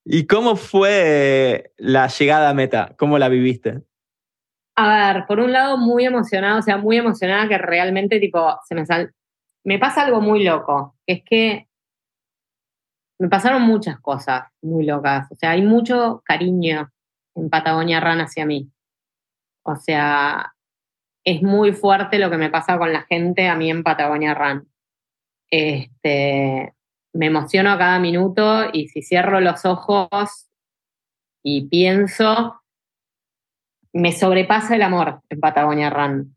¿Y 0.05 0.29
cómo 0.29 0.55
fue 0.55 1.73
la 1.79 2.07
llegada 2.07 2.51
a 2.51 2.55
meta? 2.55 2.95
¿Cómo 2.97 3.19
la 3.19 3.29
viviste? 3.29 3.83
A 4.77 5.13
ver, 5.15 5.27
por 5.27 5.41
un 5.41 5.53
lado, 5.53 5.77
muy 5.77 6.05
emocionada, 6.05 6.61
o 6.61 6.63
sea, 6.63 6.77
muy 6.77 6.97
emocionada 6.97 7.49
que 7.49 7.59
realmente, 7.59 8.21
tipo, 8.21 8.57
se 8.69 8.77
me 8.77 8.87
sal... 8.87 9.13
Me 9.65 9.81
pasa 9.81 10.03
algo 10.03 10.21
muy 10.21 10.45
loco, 10.45 10.95
que 11.05 11.15
es 11.15 11.25
que 11.25 11.69
me 13.19 13.29
pasaron 13.29 13.63
muchas 13.63 13.99
cosas 13.99 14.45
muy 14.63 14.87
locas. 14.87 15.27
O 15.33 15.35
sea, 15.35 15.51
hay 15.51 15.63
mucho 15.63 16.23
cariño 16.25 16.89
en 17.35 17.51
Patagonia 17.51 17.99
Run 17.99 18.21
hacia 18.21 18.47
mí. 18.47 18.71
O 19.69 19.77
sea, 19.77 20.55
es 21.25 21.43
muy 21.43 21.73
fuerte 21.73 22.19
lo 22.19 22.31
que 22.31 22.39
me 22.39 22.49
pasa 22.49 22.79
con 22.79 22.91
la 22.91 23.03
gente 23.03 23.49
a 23.49 23.55
mí 23.55 23.71
en 23.71 23.83
Patagonia 23.83 24.33
Run. 24.33 24.67
Este, 25.51 26.73
me 27.13 27.27
emociono 27.27 27.71
a 27.71 27.79
cada 27.79 27.99
minuto 27.99 28.65
y 28.73 28.89
si 28.89 29.03
cierro 29.03 29.41
los 29.41 29.67
ojos 29.67 30.49
y 31.43 31.69
pienso, 31.69 32.63
me 33.93 34.13
sobrepasa 34.13 34.77
el 34.77 34.83
amor 34.83 35.21
en 35.29 35.41
Patagonia 35.41 35.91
Run. 35.91 36.35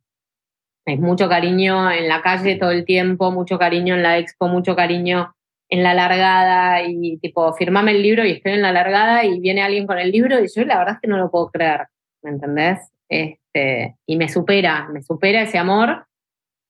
Es 0.86 1.00
mucho 1.00 1.30
cariño 1.30 1.89
en 1.89 2.10
la 2.10 2.22
calle 2.22 2.58
todo 2.58 2.72
el 2.72 2.84
tiempo, 2.84 3.32
mucho 3.32 3.58
cariño 3.58 3.96
en 3.96 4.04
la 4.04 4.17
expo, 4.17 4.50
mucho 4.50 4.76
cariño 4.76 5.34
en 5.70 5.84
la 5.84 5.94
largada 5.94 6.82
y 6.84 7.17
tipo, 7.20 7.54
firmame 7.54 7.91
el 7.91 8.02
libro 8.02 8.26
y 8.26 8.32
estoy 8.32 8.54
en 8.54 8.62
la 8.62 8.74
largada 8.74 9.24
y 9.24 9.39
viene 9.39 9.62
alguien 9.62 9.88
con 9.88 10.00
el 10.00 10.12
libro 10.12 10.38
y 10.44 10.50
yo 10.54 10.65
la 10.65 10.80
verdad 10.80 10.96
es 10.96 11.00
que 11.00 11.08
no 11.08 11.17
lo 11.17 11.32
puedo 11.32 11.50
creer, 11.50 11.88
¿me 12.22 12.32
entendés? 12.32 12.90
Este, 13.12 13.97
y 14.06 14.15
me 14.15 14.30
supera, 14.30 14.88
me 14.88 15.02
supera 15.02 15.41
ese 15.41 15.58
amor 15.58 16.06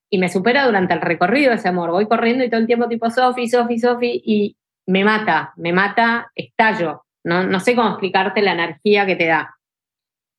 y 0.09 0.17
me 0.17 0.27
supera 0.27 0.65
durante 0.65 0.95
el 0.95 1.01
recorrido 1.01 1.53
ese 1.53 1.69
amor. 1.69 1.91
Voy 1.91 2.07
corriendo 2.07 2.43
y 2.43 2.49
todo 2.49 2.59
el 2.59 2.65
tiempo 2.65 2.87
tipo 2.87 3.11
Sofi, 3.11 3.47
Sofi, 3.47 3.77
Sofi 3.77 4.21
y 4.25 4.57
me 4.87 5.03
mata, 5.03 5.53
me 5.55 5.71
mata, 5.71 6.31
estallo. 6.33 7.03
No, 7.23 7.43
no 7.43 7.59
sé 7.59 7.75
cómo 7.75 7.89
explicarte 7.89 8.41
la 8.41 8.53
energía 8.53 9.05
que 9.05 9.15
te 9.15 9.27
da. 9.27 9.55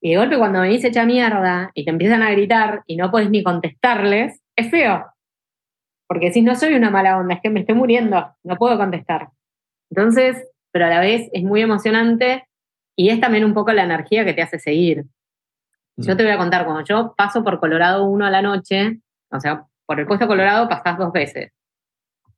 Y 0.01 0.11
de 0.11 0.17
golpe 0.17 0.37
cuando 0.37 0.63
dice 0.63 0.89
hecha 0.89 1.07
mierda 1.07 1.71
y 1.75 1.85
te 1.85 1.91
empiezan 1.91 2.23
a 2.23 2.33
gritar 2.33 2.83
y 2.89 2.97
no 2.97 3.13
puedes 3.13 3.31
ni 3.31 3.45
contestarles, 3.45 4.43
es 4.57 4.71
feo. 4.71 5.07
Porque 6.09 6.33
si 6.33 6.43
no 6.43 6.57
soy 6.57 6.75
una 6.75 6.91
mala 6.91 7.17
onda, 7.17 7.37
es 7.37 7.41
que 7.41 7.51
me 7.51 7.61
estoy 7.61 7.77
muriendo, 7.77 8.35
no 8.43 8.57
puedo 8.57 8.77
contestar. 8.77 9.29
Entonces, 9.89 10.49
pero 10.73 10.87
a 10.87 10.89
la 10.89 11.01
vez 11.01 11.31
es 11.33 11.45
muy 11.45 11.63
emocionante 11.63 12.49
y 12.97 13.11
es 13.11 13.21
también 13.21 13.45
un 13.45 13.55
poco 13.55 13.73
la 13.73 13.85
energía 13.85 14.25
que 14.25 14.35
te 14.35 14.43
hace 14.43 14.59
seguir. 14.59 15.05
Yo 15.97 16.15
mm. 16.15 16.17
te 16.17 16.23
voy 16.23 16.33
a 16.33 16.39
contar, 16.39 16.65
cuando 16.65 16.85
yo 16.85 17.15
paso 17.17 17.45
por 17.45 17.61
Colorado 17.61 18.05
1 18.05 18.27
a 18.27 18.31
la 18.31 18.43
noche, 18.43 19.01
o 19.31 19.41
sea, 19.41 19.67
por 19.87 20.01
el 20.01 20.07
puesto 20.07 20.27
Colorado 20.27 20.69
pasás 20.69 20.99
dos 20.99 21.13
veces, 21.13 21.53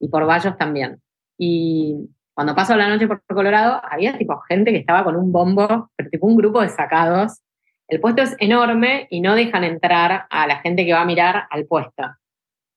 y 0.00 0.08
por 0.08 0.26
Vallos 0.26 0.56
también. 0.56 1.00
Y 1.38 2.10
cuando 2.34 2.54
paso 2.54 2.76
la 2.76 2.88
noche 2.88 3.06
por 3.06 3.22
Colorado, 3.26 3.80
había 3.88 4.18
tipo 4.18 4.38
gente 4.48 4.72
que 4.72 4.78
estaba 4.78 5.04
con 5.04 5.16
un 5.16 5.30
bombo, 5.32 5.90
pero 5.96 6.10
tipo 6.10 6.26
un 6.26 6.36
grupo 6.36 6.60
de 6.60 6.68
sacados. 6.68 7.40
El 7.86 8.00
puesto 8.00 8.22
es 8.22 8.34
enorme 8.40 9.06
y 9.10 9.20
no 9.20 9.34
dejan 9.34 9.62
entrar 9.62 10.26
a 10.28 10.46
la 10.46 10.56
gente 10.56 10.84
que 10.84 10.92
va 10.92 11.02
a 11.02 11.06
mirar 11.06 11.44
al 11.50 11.66
puesto. 11.66 12.02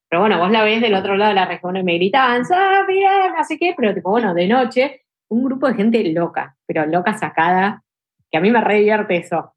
Pero 0.09 0.21
bueno, 0.21 0.37
vos 0.37 0.51
la 0.51 0.63
ves 0.63 0.81
del 0.81 0.93
otro 0.93 1.15
lado 1.17 1.29
de 1.29 1.35
la 1.35 1.45
región 1.45 1.75
y 1.75 1.83
me 1.83 1.95
gritaban, 1.95 2.45
Sofía, 2.45 3.33
no 3.35 3.43
sé 3.43 3.57
qué, 3.57 3.73
pero 3.75 3.93
tipo, 3.93 4.09
bueno, 4.09 4.33
de 4.33 4.47
noche. 4.47 5.01
un 5.29 5.43
grupo 5.43 5.67
de 5.67 5.73
gente 5.73 6.03
loca, 6.13 6.55
pero 6.65 6.85
loca 6.85 7.17
sacada, 7.17 7.83
que 8.31 8.37
a 8.37 8.41
mí 8.41 8.49
me 8.49 8.61
re 8.61 8.75
divierte 8.75 9.17
eso. 9.17 9.55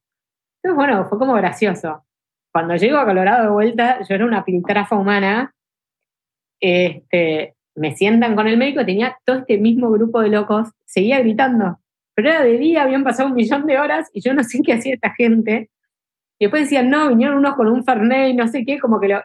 Entonces, 0.63 0.77
bueno, 0.77 1.09
fue 1.09 1.19
como 1.19 1.35
gracioso. 1.35 2.05
Cuando 2.53 2.77
llego 2.77 2.99
a 2.99 3.07
Colorado 3.07 3.45
de 3.45 3.51
vuelta, 3.51 4.01
yo 4.09 4.15
era 4.15 4.27
una 4.27 4.45
piltrafa 4.45 4.97
humana, 4.97 5.55
este, 6.61 7.55
me 7.75 7.97
sientan 7.97 8.37
con 8.37 8.47
el 8.47 8.59
médico, 8.59 8.85
tenía 8.85 9.17
todo 9.25 9.39
este 9.39 9.59
mismo 9.59 9.91
grupo 9.91 10.21
de 10.21 10.29
locos, 10.29 10.69
seguía 10.85 11.21
gritando, 11.21 11.79
pero 12.15 12.31
era 12.31 12.43
de 12.43 12.59
día, 12.59 12.83
habían 12.83 13.05
pasado 13.05 13.31
un 13.31 13.35
millón 13.35 13.67
de 13.67 13.79
horas 13.79 14.11
y 14.13 14.21
yo 14.21 14.35
no 14.35 14.45
sé 14.45 14.61
qué 14.63 14.75
hacía 14.75 14.95
esta 14.95 15.15
gente. 15.15 15.71
Y 16.39 16.45
después 16.45 16.65
decían, 16.65 16.91
no, 16.91 17.09
vinieron 17.09 17.39
unos 17.39 17.55
con 17.55 17.69
un 17.69 17.85
Fernet 17.85 18.31
y 18.31 18.35
no 18.35 18.49
sé 18.49 18.65
qué, 18.67 18.79
como 18.79 19.01
que 19.01 19.09
lo... 19.09 19.23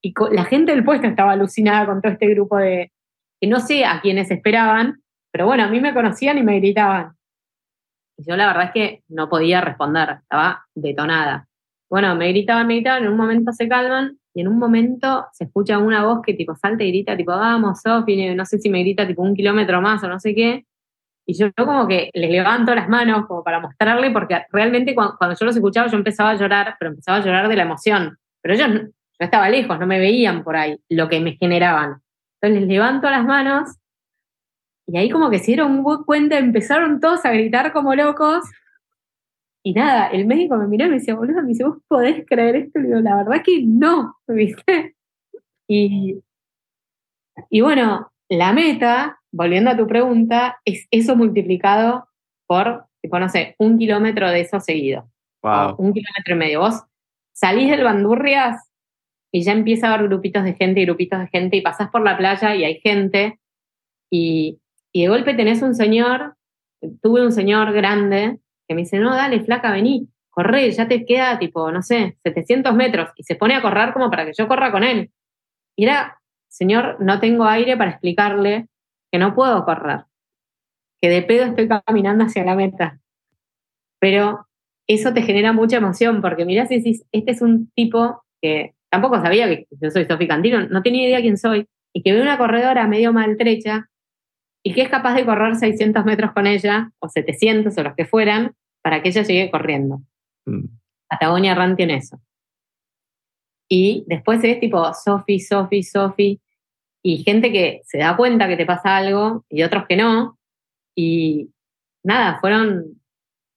Y 0.00 0.14
la 0.30 0.44
gente 0.44 0.72
del 0.72 0.84
puesto 0.84 1.06
estaba 1.06 1.32
alucinada 1.32 1.86
con 1.86 2.00
todo 2.00 2.12
este 2.12 2.28
grupo 2.28 2.56
de... 2.56 2.92
que 3.40 3.48
no 3.48 3.60
sé 3.60 3.84
a 3.84 4.00
quiénes 4.00 4.30
esperaban, 4.30 5.02
pero 5.32 5.46
bueno, 5.46 5.64
a 5.64 5.68
mí 5.68 5.80
me 5.80 5.92
conocían 5.92 6.38
y 6.38 6.42
me 6.42 6.58
gritaban. 6.60 7.17
Y 8.18 8.28
yo 8.28 8.36
la 8.36 8.48
verdad 8.48 8.64
es 8.64 8.72
que 8.72 9.02
no 9.08 9.28
podía 9.28 9.60
responder, 9.60 10.18
estaba 10.22 10.66
detonada. 10.74 11.46
Bueno, 11.88 12.14
me 12.16 12.28
gritaban, 12.28 12.66
me 12.66 12.74
gritaban, 12.74 13.04
en 13.04 13.10
un 13.10 13.16
momento 13.16 13.52
se 13.52 13.68
calman 13.68 14.18
y 14.34 14.40
en 14.40 14.48
un 14.48 14.58
momento 14.58 15.26
se 15.32 15.44
escucha 15.44 15.78
una 15.78 16.04
voz 16.04 16.20
que 16.22 16.34
tipo 16.34 16.54
salta 16.54 16.84
y 16.84 16.88
grita, 16.88 17.16
tipo, 17.16 17.30
vamos, 17.30 17.80
Sofi, 17.80 18.34
no 18.34 18.44
sé 18.44 18.58
si 18.58 18.68
me 18.68 18.80
grita 18.80 19.06
tipo 19.06 19.22
un 19.22 19.34
kilómetro 19.34 19.80
más 19.80 20.02
o 20.02 20.08
no 20.08 20.18
sé 20.18 20.34
qué. 20.34 20.66
Y 21.26 21.34
yo 21.34 21.52
como 21.54 21.86
que 21.86 22.10
les 22.12 22.30
levanto 22.30 22.74
las 22.74 22.88
manos 22.88 23.26
como 23.26 23.44
para 23.44 23.60
mostrarle, 23.60 24.10
porque 24.10 24.42
realmente 24.50 24.94
cuando, 24.94 25.36
yo 25.38 25.46
los 25.46 25.56
escuchaba 25.56 25.88
yo 25.88 25.96
empezaba 25.96 26.30
a 26.30 26.34
llorar, 26.36 26.76
pero 26.78 26.90
empezaba 26.90 27.18
a 27.18 27.24
llorar 27.24 27.48
de 27.48 27.56
la 27.56 27.62
emoción. 27.62 28.18
Pero 28.42 28.54
ellos, 28.54 28.68
no 28.70 29.24
estaba 29.24 29.48
lejos, 29.48 29.78
no 29.78 29.86
me 29.86 29.98
veían 29.98 30.42
por 30.42 30.56
ahí 30.56 30.80
lo 30.88 31.08
que 31.08 31.20
me 31.20 31.36
generaban. 31.36 32.00
Entonces 32.40 32.60
les 32.60 32.68
levanto 32.68 33.10
las 33.10 33.24
manos 33.24 33.76
y 34.88 34.96
ahí 34.96 35.10
como 35.10 35.28
que 35.28 35.38
se 35.38 35.48
dieron 35.48 35.84
cuenta, 36.04 36.38
empezaron 36.38 36.98
todos 36.98 37.24
a 37.26 37.32
gritar 37.32 37.72
como 37.74 37.94
locos. 37.94 38.42
Y 39.62 39.74
nada, 39.74 40.06
el 40.06 40.24
médico 40.26 40.56
me 40.56 40.66
miró 40.66 40.86
y 40.86 40.88
me 40.88 40.94
decía, 40.94 41.14
boludo, 41.14 41.42
me 41.42 41.48
dice, 41.48 41.64
¿vos 41.64 41.76
podés 41.88 42.24
creer 42.26 42.56
esto? 42.56 42.78
Y 42.78 42.84
digo, 42.84 43.00
la 43.00 43.16
verdad 43.16 43.42
que 43.44 43.62
no, 43.62 44.16
¿viste? 44.26 44.96
Y, 45.68 46.22
y 47.50 47.60
bueno, 47.60 48.10
la 48.30 48.54
meta, 48.54 49.20
volviendo 49.30 49.70
a 49.70 49.76
tu 49.76 49.86
pregunta, 49.86 50.58
es 50.64 50.88
eso 50.90 51.16
multiplicado 51.16 52.08
por, 52.46 52.86
tipo, 53.02 53.18
no 53.18 53.28
sé, 53.28 53.56
un 53.58 53.76
kilómetro 53.76 54.30
de 54.30 54.40
eso 54.40 54.58
seguido. 54.58 55.10
un 55.42 55.92
kilómetro 55.92 56.34
y 56.34 56.38
medio. 56.38 56.60
Vos 56.60 56.82
salís 57.34 57.70
del 57.70 57.84
Bandurrias 57.84 58.70
y 59.30 59.42
ya 59.42 59.52
empieza 59.52 59.88
a 59.88 59.94
haber 59.94 60.08
grupitos 60.08 60.44
de 60.44 60.54
gente 60.54 60.80
y 60.80 60.86
grupitos 60.86 61.20
de 61.20 61.28
gente 61.28 61.58
y 61.58 61.60
pasás 61.60 61.90
por 61.90 62.02
la 62.02 62.16
playa 62.16 62.54
y 62.54 62.64
hay 62.64 62.80
gente 62.80 63.38
y, 64.10 64.58
y 64.92 65.02
de 65.02 65.08
golpe 65.08 65.34
tenés 65.34 65.62
un 65.62 65.74
señor, 65.74 66.34
tuve 67.02 67.24
un 67.24 67.32
señor 67.32 67.72
grande 67.72 68.38
que 68.66 68.74
me 68.74 68.82
dice, 68.82 68.98
no, 68.98 69.14
dale, 69.14 69.40
flaca, 69.40 69.72
vení, 69.72 70.08
corre, 70.30 70.70
ya 70.70 70.88
te 70.88 71.04
queda 71.04 71.38
tipo, 71.38 71.70
no 71.72 71.82
sé, 71.82 72.18
700 72.22 72.74
metros 72.74 73.10
y 73.16 73.24
se 73.24 73.34
pone 73.34 73.54
a 73.54 73.62
correr 73.62 73.92
como 73.92 74.10
para 74.10 74.26
que 74.26 74.32
yo 74.36 74.46
corra 74.46 74.70
con 74.70 74.84
él. 74.84 75.10
Y 75.76 75.84
era 75.84 76.18
Señor, 76.48 76.96
no 77.00 77.20
tengo 77.20 77.44
aire 77.44 77.76
para 77.76 77.92
explicarle 77.92 78.66
que 79.12 79.18
no 79.18 79.34
puedo 79.34 79.64
correr, 79.64 80.04
que 81.00 81.08
de 81.08 81.22
pedo 81.22 81.44
estoy 81.44 81.68
caminando 81.68 82.24
hacia 82.24 82.44
la 82.44 82.56
meta. 82.56 83.00
Pero 84.00 84.46
eso 84.88 85.12
te 85.12 85.22
genera 85.22 85.52
mucha 85.52 85.76
emoción, 85.76 86.20
porque 86.20 86.44
mirás 86.44 86.70
y 86.70 86.78
decís, 86.78 87.04
este 87.12 87.32
es 87.32 87.42
un 87.42 87.70
tipo 87.76 88.24
que 88.40 88.74
tampoco 88.90 89.20
sabía 89.20 89.46
que 89.46 89.66
yo 89.70 89.90
soy 89.90 90.06
Sofi 90.06 90.26
Cantino, 90.26 90.66
no 90.68 90.82
tenía 90.82 91.06
idea 91.06 91.20
quién 91.20 91.36
soy, 91.36 91.68
y 91.92 92.02
que 92.02 92.12
ve 92.12 92.22
una 92.22 92.38
corredora 92.38 92.86
medio 92.86 93.12
maltrecha 93.12 93.88
y 94.62 94.74
que 94.74 94.82
es 94.82 94.88
capaz 94.88 95.14
de 95.14 95.24
correr 95.24 95.56
600 95.56 96.04
metros 96.04 96.32
con 96.32 96.46
ella, 96.46 96.90
o 96.98 97.08
700 97.08 97.76
o 97.76 97.82
los 97.82 97.94
que 97.94 98.04
fueran, 98.04 98.54
para 98.82 99.02
que 99.02 99.08
ella 99.08 99.22
llegue 99.22 99.50
corriendo. 99.50 100.02
Mm. 100.46 100.66
Patagonia 101.08 101.54
Run 101.54 101.76
tiene 101.76 101.96
eso. 101.96 102.20
Y 103.68 104.04
después 104.06 104.42
es 104.44 104.60
tipo 104.60 104.92
Sofi, 104.94 105.40
Sofi, 105.40 105.82
Sofi, 105.82 106.40
y 107.02 107.22
gente 107.22 107.52
que 107.52 107.80
se 107.84 107.98
da 107.98 108.16
cuenta 108.16 108.48
que 108.48 108.56
te 108.56 108.66
pasa 108.66 108.96
algo 108.96 109.44
y 109.48 109.62
otros 109.62 109.86
que 109.86 109.96
no. 109.96 110.38
Y 110.96 111.50
nada, 112.02 112.38
fueron 112.40 113.00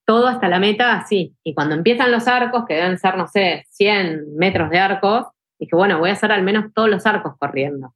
todo 0.05 0.27
hasta 0.27 0.47
la 0.47 0.59
meta 0.59 0.97
así. 0.97 1.35
Y 1.43 1.53
cuando 1.53 1.75
empiezan 1.75 2.11
los 2.11 2.27
arcos, 2.27 2.65
que 2.67 2.75
deben 2.75 2.99
ser, 2.99 3.17
no 3.17 3.27
sé, 3.27 3.65
100 3.69 4.35
metros 4.35 4.69
de 4.69 4.79
arcos, 4.79 5.27
dije, 5.59 5.75
bueno, 5.75 5.99
voy 5.99 6.09
a 6.09 6.13
hacer 6.13 6.31
al 6.31 6.43
menos 6.43 6.73
todos 6.73 6.89
los 6.89 7.05
arcos 7.05 7.33
corriendo. 7.37 7.93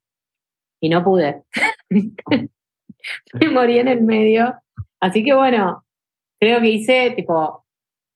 Y 0.81 0.89
no 0.89 1.03
pude. 1.03 1.43
Me 3.33 3.49
morí 3.49 3.79
en 3.79 3.87
el 3.87 4.01
medio. 4.01 4.55
Así 4.99 5.23
que 5.23 5.33
bueno, 5.33 5.85
creo 6.39 6.59
que 6.61 6.69
hice 6.69 7.11
tipo 7.15 7.65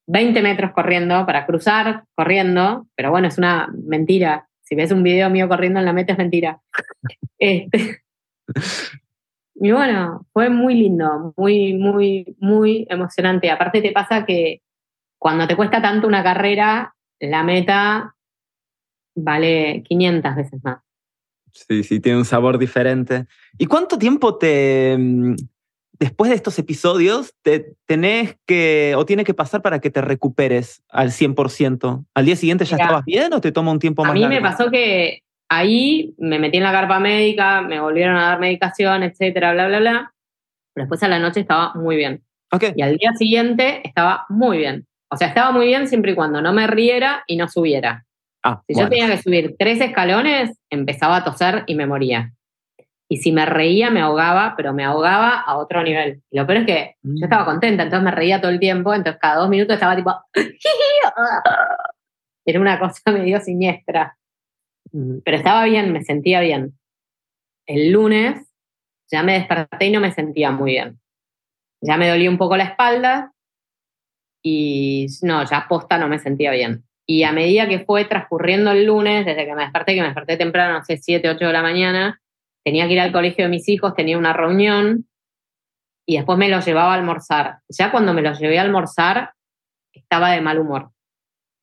20 0.08 0.42
metros 0.42 0.72
corriendo 0.72 1.26
para 1.26 1.46
cruzar, 1.46 2.06
corriendo, 2.16 2.88
pero 2.96 3.12
bueno, 3.12 3.28
es 3.28 3.38
una 3.38 3.70
mentira. 3.86 4.48
Si 4.62 4.76
ves 4.76 4.92
un 4.92 5.04
video 5.04 5.30
mío 5.30 5.48
corriendo 5.48 5.80
en 5.80 5.86
la 5.86 5.94
meta 5.94 6.14
es 6.14 6.18
mentira. 6.18 6.62
Este, 7.42 8.02
y 9.56 9.72
bueno, 9.72 10.26
fue 10.34 10.50
muy 10.50 10.76
lindo, 10.76 11.34
muy, 11.38 11.74
muy, 11.74 12.36
muy 12.40 12.86
emocionante. 12.90 13.50
Aparte 13.50 13.82
te 13.82 13.94
pasa 13.94 14.26
que 14.26 14.62
cuando 15.18 15.48
te 15.48 15.56
cuesta 15.56 15.82
tanto 15.82 16.06
una 16.06 16.22
carrera, 16.22 16.96
la 17.22 17.44
meta 17.44 18.14
vale 19.16 19.84
500 19.86 20.36
veces 20.36 20.64
más. 20.64 20.80
Sí, 21.52 21.84
sí, 21.84 22.00
tiene 22.00 22.18
un 22.18 22.26
sabor 22.26 22.58
diferente. 22.58 23.26
¿Y 23.58 23.66
cuánto 23.66 23.98
tiempo 23.98 24.38
te, 24.38 24.96
mm, 24.98 25.36
después 26.00 26.30
de 26.30 26.36
estos 26.36 26.58
episodios, 26.60 27.34
te 27.42 27.74
tenés 27.86 28.38
que, 28.46 28.94
o 28.96 29.06
tiene 29.06 29.24
que 29.24 29.34
pasar 29.34 29.62
para 29.62 29.80
que 29.80 29.90
te 29.90 30.02
recuperes 30.02 30.82
al 30.90 31.12
100%? 31.12 32.06
¿Al 32.14 32.26
día 32.26 32.36
siguiente 32.36 32.66
ya 32.66 32.78
estabas 32.78 33.06
bien 33.06 33.34
o 33.34 33.42
te 33.42 33.52
toma 33.52 33.72
un 33.72 33.80
tiempo 33.80 34.04
más? 34.04 34.12
A 34.12 34.14
mí 34.14 34.28
me 34.28 34.42
pasó 34.42 34.72
que 34.72 35.24
ahí 35.50 36.14
me 36.18 36.40
metí 36.40 36.58
en 36.58 36.64
la 36.64 36.72
carpa 36.72 37.00
médica, 37.00 37.62
me 37.62 37.80
volvieron 37.80 38.16
a 38.16 38.28
dar 38.28 38.40
medicación, 38.40 39.04
etcétera, 39.04 39.54
bla, 39.54 39.68
bla, 39.68 39.80
bla. 39.80 40.14
Pero 40.74 40.86
después 40.86 41.04
a 41.04 41.08
la 41.08 41.20
noche 41.20 41.42
estaba 41.42 41.74
muy 41.76 41.98
bien. 41.98 42.24
Okay. 42.52 42.74
Y 42.76 42.82
al 42.82 42.98
día 42.98 43.14
siguiente 43.14 43.82
estaba 43.84 44.26
muy 44.30 44.60
bien. 44.60 44.88
O 45.12 45.18
sea, 45.18 45.28
estaba 45.28 45.52
muy 45.52 45.68
bien 45.68 45.88
siempre 45.88 46.12
y 46.12 46.16
cuando 46.16 46.42
no 46.42 46.54
me 46.54 46.68
riera 46.68 47.24
y 47.28 47.36
no 47.36 47.48
subiera. 47.48 48.06
Ah, 48.44 48.62
si 48.68 48.80
yo 48.80 48.88
tenía 48.88 49.08
que 49.08 49.22
subir 49.22 49.56
tres 49.58 49.82
escalones, 49.82 50.58
empezaba 50.70 51.18
a 51.18 51.24
toser 51.24 51.64
y 51.68 51.76
me 51.76 51.88
moría. 51.88 52.34
Y 53.12 53.18
si 53.18 53.32
me 53.32 53.46
reía, 53.46 53.90
me 53.90 54.02
ahogaba, 54.02 54.54
pero 54.56 54.72
me 54.72 54.86
ahogaba 54.86 55.42
a 55.42 55.58
otro 55.58 55.84
nivel. 55.84 56.22
Y 56.30 56.38
lo 56.38 56.46
peor 56.46 56.60
es 56.60 56.66
que 56.68 56.96
yo 57.02 57.26
estaba 57.26 57.44
mm. 57.44 57.48
contenta, 57.48 57.84
entonces 57.84 58.06
me 58.06 58.12
reía 58.12 58.40
todo 58.40 58.52
el 58.52 58.60
tiempo, 58.60 58.94
entonces 58.94 59.20
cada 59.20 59.38
dos 59.38 59.50
minutos 59.50 59.74
estaba 59.74 59.96
tipo... 59.96 60.14
Era 62.46 62.60
una 62.60 62.80
cosa 62.80 63.02
medio 63.12 63.40
siniestra. 63.40 64.16
Mm. 64.92 65.18
Pero 65.26 65.38
estaba 65.38 65.66
bien, 65.66 65.92
me 65.92 66.04
sentía 66.04 66.40
bien. 66.40 66.78
El 67.66 67.92
lunes 67.92 68.48
ya 69.12 69.24
me 69.24 69.34
desperté 69.34 69.88
y 69.88 69.92
no 69.92 70.00
me 70.00 70.12
sentía 70.12 70.52
muy 70.52 70.72
bien. 70.72 71.00
Ya 71.82 71.98
me 71.98 72.10
dolía 72.10 72.30
un 72.30 72.38
poco 72.38 72.58
la 72.58 72.66
espalda 72.66 73.34
y 74.44 75.08
no, 75.24 75.44
ya 75.46 75.66
posta 75.68 75.98
no 75.98 76.08
me 76.08 76.20
sentía 76.20 76.52
bien. 76.52 76.84
Y 77.12 77.24
a 77.24 77.32
medida 77.32 77.68
que 77.68 77.80
fue 77.80 78.06
transcurriendo 78.06 78.70
el 78.70 78.86
lunes, 78.86 79.26
desde 79.26 79.48
que 79.48 79.56
me 79.56 79.64
desperté, 79.64 79.96
que 79.96 80.02
me 80.02 80.10
desperté 80.10 80.38
temprano, 80.38 80.78
no 80.78 80.86
sé, 80.86 80.98
7, 80.98 81.28
8 81.28 81.44
de 81.44 81.54
la 81.54 81.64
mañana, 81.64 82.22
tenía 82.64 82.86
que 82.86 82.94
ir 82.94 83.00
al 83.00 83.12
colegio 83.12 83.46
de 83.46 83.50
mis 83.50 83.68
hijos, 83.68 83.96
tenía 83.96 84.16
una 84.16 84.32
reunión 84.32 85.08
y 86.06 86.18
después 86.18 86.38
me 86.38 86.50
los 86.50 86.64
llevaba 86.64 86.94
a 86.94 86.98
almorzar. 86.98 87.62
Ya 87.68 87.90
cuando 87.90 88.14
me 88.14 88.22
los 88.22 88.40
llevé 88.40 88.60
a 88.60 88.62
almorzar, 88.62 89.34
estaba 89.92 90.30
de 90.30 90.42
mal 90.42 90.60
humor. 90.60 90.92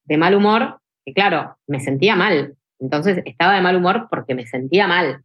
De 0.02 0.16
mal 0.16 0.34
humor, 0.34 0.80
que 1.04 1.12
claro, 1.12 1.56
me 1.68 1.78
sentía 1.78 2.16
mal. 2.16 2.56
Entonces 2.80 3.22
estaba 3.24 3.54
de 3.54 3.60
mal 3.60 3.76
humor 3.76 4.08
porque 4.10 4.34
me 4.34 4.48
sentía 4.48 4.88
mal. 4.88 5.22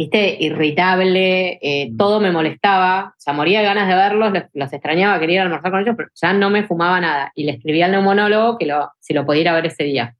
Viste, 0.00 0.34
irritable, 0.40 1.58
eh, 1.60 1.90
mm. 1.90 1.98
todo 1.98 2.20
me 2.20 2.32
molestaba, 2.32 3.12
o 3.14 3.20
sea, 3.20 3.34
moría 3.34 3.58
de 3.58 3.66
ganas 3.66 3.86
de 3.86 3.94
verlos, 3.94 4.32
los, 4.54 4.72
extrañaba, 4.72 5.20
quería 5.20 5.34
ir 5.34 5.40
a 5.40 5.42
almorzar 5.42 5.70
con 5.70 5.80
ellos, 5.80 5.94
pero 5.94 6.08
ya 6.14 6.32
no 6.32 6.48
me 6.48 6.64
fumaba 6.64 6.98
nada. 7.02 7.32
Y 7.34 7.44
le 7.44 7.52
escribí 7.52 7.82
al 7.82 7.90
neumonólogo 7.90 8.56
que 8.56 8.64
lo, 8.64 8.92
si 8.98 9.12
lo 9.12 9.26
podía 9.26 9.52
ver 9.52 9.66
ese 9.66 9.84
día 9.84 10.16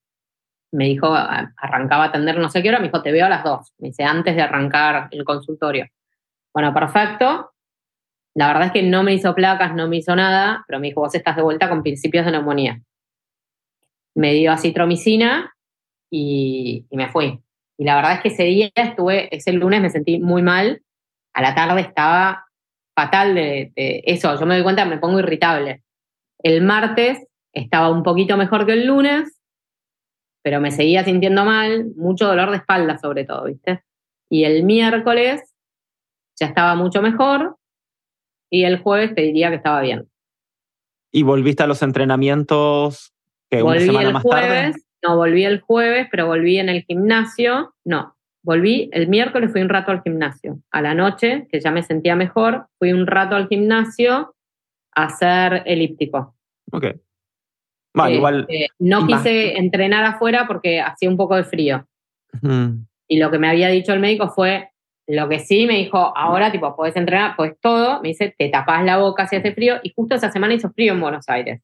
me 0.73 0.85
dijo, 0.85 1.15
arrancaba 1.15 2.05
a 2.05 2.07
atender 2.09 2.37
no 2.37 2.51
sé 2.51 2.63
qué 2.63 2.69
hora, 2.69 2.79
me 2.79 2.89
dijo, 2.89 3.01
te 3.01 3.11
veo 3.11 3.25
a 3.25 3.31
las 3.31 3.43
dos, 3.43 3.73
me 3.79 3.89
dice, 3.89 4.05
antes 4.05 4.37
de 4.37 4.43
arrancar 4.43 5.09
el 5.13 5.25
consultorio. 5.25 5.87
Bueno, 6.53 6.75
perfecto. 6.75 7.53
La 8.35 8.49
verdad 8.49 8.67
es 8.67 8.73
que 8.73 8.83
no 8.83 9.03
me 9.03 9.15
hizo 9.15 9.35
placas, 9.35 9.75
no 9.75 9.89
me 9.89 9.97
hizo 9.97 10.15
nada, 10.15 10.63
pero 10.69 10.79
me 10.79 10.89
dijo, 10.89 11.01
vos 11.01 11.15
estás 11.15 11.37
de 11.37 11.43
vuelta 11.43 11.71
con 11.71 11.83
principios 11.83 12.27
de 12.27 12.33
neumonía. 12.33 12.83
Me 14.15 14.35
dio 14.35 14.53
acitromicina 14.53 15.55
y, 16.11 16.85
y 16.91 16.97
me 16.99 17.09
fui. 17.09 17.41
Y 17.81 17.85
la 17.85 17.97
verdad 17.97 18.13
es 18.13 18.21
que 18.21 18.29
ese 18.29 18.43
día 18.43 18.71
estuve, 18.75 19.35
ese 19.35 19.55
lunes 19.55 19.81
me 19.81 19.89
sentí 19.89 20.21
muy 20.21 20.43
mal, 20.43 20.83
a 21.33 21.41
la 21.41 21.55
tarde 21.55 21.81
estaba 21.81 22.45
fatal 22.95 23.35
de, 23.35 23.73
de 23.75 24.03
eso, 24.05 24.39
yo 24.39 24.45
me 24.45 24.55
doy 24.55 24.63
cuenta, 24.63 24.85
me 24.85 24.99
pongo 24.99 25.19
irritable. 25.21 25.83
El 26.43 26.61
martes 26.61 27.27
estaba 27.55 27.89
un 27.89 28.03
poquito 28.03 28.37
mejor 28.37 28.67
que 28.67 28.75
el 28.75 28.87
lunes, 28.87 29.41
pero 30.43 30.61
me 30.61 30.73
seguía 30.73 31.05
sintiendo 31.05 31.47
mal, 31.47 31.87
mucho 31.97 32.27
dolor 32.27 32.51
de 32.51 32.59
espalda 32.59 32.99
sobre 32.99 33.25
todo, 33.25 33.45
¿viste? 33.45 33.83
Y 34.29 34.45
el 34.45 34.63
miércoles 34.65 35.41
ya 36.39 36.49
estaba 36.49 36.75
mucho 36.75 37.01
mejor 37.01 37.57
y 38.51 38.65
el 38.65 38.83
jueves 38.83 39.15
te 39.15 39.23
diría 39.23 39.49
que 39.49 39.57
estaba 39.57 39.81
bien. 39.81 40.07
¿Y 41.11 41.23
volviste 41.23 41.63
a 41.63 41.67
los 41.67 41.81
entrenamientos 41.81 43.15
que 43.49 43.63
volví 43.63 43.79
una 43.79 43.87
semana 43.87 44.09
el 44.09 44.13
más 44.13 44.23
jueves, 44.23 44.73
tarde? 44.73 44.85
No 45.03 45.17
volví 45.17 45.45
el 45.45 45.61
jueves, 45.61 46.09
pero 46.11 46.27
volví 46.27 46.59
en 46.59 46.69
el 46.69 46.83
gimnasio, 46.83 47.75
no, 47.85 48.17
volví 48.43 48.89
el 48.93 49.09
miércoles, 49.09 49.51
fui 49.53 49.63
un 49.63 49.69
rato 49.69 49.91
al 49.91 50.03
gimnasio. 50.03 50.61
A 50.71 50.83
la 50.83 50.95
noche, 50.95 51.47
que 51.51 51.61
ya 51.61 51.71
me 51.71 51.83
sentía 51.83 52.17
mejor, 52.17 52.67
fui 52.79 52.93
un 52.93 53.07
rato 53.07 53.35
al 53.37 53.49
gimnasio 53.49 54.35
a 54.95 55.05
hacer 55.05 55.63
elíptico. 55.67 56.35
Ok. 56.73 56.87
Vale, 57.95 58.15
Eh, 58.15 58.17
igual. 58.17 58.47
eh, 58.49 58.67
no 58.79 59.07
quise 59.07 59.59
entrenar 59.59 60.05
afuera 60.05 60.47
porque 60.47 60.81
hacía 60.81 61.09
un 61.09 61.17
poco 61.17 61.37
de 61.37 61.45
frío. 61.45 61.87
Y 63.09 63.19
lo 63.19 63.31
que 63.31 63.39
me 63.39 63.49
había 63.49 63.69
dicho 63.69 63.93
el 63.93 64.01
médico 64.01 64.29
fue, 64.29 64.69
lo 65.09 65.29
que 65.29 65.41
sí 65.41 65.67
me 65.67 65.79
dijo, 65.79 66.17
ahora 66.17 66.53
tipo, 66.53 66.77
podés 66.77 66.95
entrenar, 66.95 67.35
pues 67.37 67.59
todo, 67.61 68.01
me 68.01 68.11
dice, 68.11 68.33
te 68.39 68.49
tapás 68.49 68.85
la 68.85 68.99
boca 68.99 69.27
si 69.27 69.35
hace 69.35 69.53
frío, 69.53 69.81
y 69.83 69.93
justo 69.93 70.15
esa 70.15 70.31
semana 70.31 70.55
hizo 70.55 70.71
frío 70.71 70.93
en 70.93 71.01
Buenos 71.01 71.29
Aires. 71.29 71.61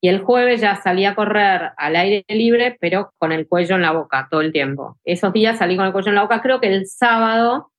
Y 0.00 0.08
el 0.08 0.20
jueves 0.22 0.60
ya 0.60 0.76
salí 0.76 1.04
a 1.04 1.14
correr 1.14 1.70
al 1.76 1.96
aire 1.96 2.24
libre, 2.28 2.76
pero 2.80 3.12
con 3.18 3.32
el 3.32 3.48
cuello 3.48 3.76
en 3.76 3.82
la 3.82 3.92
boca 3.92 4.28
todo 4.30 4.40
el 4.42 4.52
tiempo. 4.52 4.98
Esos 5.04 5.32
días 5.32 5.58
salí 5.58 5.76
con 5.76 5.86
el 5.86 5.92
cuello 5.92 6.10
en 6.10 6.14
la 6.16 6.22
boca, 6.22 6.42
creo 6.42 6.60
que 6.60 6.68
el 6.68 6.86
sábado, 6.86 7.72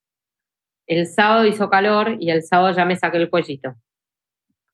el 0.88 1.06
sábado 1.08 1.46
hizo 1.46 1.70
calor 1.70 2.18
y 2.20 2.32
el 2.32 2.42
sábado 2.44 2.76
ya 2.76 2.86
me 2.86 2.96
saqué 2.96 3.18
el 3.18 3.30
cuellito. 3.30 3.76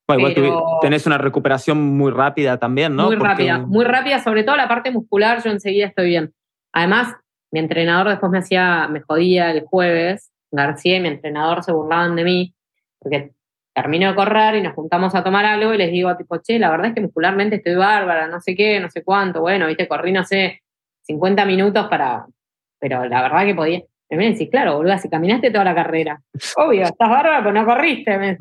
bueno, 0.08 0.30
igual 0.30 0.62
tenés 0.82 1.06
una 1.06 1.18
recuperación 1.18 1.78
muy 1.82 2.12
rápida 2.12 2.58
también, 2.60 2.96
¿no? 2.96 3.06
muy 3.08 3.18
Porque- 3.18 3.30
rápida, 3.32 3.58
muy 3.60 3.86
rápida, 3.86 4.20
sobre 4.20 4.44
todo 4.44 4.56
la 4.58 4.68
parte 4.68 4.92
muscular, 4.92 5.42
yo 5.44 5.50
enseguida 5.52 5.88
estoy 5.88 6.08
bien. 6.10 6.34
Además, 6.74 7.16
mi 7.52 7.60
entrenador 7.60 8.10
después 8.10 8.32
me 8.32 8.40
hacía, 8.40 8.88
me 8.90 9.02
jodía 9.02 9.52
el 9.52 9.62
jueves, 9.62 10.32
García 10.52 10.98
y 10.98 11.00
mi 11.02 11.08
entrenador 11.08 11.64
se 11.64 11.72
burlaban 11.72 12.16
de 12.16 12.24
mí, 12.24 12.54
porque 13.00 13.32
termino 13.74 14.10
de 14.10 14.16
correr 14.16 14.56
y 14.56 14.62
nos 14.62 14.74
juntamos 14.74 15.16
a 15.16 15.24
tomar 15.24 15.46
algo 15.46 15.74
y 15.74 15.78
les 15.78 15.92
digo, 15.92 16.16
tipo, 16.16 16.38
che, 16.42 16.60
la 16.60 16.70
verdad 16.70 16.88
es 16.88 16.94
que 16.94 17.02
muscularmente 17.02 17.56
estoy 17.56 17.76
bárbara, 17.76 18.28
no 18.28 18.40
sé 18.40 18.56
qué, 18.56 18.80
no 18.80 18.90
sé 18.90 19.04
cuánto, 19.04 19.42
bueno, 19.42 19.66
viste, 19.68 19.88
corrí, 19.88 20.12
no 20.12 20.24
sé, 20.24 20.62
50 21.04 21.44
minutos 21.46 21.88
para, 21.90 22.26
pero 22.80 23.06
la 23.06 23.22
verdad 23.24 23.46
que 23.46 23.56
podía. 23.56 23.82
Y 24.10 24.16
me 24.16 24.30
decís, 24.30 24.50
claro, 24.52 24.78
boludo, 24.78 24.98
si 25.00 25.10
caminaste 25.10 25.50
toda 25.50 25.64
la 25.64 25.74
carrera. 25.74 26.22
Obvio, 26.58 26.84
estás 26.84 27.10
bárbara, 27.10 27.40
pero 27.40 27.52
no 27.54 27.66
corriste. 27.66 28.18
me- 28.18 28.38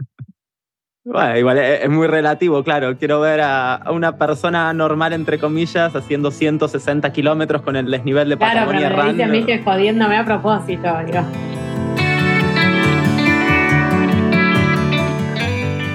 Bueno, 1.04 1.38
igual 1.38 1.58
es, 1.58 1.82
es 1.84 1.88
muy 1.90 2.06
relativo, 2.06 2.62
claro. 2.62 2.96
Quiero 2.98 3.20
ver 3.20 3.40
a, 3.40 3.76
a 3.76 3.90
una 3.90 4.18
persona 4.18 4.72
normal, 4.74 5.14
entre 5.14 5.38
comillas, 5.38 5.96
haciendo 5.96 6.30
160 6.30 7.10
kilómetros 7.12 7.62
con 7.62 7.74
el 7.76 7.90
desnivel 7.90 8.28
de 8.28 8.36
Claro, 8.36 8.66
pero 8.66 8.80
Patagonia 8.80 8.88
me 9.04 9.12
dicen, 9.12 9.32
viste, 9.32 9.64
jodiéndome 9.64 10.18
a 10.18 10.24
propósito. 10.26 10.88
digo. 11.06 11.22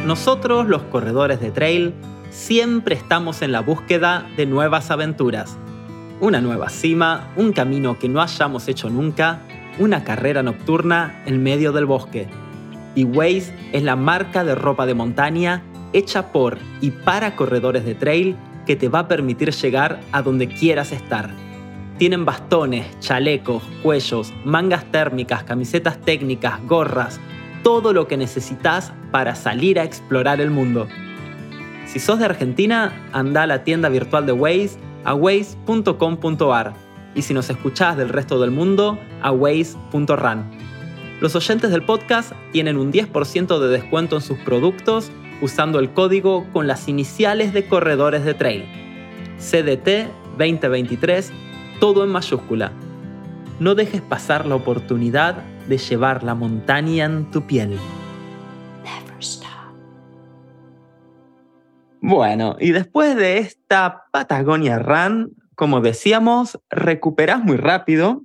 Nosotros, 0.07 0.69
los 0.69 0.83
corredores 0.83 1.41
de 1.41 1.51
trail, 1.51 1.93
siempre 2.29 2.95
estamos 2.95 3.41
en 3.41 3.51
la 3.51 3.59
búsqueda 3.59 4.25
de 4.37 4.45
nuevas 4.45 4.89
aventuras. 4.89 5.57
Una 6.21 6.39
nueva 6.39 6.69
cima, 6.69 7.27
un 7.35 7.51
camino 7.51 7.99
que 7.99 8.07
no 8.07 8.21
hayamos 8.21 8.69
hecho 8.69 8.89
nunca, 8.89 9.41
una 9.79 10.05
carrera 10.05 10.43
nocturna 10.43 11.21
en 11.25 11.43
medio 11.43 11.73
del 11.73 11.85
bosque. 11.85 12.25
Y 12.95 13.03
Waze 13.03 13.53
es 13.73 13.83
la 13.83 13.97
marca 13.97 14.45
de 14.45 14.55
ropa 14.55 14.85
de 14.85 14.93
montaña 14.93 15.61
hecha 15.91 16.31
por 16.31 16.57
y 16.79 16.91
para 16.91 17.35
corredores 17.35 17.83
de 17.83 17.93
trail 17.93 18.37
que 18.65 18.77
te 18.77 18.87
va 18.87 18.99
a 18.99 19.07
permitir 19.09 19.51
llegar 19.51 19.99
a 20.13 20.21
donde 20.21 20.47
quieras 20.47 20.93
estar. 20.93 21.31
Tienen 21.97 22.23
bastones, 22.23 22.97
chalecos, 23.01 23.61
cuellos, 23.83 24.33
mangas 24.45 24.85
térmicas, 24.85 25.43
camisetas 25.43 25.99
técnicas, 25.99 26.65
gorras, 26.65 27.19
todo 27.67 27.91
lo 27.91 28.07
que 28.07 28.15
necesitas 28.15 28.93
para 29.11 29.35
salir 29.35 29.77
a 29.77 29.83
explorar 29.83 30.39
el 30.39 30.49
mundo. 30.49 30.87
Si 31.85 31.99
sos 31.99 32.17
de 32.17 32.23
Argentina, 32.23 33.09
anda 33.11 33.43
a 33.43 33.45
la 33.45 33.65
tienda 33.65 33.89
virtual 33.89 34.25
de 34.25 34.31
Waze 34.31 34.77
a 35.03 35.13
waze.com.ar 35.13 36.73
y 37.13 37.23
si 37.23 37.33
nos 37.33 37.49
escuchás 37.49 37.97
del 37.97 38.07
resto 38.07 38.39
del 38.39 38.51
mundo, 38.51 38.97
a 39.21 39.33
waze.run. 39.33 40.45
Los 41.19 41.35
oyentes 41.35 41.69
del 41.69 41.83
podcast 41.83 42.31
tienen 42.53 42.77
un 42.77 42.93
10% 42.93 43.59
de 43.59 43.67
descuento 43.67 44.15
en 44.15 44.21
sus 44.21 44.37
productos 44.37 45.11
usando 45.41 45.79
el 45.79 45.91
código 45.91 46.47
con 46.53 46.67
las 46.67 46.87
iniciales 46.87 47.51
de 47.51 47.67
corredores 47.67 48.23
de 48.23 48.33
trail. 48.33 48.63
CDT 49.39 50.07
2023, 50.37 51.33
todo 51.81 52.05
en 52.05 52.11
mayúscula. 52.11 52.71
No 53.59 53.75
dejes 53.75 54.01
pasar 54.01 54.45
la 54.45 54.55
oportunidad 54.55 55.43
de 55.67 55.77
llevar 55.77 56.23
la 56.23 56.35
montaña 56.35 57.05
en 57.05 57.29
tu 57.31 57.45
piel. 57.45 57.77
Bueno, 62.01 62.55
y 62.59 62.71
después 62.71 63.15
de 63.15 63.39
esta 63.39 64.03
Patagonia 64.11 64.79
Run, 64.79 65.35
como 65.55 65.81
decíamos, 65.81 66.59
recuperás 66.69 67.43
muy 67.43 67.57
rápido 67.57 68.23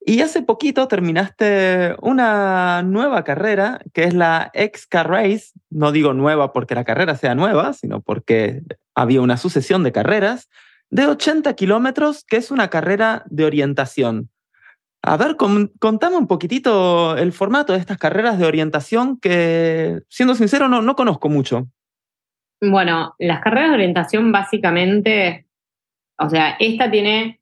y 0.00 0.22
hace 0.22 0.42
poquito 0.42 0.88
terminaste 0.88 1.96
una 2.00 2.82
nueva 2.82 3.22
carrera 3.22 3.80
que 3.92 4.04
es 4.04 4.14
la 4.14 4.50
XK 4.54 4.94
Race. 5.02 5.48
No 5.68 5.92
digo 5.92 6.14
nueva 6.14 6.52
porque 6.52 6.74
la 6.74 6.84
carrera 6.84 7.16
sea 7.16 7.34
nueva, 7.34 7.74
sino 7.74 8.00
porque 8.00 8.62
había 8.94 9.20
una 9.20 9.36
sucesión 9.36 9.82
de 9.82 9.92
carreras 9.92 10.48
de 10.88 11.06
80 11.06 11.52
kilómetros, 11.54 12.24
que 12.24 12.36
es 12.36 12.50
una 12.50 12.68
carrera 12.68 13.24
de 13.26 13.44
orientación. 13.44 14.30
A 15.02 15.16
ver, 15.16 15.36
con- 15.36 15.72
contame 15.80 16.16
un 16.16 16.26
poquitito 16.26 17.16
el 17.16 17.32
formato 17.32 17.72
de 17.72 17.78
estas 17.78 17.98
carreras 17.98 18.38
de 18.38 18.46
orientación 18.46 19.18
que, 19.18 20.00
siendo 20.08 20.34
sincero, 20.34 20.68
no, 20.68 20.82
no 20.82 20.94
conozco 20.94 21.28
mucho. 21.28 21.68
Bueno, 22.60 23.14
las 23.18 23.40
carreras 23.40 23.70
de 23.70 23.74
orientación 23.76 24.30
básicamente, 24.32 25.46
o 26.18 26.28
sea, 26.28 26.56
esta 26.58 26.90
tiene 26.90 27.40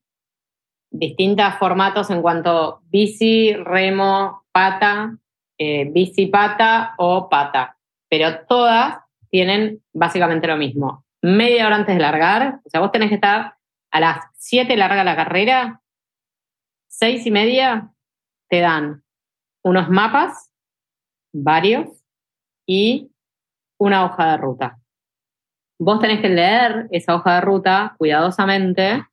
distintos 0.90 1.54
formatos 1.58 2.10
en 2.10 2.22
cuanto 2.22 2.80
bici, 2.84 3.52
remo, 3.54 4.44
pata, 4.52 5.16
eh, 5.58 5.90
bici 5.90 6.26
pata 6.26 6.94
o 6.98 7.28
pata, 7.28 7.76
pero 8.08 8.46
todas 8.48 8.98
tienen 9.30 9.82
básicamente 9.92 10.46
lo 10.46 10.56
mismo. 10.56 11.04
Media 11.20 11.66
hora 11.66 11.76
antes 11.76 11.96
de 11.96 12.00
largar, 12.00 12.60
o 12.64 12.70
sea, 12.70 12.80
vos 12.80 12.92
tenés 12.92 13.08
que 13.08 13.16
estar 13.16 13.56
a 13.90 14.00
las 14.00 14.18
7 14.36 14.76
larga 14.76 15.02
la 15.02 15.16
carrera, 15.16 15.80
seis 16.88 17.26
y 17.26 17.30
media 17.30 17.92
te 18.48 18.60
dan 18.60 19.04
unos 19.62 19.88
mapas, 19.88 20.50
varios, 21.32 21.98
y 22.68 23.10
una 23.78 24.04
hoja 24.04 24.32
de 24.32 24.36
ruta. 24.36 24.78
Vos 25.80 26.00
tenés 26.00 26.20
que 26.20 26.28
leer 26.28 26.86
esa 26.90 27.14
hoja 27.14 27.36
de 27.36 27.40
ruta 27.40 27.94
cuidadosamente 27.98 29.04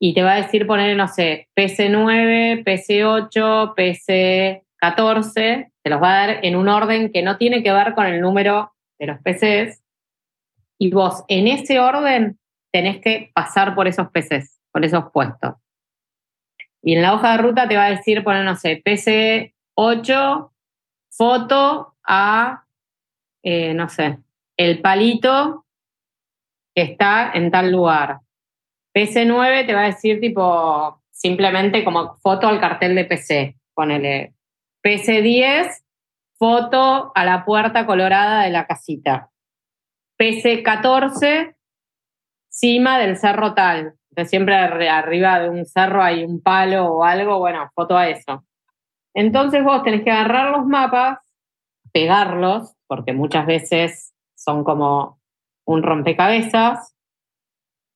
y 0.00 0.14
te 0.14 0.22
va 0.22 0.32
a 0.32 0.42
decir 0.42 0.66
poner, 0.66 0.96
no 0.96 1.06
sé, 1.06 1.48
PC9, 1.56 2.64
PC8, 2.64 3.74
PC14, 3.76 5.70
te 5.82 5.90
los 5.90 6.02
va 6.02 6.08
a 6.08 6.26
dar 6.26 6.44
en 6.44 6.56
un 6.56 6.68
orden 6.68 7.12
que 7.12 7.22
no 7.22 7.36
tiene 7.36 7.62
que 7.62 7.72
ver 7.72 7.94
con 7.94 8.06
el 8.06 8.20
número 8.20 8.72
de 8.98 9.06
los 9.06 9.18
PCs. 9.20 9.84
Y 10.78 10.90
vos 10.90 11.24
en 11.28 11.46
ese 11.46 11.78
orden 11.78 12.40
tenés 12.72 13.00
que 13.00 13.30
pasar 13.32 13.76
por 13.76 13.86
esos 13.86 14.08
PCs, 14.08 14.60
por 14.72 14.84
esos 14.84 15.04
puestos. 15.12 15.54
Y 16.82 16.96
en 16.96 17.02
la 17.02 17.14
hoja 17.14 17.32
de 17.32 17.38
ruta 17.38 17.68
te 17.68 17.76
va 17.76 17.86
a 17.86 17.90
decir 17.90 18.24
poner, 18.24 18.44
no 18.44 18.56
sé, 18.56 18.82
PC8, 18.84 20.50
foto 21.10 21.94
a, 22.04 22.64
eh, 23.42 23.72
no 23.74 23.88
sé, 23.88 24.18
el 24.56 24.80
palito 24.80 25.64
que 26.74 26.82
está 26.82 27.30
en 27.32 27.50
tal 27.50 27.70
lugar. 27.70 28.20
PC9 28.94 29.66
te 29.66 29.74
va 29.74 29.82
a 29.82 29.86
decir 29.86 30.20
tipo 30.20 31.00
simplemente 31.10 31.84
como 31.84 32.16
foto 32.16 32.48
al 32.48 32.60
cartel 32.60 32.94
de 32.94 33.04
PC, 33.04 33.56
ponele. 33.74 34.34
PC10, 34.84 35.82
foto 36.36 37.12
a 37.14 37.24
la 37.24 37.44
puerta 37.44 37.86
colorada 37.86 38.42
de 38.42 38.50
la 38.50 38.66
casita. 38.66 39.30
PC14, 40.18 41.54
cima 42.48 42.98
del 42.98 43.16
cerro 43.16 43.54
tal. 43.54 43.94
Siempre 44.24 44.54
arri- 44.54 44.88
arriba 44.88 45.40
de 45.40 45.48
un 45.48 45.64
cerro 45.64 46.02
hay 46.02 46.24
un 46.24 46.42
palo 46.42 46.86
o 46.86 47.04
algo, 47.04 47.38
bueno, 47.38 47.70
foto 47.74 47.96
a 47.96 48.08
eso. 48.08 48.44
Entonces 49.14 49.62
vos 49.64 49.82
tenés 49.82 50.02
que 50.04 50.10
agarrar 50.10 50.50
los 50.50 50.66
mapas, 50.66 51.18
pegarlos, 51.92 52.74
porque 52.86 53.12
muchas 53.12 53.46
veces 53.46 54.14
son 54.36 54.64
como 54.64 55.18
un 55.66 55.82
rompecabezas, 55.82 56.94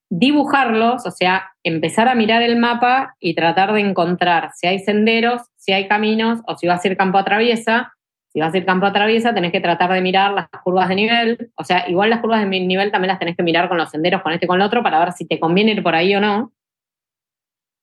dibujarlos, 0.09 1.05
o 1.07 1.11
sea, 1.11 1.53
empezar 1.63 2.09
a 2.09 2.15
mirar 2.15 2.43
el 2.43 2.57
mapa 2.57 3.17
y 3.19 3.35
tratar 3.35 3.73
de 3.73 3.81
encontrar 3.81 4.53
si 4.55 4.67
hay 4.69 4.79
senderos, 4.79 5.43
si 5.57 5.73
hay 5.73 5.89
caminos 5.89 6.41
o 6.47 6.57
si 6.57 6.67
vas 6.69 6.85
a 6.85 6.89
ir 6.89 6.97
campo 6.97 7.19
a 7.19 7.25
traviesa. 7.25 7.93
Si 8.37 8.41
vas 8.41 8.53
a 8.53 8.59
ir 8.59 8.67
campo 8.67 8.85
a 8.85 8.93
traviesa, 8.93 9.33
tenés 9.33 9.51
que 9.51 9.63
tratar 9.63 9.91
de 9.91 10.03
mirar 10.03 10.35
las 10.35 10.51
curvas 10.63 10.91
de 10.91 10.95
nivel. 10.95 11.53
O 11.55 11.65
sea, 11.65 11.89
igual 11.89 12.11
las 12.11 12.21
curvas 12.21 12.43
de 12.43 12.61
nivel 12.61 12.93
también 12.93 13.09
las 13.09 13.19
tenés 13.19 13.35
que 13.35 13.43
mirar 13.43 13.67
con 13.67 13.79
los 13.79 13.89
senderos, 13.89 14.21
con 14.21 14.31
este 14.31 14.45
y 14.45 14.47
con 14.47 14.61
el 14.61 14.67
otro, 14.67 14.83
para 14.83 14.99
ver 14.99 15.13
si 15.13 15.27
te 15.27 15.41
conviene 15.41 15.73
ir 15.73 15.83
por 15.83 15.95
ahí 15.95 16.15
o 16.15 16.21
no. 16.21 16.53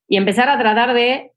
Y 0.07 0.15
empezar 0.15 0.49
a 0.49 0.59
tratar 0.59 0.93
de 0.93 1.31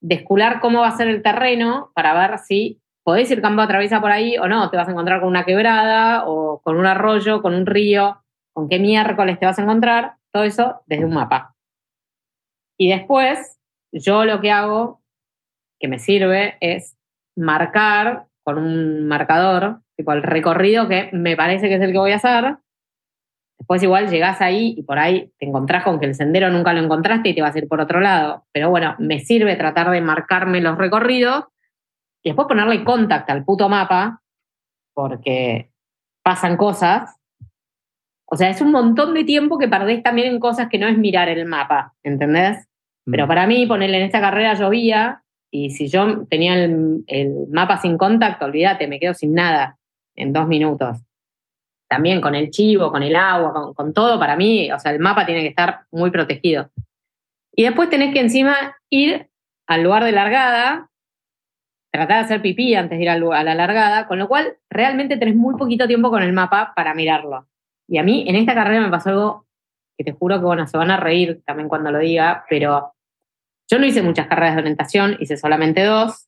descular 0.00 0.60
cómo 0.60 0.80
va 0.80 0.88
a 0.88 0.96
ser 0.96 1.08
el 1.08 1.20
terreno 1.20 1.92
para 1.94 2.14
ver 2.14 2.38
si 2.38 2.80
podés 3.04 3.30
ir 3.30 3.42
campo 3.42 3.60
atraviesa 3.60 4.00
por 4.00 4.10
ahí 4.10 4.38
o 4.38 4.48
no, 4.48 4.70
te 4.70 4.78
vas 4.78 4.88
a 4.88 4.92
encontrar 4.92 5.20
con 5.20 5.28
una 5.28 5.44
quebrada 5.44 6.26
o 6.26 6.62
con 6.62 6.78
un 6.78 6.86
arroyo, 6.86 7.42
con 7.42 7.52
un 7.52 7.66
río, 7.66 8.22
con 8.54 8.70
qué 8.70 8.78
miércoles 8.78 9.38
te 9.38 9.44
vas 9.44 9.58
a 9.58 9.62
encontrar, 9.64 10.14
todo 10.32 10.44
eso 10.44 10.80
desde 10.86 11.04
un 11.04 11.12
mapa. 11.12 11.54
Y 12.78 12.88
después, 12.88 13.60
yo 13.92 14.24
lo 14.24 14.40
que 14.40 14.50
hago, 14.50 15.02
que 15.78 15.88
me 15.88 15.98
sirve, 15.98 16.56
es 16.62 16.96
marcar 17.36 18.29
con 18.54 18.64
un 18.64 19.06
marcador, 19.06 19.80
tipo 19.96 20.12
el 20.12 20.22
recorrido 20.22 20.88
que 20.88 21.08
me 21.12 21.36
parece 21.36 21.68
que 21.68 21.76
es 21.76 21.80
el 21.80 21.92
que 21.92 21.98
voy 21.98 22.12
a 22.12 22.16
hacer. 22.16 22.56
Después 23.58 23.82
igual 23.82 24.08
llegás 24.08 24.40
ahí 24.40 24.74
y 24.76 24.82
por 24.82 24.98
ahí 24.98 25.30
te 25.38 25.46
encontrás 25.46 25.84
con 25.84 26.00
que 26.00 26.06
el 26.06 26.14
sendero 26.14 26.50
nunca 26.50 26.72
lo 26.72 26.80
encontraste 26.80 27.28
y 27.28 27.34
te 27.34 27.42
vas 27.42 27.54
a 27.54 27.58
ir 27.58 27.68
por 27.68 27.80
otro 27.80 28.00
lado. 28.00 28.44
Pero 28.52 28.70
bueno, 28.70 28.96
me 28.98 29.20
sirve 29.20 29.54
tratar 29.56 29.90
de 29.90 30.00
marcarme 30.00 30.60
los 30.60 30.78
recorridos 30.78 31.44
y 32.22 32.30
después 32.30 32.48
ponerle 32.48 32.82
contacto 32.84 33.32
al 33.32 33.44
puto 33.44 33.68
mapa, 33.68 34.22
porque 34.94 35.70
pasan 36.22 36.56
cosas. 36.56 37.16
O 38.26 38.36
sea, 38.36 38.48
es 38.48 38.60
un 38.60 38.72
montón 38.72 39.14
de 39.14 39.24
tiempo 39.24 39.58
que 39.58 39.68
perdés 39.68 40.02
también 40.02 40.32
en 40.32 40.40
cosas 40.40 40.68
que 40.68 40.78
no 40.78 40.88
es 40.88 40.98
mirar 40.98 41.28
el 41.28 41.46
mapa, 41.46 41.94
¿entendés? 42.02 42.68
Pero 43.04 43.26
mm. 43.26 43.28
para 43.28 43.46
mí, 43.46 43.66
ponerle 43.66 43.98
en 43.98 44.04
esta 44.04 44.20
carrera 44.20 44.54
llovía 44.54 45.22
y 45.50 45.70
si 45.70 45.88
yo 45.88 46.26
tenía 46.28 46.54
el, 46.54 47.04
mapa 47.50 47.78
sin 47.78 47.98
contacto, 47.98 48.44
olvídate, 48.44 48.86
me 48.86 49.00
quedo 49.00 49.14
sin 49.14 49.34
nada 49.34 49.78
en 50.14 50.32
dos 50.32 50.46
minutos. 50.46 50.98
También 51.88 52.20
con 52.20 52.36
el 52.36 52.50
chivo, 52.50 52.92
con 52.92 53.02
el 53.02 53.16
agua, 53.16 53.74
con, 53.74 53.92
todo, 53.92 54.18
para 54.18 54.36
mí, 54.36 54.70
o 54.70 54.78
sea, 54.78 54.92
el 54.92 55.00
mapa 55.00 55.26
tiene 55.26 55.42
que 55.42 55.48
estar 55.48 55.82
muy 55.90 56.12
protegido. 56.12 56.70
Y 57.52 57.64
después 57.64 57.90
tenés 57.90 58.14
que 58.14 58.20
encima 58.20 58.76
ir 58.90 59.28
al 59.66 59.82
lugar 59.82 60.04
de 60.04 60.12
largada, 60.12 60.88
tratar 61.92 62.18
de 62.18 62.24
hacer 62.24 62.42
pipí 62.42 62.76
antes 62.76 62.96
de 62.96 63.02
ir 63.02 63.10
a 63.10 63.18
la 63.18 63.54
largada, 63.56 64.06
con 64.06 64.20
lo 64.20 64.28
cual 64.28 64.56
realmente 64.68 65.16
tenés 65.16 65.34
muy 65.34 65.56
poquito 65.56 65.88
tiempo 65.88 66.10
con 66.10 66.22
el 66.22 66.32
mapa 66.32 66.72
para 66.76 66.94
mirarlo. 66.94 67.48
Y 67.88 67.98
a 67.98 68.04
mí 68.04 68.24
en 68.28 68.36
esta 68.36 68.54
carrera 68.54 68.80
me 68.80 68.90
pasó 68.90 69.10
algo 69.10 69.46
que 69.98 70.04
te 70.04 70.12
juro 70.12 70.38
que, 70.38 70.44
bueno, 70.44 70.68
se 70.68 70.78
van 70.78 70.92
a 70.92 70.96
reír 70.96 71.42
también 71.44 71.68
cuando 71.68 71.90
lo 71.90 71.98
diga, 71.98 72.44
pero 72.48 72.94
yo 73.70 73.78
no 73.78 73.86
hice 73.86 74.02
muchas 74.02 74.26
carreras 74.26 74.56
de 74.56 74.62
orientación, 74.62 75.16
hice 75.20 75.36
solamente 75.36 75.84
dos, 75.84 76.26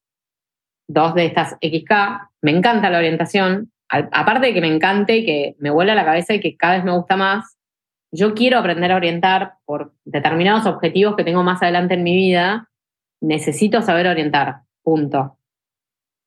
dos 0.88 1.14
de 1.14 1.26
estas 1.26 1.56
XK. 1.60 2.30
Me 2.40 2.52
encanta 2.52 2.88
la 2.88 2.98
orientación, 2.98 3.72
aparte 3.88 4.46
de 4.46 4.54
que 4.54 4.60
me 4.60 4.72
encante 4.72 5.16
y 5.18 5.26
que 5.26 5.56
me 5.58 5.70
vuela 5.70 5.94
la 5.94 6.04
cabeza 6.04 6.34
y 6.34 6.40
que 6.40 6.56
cada 6.56 6.76
vez 6.76 6.84
me 6.84 6.92
gusta 6.92 7.16
más, 7.16 7.56
yo 8.12 8.34
quiero 8.34 8.58
aprender 8.58 8.92
a 8.92 8.96
orientar 8.96 9.54
por 9.64 9.94
determinados 10.04 10.66
objetivos 10.66 11.16
que 11.16 11.24
tengo 11.24 11.42
más 11.42 11.62
adelante 11.62 11.94
en 11.94 12.02
mi 12.02 12.14
vida. 12.14 12.68
Necesito 13.20 13.80
saber 13.82 14.06
orientar, 14.06 14.60
punto. 14.82 15.38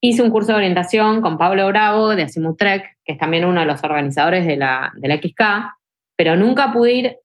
Hice 0.01 0.21
un 0.21 0.31
curso 0.31 0.51
de 0.51 0.57
orientación 0.57 1.21
con 1.21 1.37
Pablo 1.37 1.67
Bravo 1.67 2.15
de 2.15 2.23
Asimutrek, 2.23 2.97
que 3.05 3.13
es 3.13 3.17
también 3.17 3.45
uno 3.45 3.61
de 3.61 3.67
los 3.67 3.83
organizadores 3.83 4.45
de 4.45 4.57
la, 4.57 4.91
de 4.95 5.07
la 5.07 5.17
XK, 5.17 5.75
pero 6.17 6.35
nunca 6.35 6.73
pude 6.73 6.93
ir, 6.93 7.17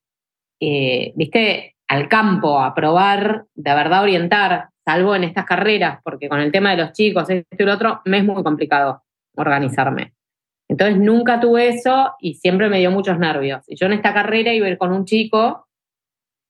eh, 0.61 1.13
viste, 1.17 1.77
al 1.91 2.07
campo 2.07 2.61
a 2.61 2.73
probar 2.73 3.47
de 3.53 3.75
verdad 3.75 4.05
orientar, 4.05 4.69
salvo 4.85 5.17
en 5.17 5.25
estas 5.25 5.45
carreras, 5.45 5.99
porque 6.05 6.29
con 6.29 6.39
el 6.39 6.53
tema 6.53 6.71
de 6.71 6.77
los 6.77 6.93
chicos, 6.93 7.29
esto 7.29 7.65
y 7.65 7.67
lo 7.67 7.75
otro, 7.75 8.01
me 8.05 8.19
es 8.19 8.25
muy 8.25 8.41
complicado 8.45 9.03
organizarme. 9.35 10.13
Entonces 10.69 10.99
nunca 10.99 11.41
tuve 11.41 11.67
eso 11.67 12.13
y 12.21 12.35
siempre 12.35 12.69
me 12.69 12.79
dio 12.79 12.93
muchos 12.93 13.19
nervios. 13.19 13.65
Y 13.67 13.75
yo 13.75 13.87
en 13.87 13.95
esta 13.95 14.15
carrera 14.15 14.55
iba 14.55 14.69
a 14.69 14.71
ir 14.71 14.79
con 14.79 14.93
un 14.93 15.05
chico 15.05 15.67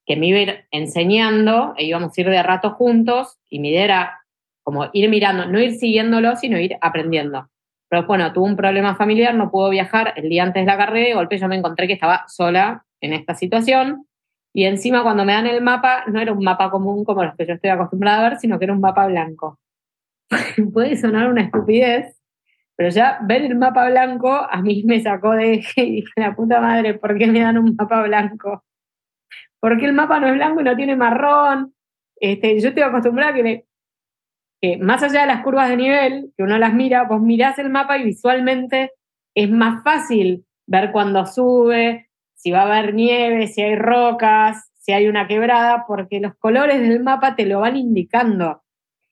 que 0.05 0.15
me 0.17 0.27
iba 0.27 0.41
a 0.41 0.43
ir 0.43 0.65
enseñando 0.73 1.73
e 1.79 1.87
íbamos 1.87 2.13
a 2.19 2.21
ir 2.21 2.29
de 2.29 2.43
rato 2.43 2.73
juntos 2.73 3.39
y 3.49 3.61
mi 3.61 3.71
idea 3.71 3.85
era 3.85 4.21
como 4.63 4.91
ir 4.93 5.09
mirando, 5.09 5.47
no 5.47 5.59
ir 5.59 5.73
siguiéndolo, 5.73 6.37
sino 6.37 6.59
ir 6.59 6.77
aprendiendo. 6.83 7.49
Pero 7.89 8.07
bueno, 8.07 8.31
tuve 8.35 8.45
un 8.45 8.57
problema 8.57 8.95
familiar, 8.95 9.35
no 9.35 9.51
pudo 9.51 9.71
viajar 9.71 10.13
el 10.17 10.29
día 10.29 10.43
antes 10.43 10.67
de 10.67 10.71
la 10.71 10.77
carrera 10.77 11.09
y 11.09 11.15
golpe 11.15 11.39
yo 11.39 11.49
me 11.49 11.57
encontré 11.57 11.87
que 11.87 11.95
estaba 11.95 12.25
sola 12.29 12.85
en 13.01 13.15
esta 13.15 13.35
situación 13.35 14.05
y 14.53 14.65
encima 14.65 15.03
cuando 15.03 15.25
me 15.25 15.33
dan 15.33 15.47
el 15.47 15.63
mapa, 15.63 16.05
no 16.09 16.21
era 16.21 16.33
un 16.33 16.43
mapa 16.43 16.71
común 16.71 17.05
como 17.05 17.25
los 17.25 17.37
que 17.37 17.47
yo 17.47 17.55
estoy 17.55 17.71
acostumbrada 17.71 18.27
a 18.27 18.31
ver, 18.31 18.39
sino 18.39 18.59
que 18.59 18.65
era 18.65 18.75
un 18.75 18.81
mapa 18.81 19.07
blanco. 19.07 19.59
Puede 20.73 20.97
sonar 20.97 21.29
una 21.29 21.43
estupidez, 21.43 22.21
pero 22.77 22.91
ya 22.91 23.19
ver 23.23 23.43
el 23.43 23.57
mapa 23.57 23.89
blanco 23.89 24.31
a 24.31 24.61
mí 24.61 24.83
me 24.87 25.01
sacó 25.01 25.33
de 25.33 25.55
eje 25.55 25.85
y 25.85 25.91
dije, 25.97 26.13
la 26.17 26.35
puta 26.35 26.61
madre, 26.61 26.95
¿por 26.95 27.17
qué 27.17 27.27
me 27.29 27.41
dan 27.41 27.59
un 27.59 27.77
mapa 27.77 28.03
blanco? 28.03 28.65
Porque 29.61 29.85
el 29.85 29.93
mapa 29.93 30.19
no 30.19 30.29
es 30.29 30.35
blanco 30.35 30.63
y 30.63 30.65
no 30.65 30.77
tiene 30.77 30.97
marrón. 30.97 31.75
Este, 32.17 32.59
yo 32.61 32.69
estoy 32.69 32.83
acostumbrada 32.83 33.33
a 33.33 33.35
que, 33.35 33.67
que 34.61 34.79
más 34.79 35.03
allá 35.03 35.23
de 35.23 35.27
las 35.29 35.43
curvas 35.43 35.69
de 35.69 35.77
nivel, 35.77 36.33
que 36.37 36.43
uno 36.43 36.59
las 36.59 36.75
mira, 36.75 37.05
vos 37.05 37.21
mirás 37.21 37.59
el 37.59 37.71
mapa 37.71 37.99
y 37.99 38.05
visualmente 38.05 38.93
es 39.35 39.51
más 39.51 39.85
fácil 39.85 40.45
ver 40.67 40.91
cuando 40.91 41.25
sube, 41.27 42.10
si 42.41 42.51
va 42.51 42.63
a 42.63 42.79
haber 42.79 42.95
nieve, 42.95 43.49
si 43.49 43.61
hay 43.61 43.77
rocas, 43.77 44.71
si 44.79 44.93
hay 44.93 45.09
una 45.09 45.29
quebrada, 45.29 45.85
porque 45.87 46.21
los 46.21 46.35
colores 46.37 46.81
del 46.81 47.03
mapa 47.03 47.37
te 47.37 47.45
lo 47.45 47.61
van 47.61 47.77
indicando. 47.77 48.63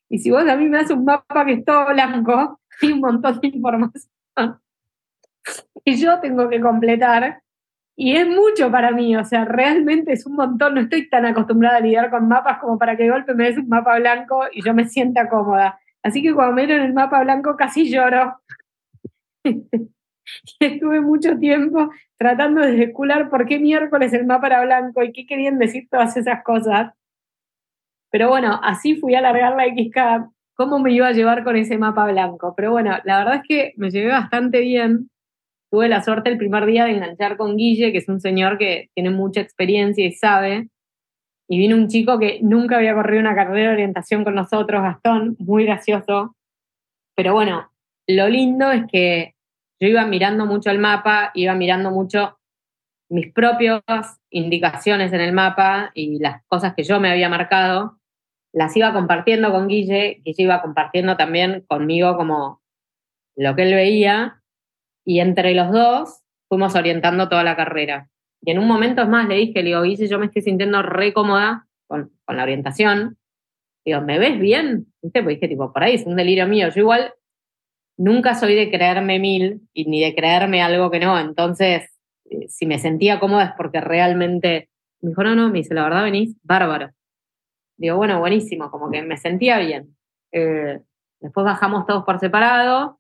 Y 0.09 0.19
si 0.21 0.31
vos 0.31 0.49
a 0.49 0.57
mí 0.57 0.67
me 0.67 0.79
das 0.79 0.91
un 0.91 1.05
mapa 1.05 1.45
que 1.45 1.53
es 1.53 1.65
todo 1.65 1.89
blanco, 1.89 2.59
hay 2.83 2.93
un 2.93 3.01
montón 3.01 3.39
de 3.41 3.49
información 3.49 4.11
y 5.85 5.97
yo 5.97 6.21
tengo 6.21 6.49
que 6.49 6.61
completar. 6.61 7.43
Y 7.97 8.17
es 8.17 8.27
mucho 8.27 8.71
para 8.71 8.93
mí, 8.93 9.15
o 9.17 9.25
sea, 9.25 9.45
realmente 9.45 10.13
es 10.13 10.25
un 10.25 10.37
montón. 10.37 10.75
No 10.75 10.81
estoy 10.81 11.11
tan 11.11 11.27
acostumbrada 11.27 11.79
a 11.79 11.81
lidiar 11.81 12.11
con 12.11 12.29
mapas 12.29 12.61
como 12.61 12.79
para 12.79 12.97
que 12.97 13.03
de 13.03 13.11
golpe 13.11 13.35
me 13.35 13.45
des 13.45 13.59
un 13.59 13.69
mapa 13.69 13.99
blanco 13.99 14.45
y 14.53 14.65
yo 14.65 14.73
me 14.73 14.87
sienta 14.87 15.29
cómoda. 15.29 15.79
Así 16.03 16.23
que 16.23 16.33
cuando 16.33 16.55
me 16.55 16.67
dieron 16.67 16.87
el 16.87 16.95
mapa 16.95 17.23
blanco 17.23 17.57
casi 17.57 17.91
lloro. 17.91 18.41
y 19.45 20.65
estuve 20.65 21.01
mucho 21.03 21.37
tiempo 21.39 21.91
tratando 22.19 22.61
de 22.63 22.73
especular 22.73 23.31
por 23.31 23.47
qué 23.47 23.59
miércoles 23.59 24.13
el 24.13 24.27
mapa 24.27 24.49
era 24.49 24.65
blanco 24.65 25.03
y 25.03 25.13
qué 25.13 25.25
querían 25.25 25.59
decir 25.59 25.89
todas 25.91 26.17
esas 26.17 26.43
cosas. 26.43 26.93
Pero 28.11 28.29
bueno, 28.29 28.61
así 28.63 28.97
fui 28.97 29.15
a 29.15 29.21
alargar 29.21 29.55
la 29.57 29.65
XK, 29.65 30.31
cómo 30.55 30.81
me 30.81 30.93
iba 30.93 31.07
a 31.07 31.13
llevar 31.13 31.45
con 31.45 31.57
ese 31.57 31.79
mapa 31.79 32.11
blanco. 32.11 32.55
Pero 32.57 32.73
bueno, 32.73 32.97
la 33.05 33.19
verdad 33.19 33.37
es 33.37 33.43
que 33.49 33.73
me 33.77 33.91
llevé 33.91 34.11
bastante 34.11 34.61
bien. 34.61 35.11
Tuve 35.71 35.89
la 35.89 36.03
suerte 36.03 36.31
el 36.31 36.39
primer 36.39 36.67
día 36.67 36.85
de 36.85 36.93
enganchar 36.93 37.37
con 37.37 37.57
Guille, 37.57 37.93
que 37.93 37.99
es 37.99 38.09
un 38.09 38.21
señor 38.21 38.59
que 38.59 38.89
tiene 38.95 39.11
mucha 39.11 39.41
experiencia 39.41 40.05
y 40.05 40.13
sabe. 40.13 40.69
Y 41.49 41.59
vino 41.59 41.77
un 41.77 41.89
chico 41.89 42.19
que 42.19 42.41
nunca 42.43 42.79
había 42.79 42.95
corrido 42.95 43.21
una 43.21 43.35
carrera 43.35 43.69
de 43.69 43.75
orientación 43.75 44.25
con 44.25 44.35
nosotros, 44.35 44.83
Gastón, 44.83 45.37
muy 45.39 45.65
gracioso. 45.65 46.35
Pero 47.15 47.35
bueno, 47.35 47.71
lo 48.07 48.29
lindo 48.29 48.71
es 48.73 48.85
que 48.91 49.35
yo 49.81 49.89
iba 49.89 50.05
mirando 50.07 50.47
mucho 50.47 50.71
el 50.71 50.79
mapa, 50.79 51.31
iba 51.35 51.55
mirando 51.55 51.91
mucho 51.91 52.39
mis 53.11 53.33
propias 53.33 53.83
indicaciones 54.31 55.13
en 55.13 55.21
el 55.21 55.33
mapa 55.33 55.91
y 55.95 56.19
las 56.19 56.45
cosas 56.47 56.75
que 56.75 56.83
yo 56.83 57.01
me 57.01 57.11
había 57.11 57.29
marcado, 57.29 57.99
las 58.53 58.77
iba 58.77 58.93
compartiendo 58.93 59.51
con 59.51 59.69
Guille, 59.69 60.21
Guille 60.25 60.43
iba 60.43 60.63
compartiendo 60.63 61.17
también 61.17 61.65
conmigo 61.67 62.17
como 62.17 62.61
lo 63.37 63.55
que 63.55 63.63
él 63.63 63.75
veía, 63.75 64.43
y 65.05 65.21
entre 65.21 65.55
los 65.55 65.73
dos 65.73 66.23
fuimos 66.49 66.75
orientando 66.75 67.29
toda 67.31 67.43
la 67.43 67.57
carrera. 67.57 68.11
Y 68.43 68.51
en 68.51 68.59
un 68.59 68.67
momento 68.67 69.07
más 69.07 69.27
le 69.27 69.37
dije, 69.37 69.63
le 69.63 69.71
digo, 69.71 69.83
Guille, 69.83 70.07
yo 70.07 70.19
me 70.19 70.27
estoy 70.27 70.43
sintiendo 70.43 70.83
re 70.83 71.13
cómoda 71.13 71.67
con, 71.87 72.13
con 72.27 72.37
la 72.37 72.43
orientación. 72.43 73.17
Digo, 73.87 74.03
¿me 74.03 74.19
ves 74.19 74.39
bien? 74.39 74.93
¿Viste? 75.01 75.23
Pues 75.23 75.37
dije, 75.37 75.49
tipo, 75.49 75.73
por 75.73 75.83
ahí 75.83 75.95
es 75.95 76.05
un 76.05 76.15
delirio 76.15 76.47
mío. 76.47 76.69
Yo 76.69 76.83
igual 76.83 77.15
nunca 77.99 78.35
soy 78.35 78.55
de 78.55 78.71
creerme 78.71 79.19
mil 79.19 79.69
y 79.75 79.85
ni 79.85 80.01
de 80.01 80.15
creerme 80.15 80.63
algo 80.63 80.91
que 80.91 81.01
no. 81.01 81.19
Entonces, 81.19 81.91
eh, 82.25 82.49
si 82.49 82.65
me 82.65 82.79
sentía 82.79 83.21
cómoda 83.21 83.45
es 83.45 83.53
porque 83.57 83.81
realmente 83.81 84.71
me 85.01 85.11
dijo, 85.11 85.23
no, 85.23 85.35
no, 85.35 85.51
me 85.51 85.59
dice, 85.59 85.75
la 85.75 85.85
verdad 85.85 86.05
venís 86.05 86.37
bárbaro. 86.43 86.91
Digo, 87.77 87.97
bueno, 87.97 88.19
buenísimo, 88.19 88.71
como 88.71 88.91
que 88.91 89.03
me 89.03 89.17
sentía 89.17 89.59
bien. 89.59 89.97
Eh, 90.33 90.81
después 91.21 91.45
bajamos 91.45 91.87
todos 91.87 92.05
por 92.05 92.19
separado. 92.19 92.99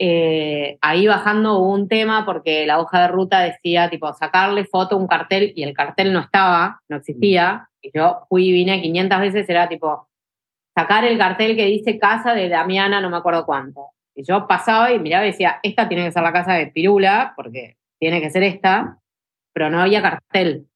Eh, 0.00 0.78
ahí 0.80 1.06
bajando 1.06 1.58
hubo 1.58 1.72
un 1.72 1.88
tema 1.88 2.24
porque 2.24 2.66
la 2.66 2.78
hoja 2.78 3.02
de 3.02 3.08
ruta 3.08 3.40
decía, 3.40 3.90
tipo, 3.90 4.12
sacarle 4.14 4.64
foto 4.64 4.94
a 4.96 4.98
un 4.98 5.06
cartel 5.06 5.52
y 5.56 5.62
el 5.62 5.74
cartel 5.74 6.12
no 6.12 6.20
estaba, 6.20 6.80
no 6.88 6.96
existía. 6.96 7.68
Y 7.80 7.90
yo 7.94 8.26
fui 8.28 8.48
y 8.48 8.52
vine 8.52 8.82
500 8.82 9.20
veces, 9.20 9.48
era 9.48 9.68
tipo, 9.68 10.08
sacar 10.74 11.04
el 11.04 11.18
cartel 11.18 11.56
que 11.56 11.64
dice 11.64 11.98
casa 11.98 12.34
de 12.34 12.48
Damiana, 12.48 13.00
no 13.00 13.10
me 13.10 13.16
acuerdo 13.16 13.46
cuánto. 13.46 13.92
Yo 14.22 14.46
pasaba 14.46 14.92
y 14.92 14.98
miraba 14.98 15.24
y 15.24 15.30
decía, 15.30 15.60
esta 15.62 15.88
tiene 15.88 16.04
que 16.04 16.12
ser 16.12 16.22
la 16.22 16.32
casa 16.32 16.54
de 16.54 16.68
Pirula, 16.68 17.32
porque 17.36 17.76
tiene 17.98 18.20
que 18.20 18.30
ser 18.30 18.42
esta, 18.42 18.98
pero 19.52 19.70
no 19.70 19.80
había 19.80 20.02
cartel. 20.02 20.66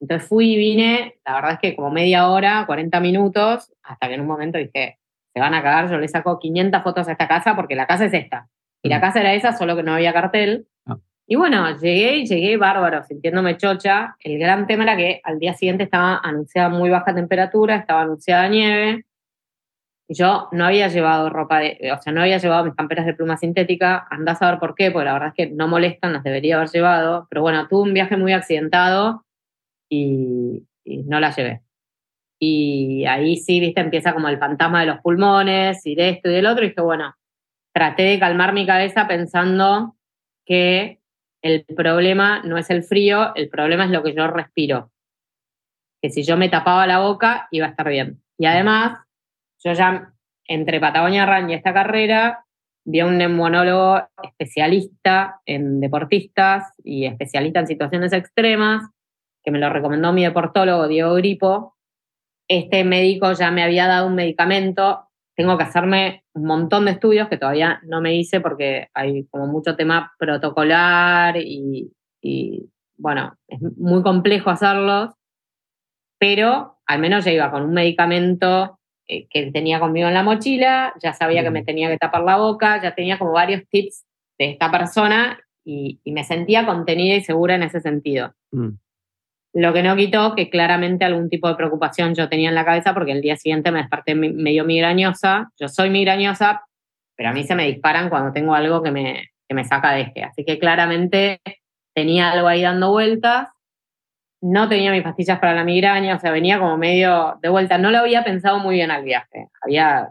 Entonces 0.00 0.28
fui 0.28 0.54
y 0.54 0.56
vine, 0.56 1.16
la 1.26 1.34
verdad 1.34 1.52
es 1.52 1.58
que 1.58 1.76
como 1.76 1.90
media 1.90 2.28
hora, 2.28 2.64
40 2.66 3.00
minutos, 3.00 3.72
hasta 3.82 4.08
que 4.08 4.14
en 4.14 4.22
un 4.22 4.26
momento 4.26 4.58
dije, 4.58 4.98
se 5.32 5.40
van 5.40 5.54
a 5.54 5.62
cagar, 5.62 5.90
yo 5.90 5.98
le 5.98 6.08
saco 6.08 6.38
500 6.38 6.82
fotos 6.82 7.08
a 7.08 7.12
esta 7.12 7.28
casa 7.28 7.54
porque 7.54 7.74
la 7.74 7.86
casa 7.86 8.06
es 8.06 8.14
esta. 8.14 8.48
Y 8.82 8.88
la 8.88 9.00
casa 9.00 9.20
era 9.20 9.34
esa, 9.34 9.52
solo 9.52 9.76
que 9.76 9.82
no 9.82 9.92
había 9.92 10.12
cartel. 10.12 10.66
Ah. 10.86 10.96
Y 11.26 11.36
bueno, 11.36 11.78
llegué 11.78 12.16
y 12.16 12.26
llegué 12.26 12.56
bárbaro, 12.56 13.04
sintiéndome 13.04 13.56
chocha. 13.56 14.16
El 14.20 14.38
gran 14.38 14.66
tema 14.66 14.84
era 14.84 14.96
que 14.96 15.20
al 15.22 15.38
día 15.38 15.54
siguiente 15.54 15.84
estaba 15.84 16.18
anunciada 16.22 16.70
muy 16.70 16.88
baja 16.88 17.14
temperatura, 17.14 17.76
estaba 17.76 18.02
anunciada 18.02 18.48
nieve. 18.48 19.04
Yo 20.12 20.48
no 20.50 20.66
había 20.66 20.88
llevado 20.88 21.30
ropa 21.30 21.60
de, 21.60 21.92
o 21.96 22.02
sea, 22.02 22.12
no 22.12 22.20
había 22.20 22.38
llevado 22.38 22.64
mis 22.64 22.74
camperas 22.74 23.06
de 23.06 23.14
pluma 23.14 23.36
sintética, 23.36 24.08
andás 24.10 24.42
a 24.42 24.50
ver 24.50 24.58
por 24.58 24.74
qué, 24.74 24.90
porque 24.90 25.04
la 25.04 25.12
verdad 25.12 25.28
es 25.28 25.34
que 25.34 25.54
no 25.54 25.68
molestan, 25.68 26.12
las 26.12 26.24
debería 26.24 26.56
haber 26.56 26.68
llevado, 26.68 27.28
pero 27.30 27.42
bueno, 27.42 27.68
tuve 27.68 27.82
un 27.82 27.94
viaje 27.94 28.16
muy 28.16 28.32
accidentado 28.32 29.24
y, 29.88 30.66
y 30.84 31.04
no 31.04 31.20
las 31.20 31.36
llevé. 31.36 31.62
Y 32.40 33.04
ahí 33.04 33.36
sí, 33.36 33.60
viste, 33.60 33.80
empieza 33.82 34.12
como 34.12 34.28
el 34.28 34.38
fantasma 34.38 34.80
de 34.80 34.86
los 34.86 35.00
pulmones 35.00 35.86
y 35.86 35.94
de 35.94 36.08
esto 36.08 36.28
y 36.28 36.32
del 36.32 36.46
otro, 36.46 36.64
y 36.64 36.70
dije, 36.70 36.80
bueno, 36.80 37.14
traté 37.72 38.02
de 38.02 38.18
calmar 38.18 38.52
mi 38.52 38.66
cabeza 38.66 39.06
pensando 39.06 39.94
que 40.44 40.98
el 41.42 41.64
problema 41.64 42.42
no 42.42 42.58
es 42.58 42.68
el 42.70 42.82
frío, 42.82 43.32
el 43.36 43.48
problema 43.48 43.84
es 43.84 43.90
lo 43.90 44.02
que 44.02 44.14
yo 44.14 44.26
respiro. 44.26 44.90
Que 46.02 46.10
si 46.10 46.24
yo 46.24 46.36
me 46.36 46.48
tapaba 46.48 46.86
la 46.88 46.98
boca, 46.98 47.46
iba 47.52 47.66
a 47.66 47.70
estar 47.70 47.88
bien. 47.88 48.20
Y 48.38 48.46
además, 48.46 48.98
yo 49.62 49.72
ya 49.72 50.12
entre 50.46 50.80
Patagonia 50.80 51.26
Run 51.26 51.50
y 51.50 51.54
esta 51.54 51.72
carrera, 51.72 52.44
vi 52.84 53.00
a 53.00 53.06
un 53.06 53.18
neumonólogo 53.18 54.02
especialista 54.22 55.40
en 55.46 55.80
deportistas 55.80 56.72
y 56.82 57.06
especialista 57.06 57.60
en 57.60 57.66
situaciones 57.66 58.12
extremas, 58.12 58.90
que 59.44 59.50
me 59.50 59.58
lo 59.58 59.70
recomendó 59.70 60.12
mi 60.12 60.24
deportólogo 60.24 60.88
Diego 60.88 61.14
Gripo. 61.14 61.76
Este 62.48 62.84
médico 62.84 63.32
ya 63.32 63.50
me 63.50 63.62
había 63.62 63.86
dado 63.86 64.06
un 64.06 64.16
medicamento. 64.16 65.08
Tengo 65.36 65.56
que 65.56 65.64
hacerme 65.64 66.24
un 66.34 66.46
montón 66.46 66.86
de 66.86 66.92
estudios 66.92 67.28
que 67.28 67.38
todavía 67.38 67.80
no 67.84 68.00
me 68.00 68.16
hice 68.16 68.40
porque 68.40 68.88
hay 68.92 69.26
como 69.26 69.46
mucho 69.46 69.76
tema 69.76 70.12
protocolar 70.18 71.36
y, 71.36 71.92
y 72.20 72.70
bueno, 72.98 73.36
es 73.46 73.60
muy 73.78 74.02
complejo 74.02 74.50
hacerlos, 74.50 75.14
pero 76.18 76.80
al 76.86 76.98
menos 76.98 77.24
ya 77.24 77.30
iba 77.30 77.50
con 77.50 77.62
un 77.62 77.72
medicamento 77.72 78.79
que 79.30 79.50
tenía 79.52 79.80
conmigo 79.80 80.08
en 80.08 80.14
la 80.14 80.22
mochila, 80.22 80.94
ya 81.02 81.12
sabía 81.12 81.42
que 81.42 81.50
me 81.50 81.64
tenía 81.64 81.88
que 81.88 81.98
tapar 81.98 82.22
la 82.22 82.36
boca, 82.36 82.80
ya 82.82 82.94
tenía 82.94 83.18
como 83.18 83.32
varios 83.32 83.62
tips 83.68 84.04
de 84.38 84.50
esta 84.50 84.70
persona 84.70 85.38
y, 85.64 86.00
me 86.04 86.24
sentía 86.24 86.66
contenida 86.66 87.16
y 87.16 87.20
segura 87.22 87.54
en 87.54 87.62
ese 87.62 87.80
sentido. 87.80 88.34
Mm. 88.52 88.70
Lo 89.52 89.72
que 89.72 89.82
no 89.82 89.96
quitó 89.96 90.34
que 90.34 90.48
claramente 90.48 91.04
algún 91.04 91.28
tipo 91.28 91.48
de 91.48 91.56
preocupación 91.56 92.14
yo 92.14 92.28
tenía 92.28 92.48
en 92.48 92.54
la 92.54 92.64
cabeza 92.64 92.94
porque 92.94 93.12
el 93.12 93.20
día 93.20 93.36
siguiente 93.36 93.72
me 93.72 93.80
desperté 93.80 94.14
medio 94.14 94.64
migrañosa. 94.64 95.50
Yo 95.58 95.68
soy 95.68 95.90
migrañosa, 95.90 96.62
pero 97.16 97.30
a 97.30 97.32
mí 97.32 97.42
se 97.42 97.56
me 97.56 97.66
disparan 97.66 98.08
cuando 98.10 98.32
tengo 98.32 98.54
algo 98.54 98.82
que 98.82 98.92
me, 98.92 99.30
que 99.48 99.54
me 99.54 99.64
saca 99.64 99.92
de 99.92 100.02
eje. 100.02 100.22
Así 100.22 100.44
que 100.44 100.60
claramente 100.60 101.40
tenía 101.94 102.30
algo 102.30 102.46
ahí 102.46 102.62
dando 102.62 102.92
vueltas 102.92 103.48
no 104.42 104.68
tenía 104.68 104.90
mis 104.92 105.02
pastillas 105.02 105.38
para 105.38 105.54
la 105.54 105.64
migraña, 105.64 106.16
o 106.16 106.18
sea, 106.18 106.30
venía 106.30 106.58
como 106.58 106.76
medio 106.78 107.38
de 107.42 107.48
vuelta. 107.48 107.78
No 107.78 107.90
lo 107.90 107.98
había 107.98 108.24
pensado 108.24 108.58
muy 108.58 108.76
bien 108.76 108.90
al 108.90 109.04
viaje. 109.04 109.48
Había, 109.62 110.10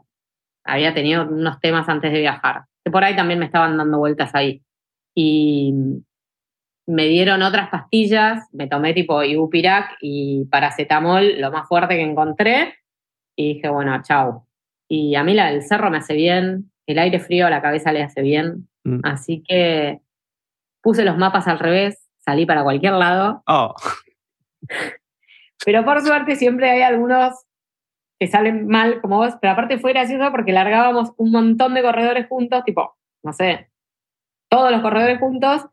había 0.64 0.94
tenido 0.94 1.24
unos 1.24 1.60
temas 1.60 1.90
antes 1.90 2.12
de 2.12 2.20
viajar, 2.20 2.66
que 2.84 2.92
por 2.92 3.04
ahí 3.04 3.16
también 3.16 3.40
me 3.40 3.46
estaban 3.46 3.78
dando 3.78 3.98
vueltas 3.98 4.34
ahí. 4.36 4.62
Y 5.16 5.74
me 6.86 7.06
dieron 7.06 7.42
otras 7.42 7.70
pastillas, 7.70 8.48
me 8.52 8.68
tomé 8.68 8.94
tipo 8.94 9.24
ibupirac 9.24 9.98
y 10.02 10.46
paracetamol, 10.46 11.40
lo 11.40 11.52
más 11.52 11.68
fuerte 11.68 11.96
que 11.96 12.02
encontré, 12.02 12.76
y 13.36 13.56
dije, 13.56 13.70
bueno, 13.70 14.00
chao. 14.04 14.48
Y 14.88 15.16
a 15.16 15.24
mí 15.24 15.34
la 15.34 15.52
del 15.52 15.62
cerro 15.62 15.92
me 15.92 15.98
hace 15.98 16.16
bien, 16.16 16.72
el 16.88 16.98
aire 16.98 17.20
frío 17.20 17.46
a 17.46 17.52
la 17.52 17.62
cabeza 17.62 17.92
le 17.92 18.02
hace 18.02 18.22
bien, 18.22 18.68
mm. 18.84 19.02
así 19.04 19.44
que 19.48 20.00
puse 20.82 21.06
los 21.06 21.18
mapas 21.18 21.48
al 21.48 21.60
revés, 21.60 22.10
salí 22.18 22.48
para 22.48 22.64
cualquier 22.64 22.94
lado. 22.94 23.44
Oh. 23.46 23.76
Pero 25.66 25.84
por 25.84 26.02
suerte 26.02 26.36
siempre 26.36 26.70
hay 26.70 26.82
algunos 26.82 27.46
que 28.20 28.28
salen 28.28 28.68
mal 28.68 29.02
como 29.02 29.18
vos, 29.18 29.36
pero 29.42 29.54
aparte 29.54 29.80
fue 29.80 29.94
gracioso 29.94 30.30
porque 30.32 30.52
largábamos 30.52 31.14
un 31.18 31.32
montón 31.32 31.74
de 31.74 31.82
corredores 31.82 32.28
juntos, 32.28 32.64
tipo, 32.66 32.98
no 33.24 33.32
sé, 33.32 33.70
todos 34.50 34.72
los 34.72 34.82
corredores 34.82 35.20
juntos 35.20 35.66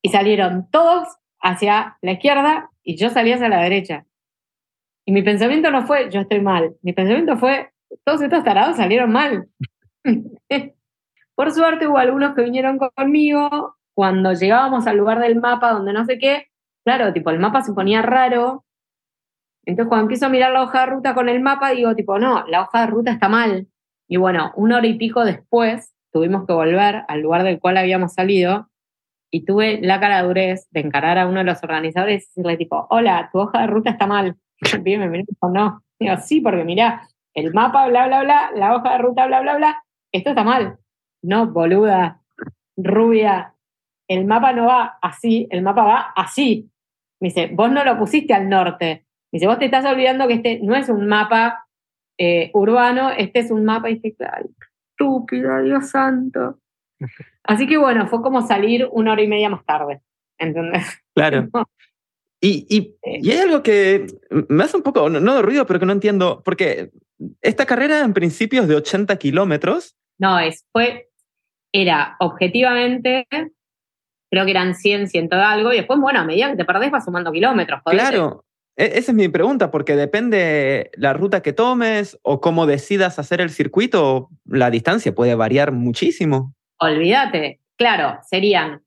y 0.00 0.10
salieron 0.10 0.70
todos 0.70 1.08
hacia 1.40 1.98
la 2.02 2.12
izquierda 2.12 2.70
y 2.84 2.96
yo 2.96 3.10
salía 3.10 3.34
hacia 3.34 3.48
la 3.48 3.62
derecha. 3.62 4.06
Y 5.04 5.12
mi 5.12 5.22
pensamiento 5.22 5.70
no 5.70 5.86
fue, 5.86 6.10
yo 6.10 6.20
estoy 6.20 6.40
mal, 6.40 6.76
mi 6.82 6.92
pensamiento 6.92 7.36
fue, 7.36 7.72
todos 8.04 8.22
estos 8.22 8.44
tarados 8.44 8.76
salieron 8.76 9.10
mal. 9.10 9.48
Por 11.34 11.52
suerte 11.52 11.86
hubo 11.88 11.98
algunos 11.98 12.34
que 12.34 12.42
vinieron 12.42 12.78
conmigo, 12.78 13.76
cuando 13.94 14.32
llegábamos 14.32 14.86
al 14.86 14.96
lugar 14.96 15.18
del 15.18 15.40
mapa 15.40 15.72
donde 15.72 15.92
no 15.92 16.04
sé 16.04 16.18
qué, 16.18 16.47
claro, 16.88 17.12
tipo, 17.12 17.28
el 17.28 17.38
mapa 17.38 17.60
se 17.60 17.74
ponía 17.74 18.00
raro. 18.00 18.64
Entonces, 19.66 19.88
cuando 19.90 20.04
empiezo 20.04 20.24
a 20.24 20.30
mirar 20.30 20.52
la 20.52 20.62
hoja 20.62 20.80
de 20.80 20.86
ruta 20.86 21.14
con 21.14 21.28
el 21.28 21.40
mapa, 21.40 21.72
digo, 21.72 21.94
tipo, 21.94 22.18
no, 22.18 22.46
la 22.46 22.62
hoja 22.62 22.80
de 22.80 22.86
ruta 22.86 23.10
está 23.10 23.28
mal. 23.28 23.68
Y 24.08 24.16
bueno, 24.16 24.52
una 24.56 24.78
hora 24.78 24.86
y 24.86 24.96
pico 24.96 25.22
después 25.26 25.92
tuvimos 26.10 26.46
que 26.46 26.54
volver 26.54 27.02
al 27.06 27.20
lugar 27.20 27.42
del 27.42 27.60
cual 27.60 27.76
habíamos 27.76 28.14
salido 28.14 28.70
y 29.30 29.44
tuve 29.44 29.80
la 29.82 30.00
cara 30.00 30.26
de 30.26 30.56
encarar 30.72 31.18
a 31.18 31.28
uno 31.28 31.40
de 31.40 31.44
los 31.44 31.62
organizadores 31.62 32.22
y 32.22 32.26
decirle, 32.28 32.56
tipo, 32.56 32.86
hola, 32.88 33.28
tu 33.30 33.40
hoja 33.40 33.60
de 33.60 33.66
ruta 33.66 33.90
está 33.90 34.06
mal. 34.06 34.36
Y 34.72 34.96
me 34.96 35.08
dijo, 35.10 35.50
no. 35.52 35.82
Digo, 36.00 36.16
sí, 36.16 36.40
porque 36.40 36.64
mirá, 36.64 37.06
el 37.34 37.52
mapa, 37.52 37.86
bla, 37.88 38.06
bla, 38.06 38.22
bla, 38.22 38.50
la 38.54 38.74
hoja 38.74 38.92
de 38.92 38.98
ruta, 38.98 39.26
bla, 39.26 39.42
bla, 39.42 39.58
bla, 39.58 39.84
esto 40.10 40.30
está 40.30 40.42
mal. 40.42 40.78
No, 41.20 41.48
boluda, 41.48 42.22
rubia, 42.78 43.54
el 44.08 44.24
mapa 44.24 44.52
no 44.52 44.66
va 44.66 44.98
así, 45.02 45.46
el 45.50 45.62
mapa 45.62 45.84
va 45.84 46.12
así. 46.16 46.70
Me 47.20 47.28
dice, 47.28 47.50
vos 47.52 47.70
no 47.70 47.84
lo 47.84 47.98
pusiste 47.98 48.34
al 48.34 48.48
norte. 48.48 49.06
Me 49.32 49.38
dice, 49.38 49.46
vos 49.46 49.58
te 49.58 49.66
estás 49.66 49.84
olvidando 49.84 50.26
que 50.28 50.34
este 50.34 50.60
no 50.62 50.76
es 50.76 50.88
un 50.88 51.06
mapa 51.06 51.66
eh, 52.18 52.50
urbano, 52.54 53.10
este 53.10 53.40
es 53.40 53.50
un 53.50 53.64
mapa. 53.64 53.90
Y 53.90 53.96
dije, 53.96 54.16
ay, 54.20 54.44
estúpida, 54.90 55.60
Dios 55.62 55.90
santo. 55.90 56.60
Así 57.44 57.66
que 57.66 57.76
bueno, 57.76 58.06
fue 58.08 58.22
como 58.22 58.46
salir 58.46 58.88
una 58.90 59.12
hora 59.12 59.22
y 59.22 59.28
media 59.28 59.50
más 59.50 59.64
tarde. 59.64 60.00
¿Entendés? 60.38 60.86
Claro. 61.14 61.48
Y, 62.40 62.66
y, 62.68 62.94
y, 63.02 63.32
hay 63.32 63.38
algo 63.38 63.64
que 63.64 64.06
me 64.48 64.62
hace 64.62 64.76
un 64.76 64.84
poco, 64.84 65.10
no, 65.10 65.34
de 65.34 65.42
ruido, 65.42 65.66
pero 65.66 65.80
que 65.80 65.86
no 65.86 65.92
entiendo, 65.92 66.40
porque 66.44 66.92
esta 67.42 67.66
carrera 67.66 67.98
en 68.04 68.14
principio 68.14 68.62
es 68.62 68.68
de 68.68 68.76
80 68.76 69.16
kilómetros. 69.16 69.96
No, 70.18 70.38
es, 70.38 70.64
fue, 70.70 71.08
era 71.72 72.16
objetivamente 72.20 73.26
creo 74.30 74.44
que 74.44 74.50
eran 74.50 74.74
100, 74.74 75.08
100 75.08 75.32
algo, 75.32 75.72
y 75.72 75.76
después, 75.76 75.98
bueno, 76.00 76.20
a 76.20 76.24
medida 76.24 76.50
que 76.50 76.56
te 76.56 76.64
perdés 76.64 76.90
vas 76.90 77.04
sumando 77.04 77.32
kilómetros. 77.32 77.80
Claro, 77.84 78.44
e, 78.76 78.98
esa 78.98 79.12
es 79.12 79.14
mi 79.14 79.28
pregunta, 79.28 79.70
porque 79.70 79.96
depende 79.96 80.90
la 80.94 81.12
ruta 81.12 81.42
que 81.42 81.52
tomes 81.52 82.18
o 82.22 82.40
cómo 82.40 82.66
decidas 82.66 83.18
hacer 83.18 83.40
el 83.40 83.50
circuito, 83.50 84.30
la 84.44 84.70
distancia 84.70 85.14
puede 85.14 85.34
variar 85.34 85.72
muchísimo. 85.72 86.54
Olvídate, 86.78 87.60
claro, 87.76 88.18
serían, 88.28 88.82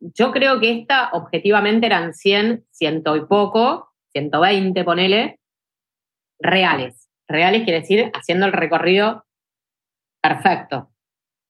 yo 0.00 0.32
creo 0.32 0.60
que 0.60 0.78
esta 0.78 1.10
objetivamente 1.12 1.86
eran 1.86 2.14
100, 2.14 2.64
ciento 2.70 3.16
y 3.16 3.26
poco, 3.26 3.92
120, 4.12 4.84
ponele, 4.84 5.40
reales. 6.40 7.08
Reales 7.28 7.64
quiere 7.64 7.80
decir 7.80 8.10
haciendo 8.14 8.46
el 8.46 8.52
recorrido 8.52 9.26
perfecto. 10.22 10.90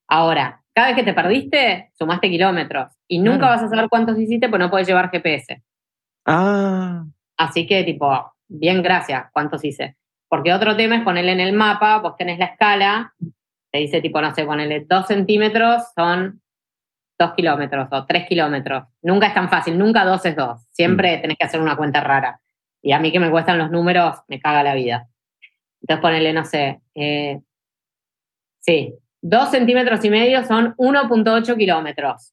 Ahora, 0.09 0.65
cada 0.75 0.89
vez 0.89 0.97
que 0.97 1.05
te 1.05 1.13
perdiste, 1.13 1.93
sumaste 1.95 2.31
kilómetros 2.31 2.98
y 3.09 3.19
nunca 3.19 3.49
vas 3.49 3.63
a 3.63 3.69
saber 3.69 3.89
cuántos 3.89 4.19
hiciste, 4.19 4.49
pues 4.49 4.61
no 4.61 4.71
puedes 4.71 4.87
llevar 4.87 5.11
GPS. 5.11 5.63
Ah. 6.27 7.05
Así 7.37 7.67
que, 7.67 7.83
tipo, 7.85 8.33
bien, 8.47 8.83
gracias, 8.83 9.27
cuántos 9.33 9.65
hice. 9.65 9.97
Porque 10.29 10.53
otro 10.53 10.77
tema 10.77 10.97
es 10.97 11.03
ponerle 11.03 11.33
en 11.33 11.41
el 11.41 11.55
mapa, 11.55 11.99
vos 11.99 12.17
tenés 12.17 12.39
la 12.39 12.47
escala, 12.47 13.15
te 13.73 13.79
dice, 13.79 14.01
tipo, 14.01 14.21
no 14.21 14.35
sé, 14.35 14.45
ponerle 14.45 14.85
dos 14.89 15.07
centímetros 15.07 15.85
son 15.97 16.43
dos 17.19 17.33
kilómetros 17.33 17.89
o 17.91 18.07
tres 18.07 18.29
kilómetros. 18.29 18.85
Nunca 19.03 19.29
es 19.29 19.35
tan 19.35 19.49
fácil, 19.49 19.79
nunca 19.79 20.05
dos 20.05 20.25
es 20.27 20.37
dos. 20.37 20.63
Siempre 20.71 21.19
mm. 21.19 21.21
tenés 21.23 21.39
que 21.39 21.47
hacer 21.47 21.61
una 21.61 21.77
cuenta 21.77 22.01
rara. 22.01 22.41
Y 22.83 22.93
a 22.93 23.01
mí 23.01 23.11
que 23.11 23.19
me 23.19 23.31
cuestan 23.31 23.59
los 23.59 23.71
números, 23.71 24.19
me 24.29 24.39
caga 24.39 24.63
la 24.63 24.75
vida. 24.75 25.09
Entonces 25.81 26.03
ponerle, 26.03 26.33
no 26.33 26.45
sé, 26.45 26.81
eh, 26.95 27.41
sí, 28.61 28.95
Dos 29.21 29.51
centímetros 29.51 30.05
y 30.05 30.11
medio 30.11 30.45
son 30.45 30.75
1.8 30.77 31.57
kilómetros. 31.57 32.33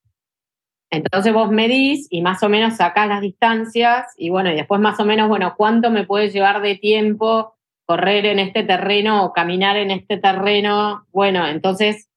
Entonces 0.91 1.33
vos 1.33 1.51
medís 1.51 2.07
y 2.09 2.21
más 2.21 2.41
o 2.43 2.49
menos 2.49 2.75
sacás 2.75 3.07
las 3.07 3.21
distancias 3.21 4.13
y 4.17 4.29
bueno, 4.29 4.51
y 4.51 4.55
después 4.55 4.79
más 4.79 4.99
o 4.99 5.05
menos, 5.05 5.27
bueno, 5.27 5.55
¿cuánto 5.57 5.89
me 5.89 6.05
puede 6.05 6.29
llevar 6.29 6.61
de 6.61 6.75
tiempo 6.75 7.55
correr 7.85 8.25
en 8.25 8.39
este 8.39 8.63
terreno 8.63 9.25
o 9.25 9.33
caminar 9.33 9.77
en 9.77 9.91
este 9.91 10.17
terreno? 10.17 11.05
Bueno, 11.11 11.47
entonces, 11.47 12.09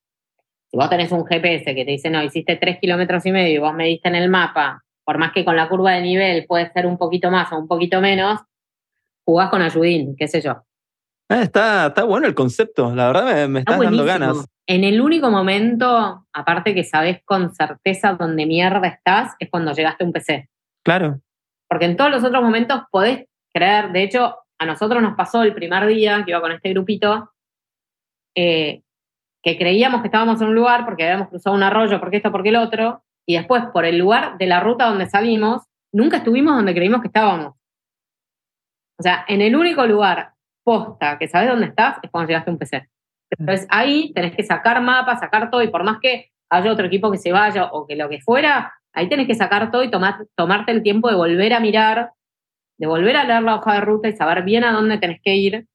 si 0.70 0.76
vos 0.76 0.88
tenés 0.90 1.12
un 1.12 1.24
GPS 1.24 1.74
que 1.74 1.84
te 1.84 1.90
dice, 1.92 2.10
no, 2.10 2.22
hiciste 2.22 2.56
tres 2.56 2.78
kilómetros 2.78 3.24
y 3.26 3.32
medio 3.32 3.54
y 3.54 3.58
vos 3.58 3.74
mediste 3.74 4.08
en 4.08 4.14
el 4.14 4.28
mapa, 4.28 4.84
por 5.04 5.18
más 5.18 5.32
que 5.32 5.44
con 5.44 5.56
la 5.56 5.68
curva 5.68 5.92
de 5.92 6.02
nivel 6.02 6.46
puede 6.46 6.70
ser 6.72 6.86
un 6.86 6.98
poquito 6.98 7.30
más 7.30 7.50
o 7.52 7.58
un 7.58 7.66
poquito 7.66 8.00
menos, 8.00 8.40
jugás 9.24 9.50
con 9.50 9.62
ayudín, 9.62 10.14
qué 10.16 10.28
sé 10.28 10.40
yo. 10.40 10.67
Ah, 11.30 11.42
está, 11.42 11.88
está 11.88 12.04
bueno 12.04 12.26
el 12.26 12.34
concepto, 12.34 12.94
la 12.94 13.08
verdad 13.08 13.24
me, 13.26 13.48
me 13.48 13.58
estás 13.60 13.78
dando 13.78 14.04
ganas. 14.04 14.46
En 14.66 14.84
el 14.84 15.00
único 15.00 15.30
momento, 15.30 16.26
aparte 16.32 16.74
que 16.74 16.84
sabes 16.84 17.20
con 17.24 17.54
certeza 17.54 18.14
dónde 18.14 18.46
mierda 18.46 18.86
estás, 18.86 19.34
es 19.38 19.50
cuando 19.50 19.72
llegaste 19.72 20.04
a 20.04 20.06
un 20.06 20.12
PC. 20.12 20.48
Claro. 20.84 21.20
Porque 21.68 21.84
en 21.84 21.96
todos 21.96 22.10
los 22.10 22.24
otros 22.24 22.42
momentos 22.42 22.82
podés 22.90 23.26
creer, 23.52 23.92
de 23.92 24.02
hecho, 24.02 24.36
a 24.58 24.66
nosotros 24.66 25.02
nos 25.02 25.16
pasó 25.16 25.42
el 25.42 25.54
primer 25.54 25.86
día 25.86 26.22
que 26.24 26.30
iba 26.30 26.40
con 26.40 26.52
este 26.52 26.70
grupito, 26.70 27.30
eh, 28.34 28.82
que 29.42 29.56
creíamos 29.56 30.00
que 30.00 30.08
estábamos 30.08 30.40
en 30.40 30.48
un 30.48 30.54
lugar 30.54 30.84
porque 30.84 31.04
habíamos 31.04 31.28
cruzado 31.28 31.54
un 31.54 31.62
arroyo, 31.62 32.00
porque 32.00 32.16
esto, 32.18 32.32
porque 32.32 32.48
el 32.48 32.56
otro, 32.56 33.02
y 33.26 33.36
después 33.36 33.64
por 33.72 33.84
el 33.84 33.98
lugar 33.98 34.38
de 34.38 34.46
la 34.46 34.60
ruta 34.60 34.86
donde 34.86 35.08
salimos, 35.08 35.62
nunca 35.92 36.18
estuvimos 36.18 36.56
donde 36.56 36.74
creímos 36.74 37.02
que 37.02 37.08
estábamos. 37.08 37.54
O 38.98 39.02
sea, 39.02 39.24
en 39.28 39.42
el 39.42 39.54
único 39.54 39.86
lugar 39.86 40.34
posta 40.68 41.16
que 41.18 41.28
sabes 41.28 41.48
dónde 41.48 41.68
estás 41.68 41.96
es 42.02 42.10
cuando 42.10 42.28
llegaste 42.28 42.50
a 42.50 42.52
un 42.52 42.58
PC. 42.58 42.90
Entonces 43.30 43.66
ahí 43.70 44.12
tenés 44.12 44.36
que 44.36 44.44
sacar 44.44 44.82
mapas, 44.82 45.18
sacar 45.18 45.50
todo, 45.50 45.62
y 45.62 45.68
por 45.68 45.82
más 45.82 45.98
que 45.98 46.30
haya 46.50 46.70
otro 46.70 46.84
equipo 46.84 47.10
que 47.10 47.16
se 47.16 47.32
vaya 47.32 47.70
o 47.72 47.86
que 47.86 47.96
lo 47.96 48.10
que 48.10 48.20
fuera, 48.20 48.74
ahí 48.92 49.08
tenés 49.08 49.26
que 49.26 49.34
sacar 49.34 49.70
todo 49.70 49.82
y 49.82 49.90
tomar, 49.90 50.26
tomarte 50.36 50.72
el 50.72 50.82
tiempo 50.82 51.08
de 51.08 51.16
volver 51.16 51.54
a 51.54 51.60
mirar, 51.60 52.10
de 52.78 52.86
volver 52.86 53.16
a 53.16 53.24
leer 53.24 53.42
la 53.44 53.54
hoja 53.56 53.74
de 53.76 53.80
ruta 53.80 54.08
y 54.08 54.12
saber 54.16 54.42
bien 54.42 54.62
a 54.62 54.72
dónde 54.72 54.98
tenés 54.98 55.22
que 55.22 55.36
ir 55.36 55.66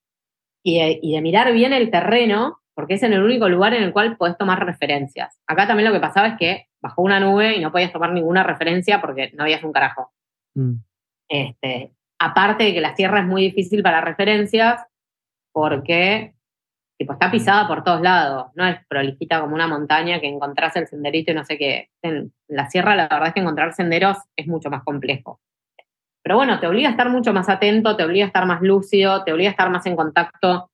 y 0.64 0.80
de, 0.80 1.00
y 1.02 1.16
de 1.16 1.22
mirar 1.24 1.52
bien 1.54 1.74
el 1.74 1.90
terreno, 1.90 2.60
porque 2.76 2.94
es 2.94 3.02
en 3.02 3.14
el 3.14 3.24
único 3.24 3.50
lugar 3.50 3.74
en 3.74 3.82
el 3.82 3.94
cual 3.94 4.16
podés 4.16 4.38
tomar 4.38 4.64
referencias. 4.64 5.40
Acá 5.48 5.66
también 5.66 5.90
lo 5.90 5.94
que 5.94 6.02
pasaba 6.02 6.28
es 6.28 6.38
que 6.38 6.68
bajó 6.84 7.02
una 7.02 7.20
nube 7.20 7.56
y 7.56 7.62
no 7.62 7.72
podías 7.72 7.92
tomar 7.92 8.12
ninguna 8.12 8.44
referencia 8.44 9.02
porque 9.02 9.32
no 9.34 9.42
habías 9.42 9.64
un 9.64 9.74
carajo. 9.74 10.12
Mm. 10.54 10.76
Este, 11.30 11.94
aparte 12.26 12.66
de 12.66 12.74
que 12.74 12.82
la 12.82 12.96
tierra 12.96 13.20
es 13.20 13.26
muy 13.26 13.44
difícil 13.44 13.84
para 13.84 14.02
referencias, 14.02 14.82
porque 15.52 16.34
tipo, 16.98 17.14
está 17.14 17.30
pisada 17.30 17.68
por 17.68 17.84
todos 17.84 18.02
lados, 18.02 18.48
no 18.56 18.66
es 18.66 18.78
prolijita 18.88 19.42
como 19.42 19.56
una 19.56 19.68
montaña 19.68 20.20
que 20.20 20.28
encontrás 20.28 20.76
el 20.76 20.88
senderito 20.88 21.32
y 21.32 21.36
no 21.36 21.44
sé 21.44 21.58
qué. 21.58 21.90
En 22.02 22.34
la 22.48 22.70
sierra 22.70 22.96
la 22.96 23.08
verdad 23.08 23.28
es 23.28 23.34
que 23.34 23.40
encontrar 23.42 23.74
senderos 23.74 24.18
es 24.36 24.48
mucho 24.48 24.70
más 24.70 24.84
complejo. 24.84 25.40
Pero 26.24 26.38
bueno, 26.38 26.60
te 26.60 26.68
obliga 26.68 26.88
a 26.88 26.92
estar 26.92 27.10
mucho 27.10 27.34
más 27.34 27.50
atento, 27.50 27.98
te 27.98 28.06
obliga 28.06 28.26
a 28.26 28.28
estar 28.28 28.46
más 28.46 28.62
lúcido, 28.62 29.24
te 29.26 29.34
obliga 29.34 29.50
a 29.50 29.52
estar 29.52 29.70
más 29.70 29.86
en 29.86 29.96
contacto 29.96 30.72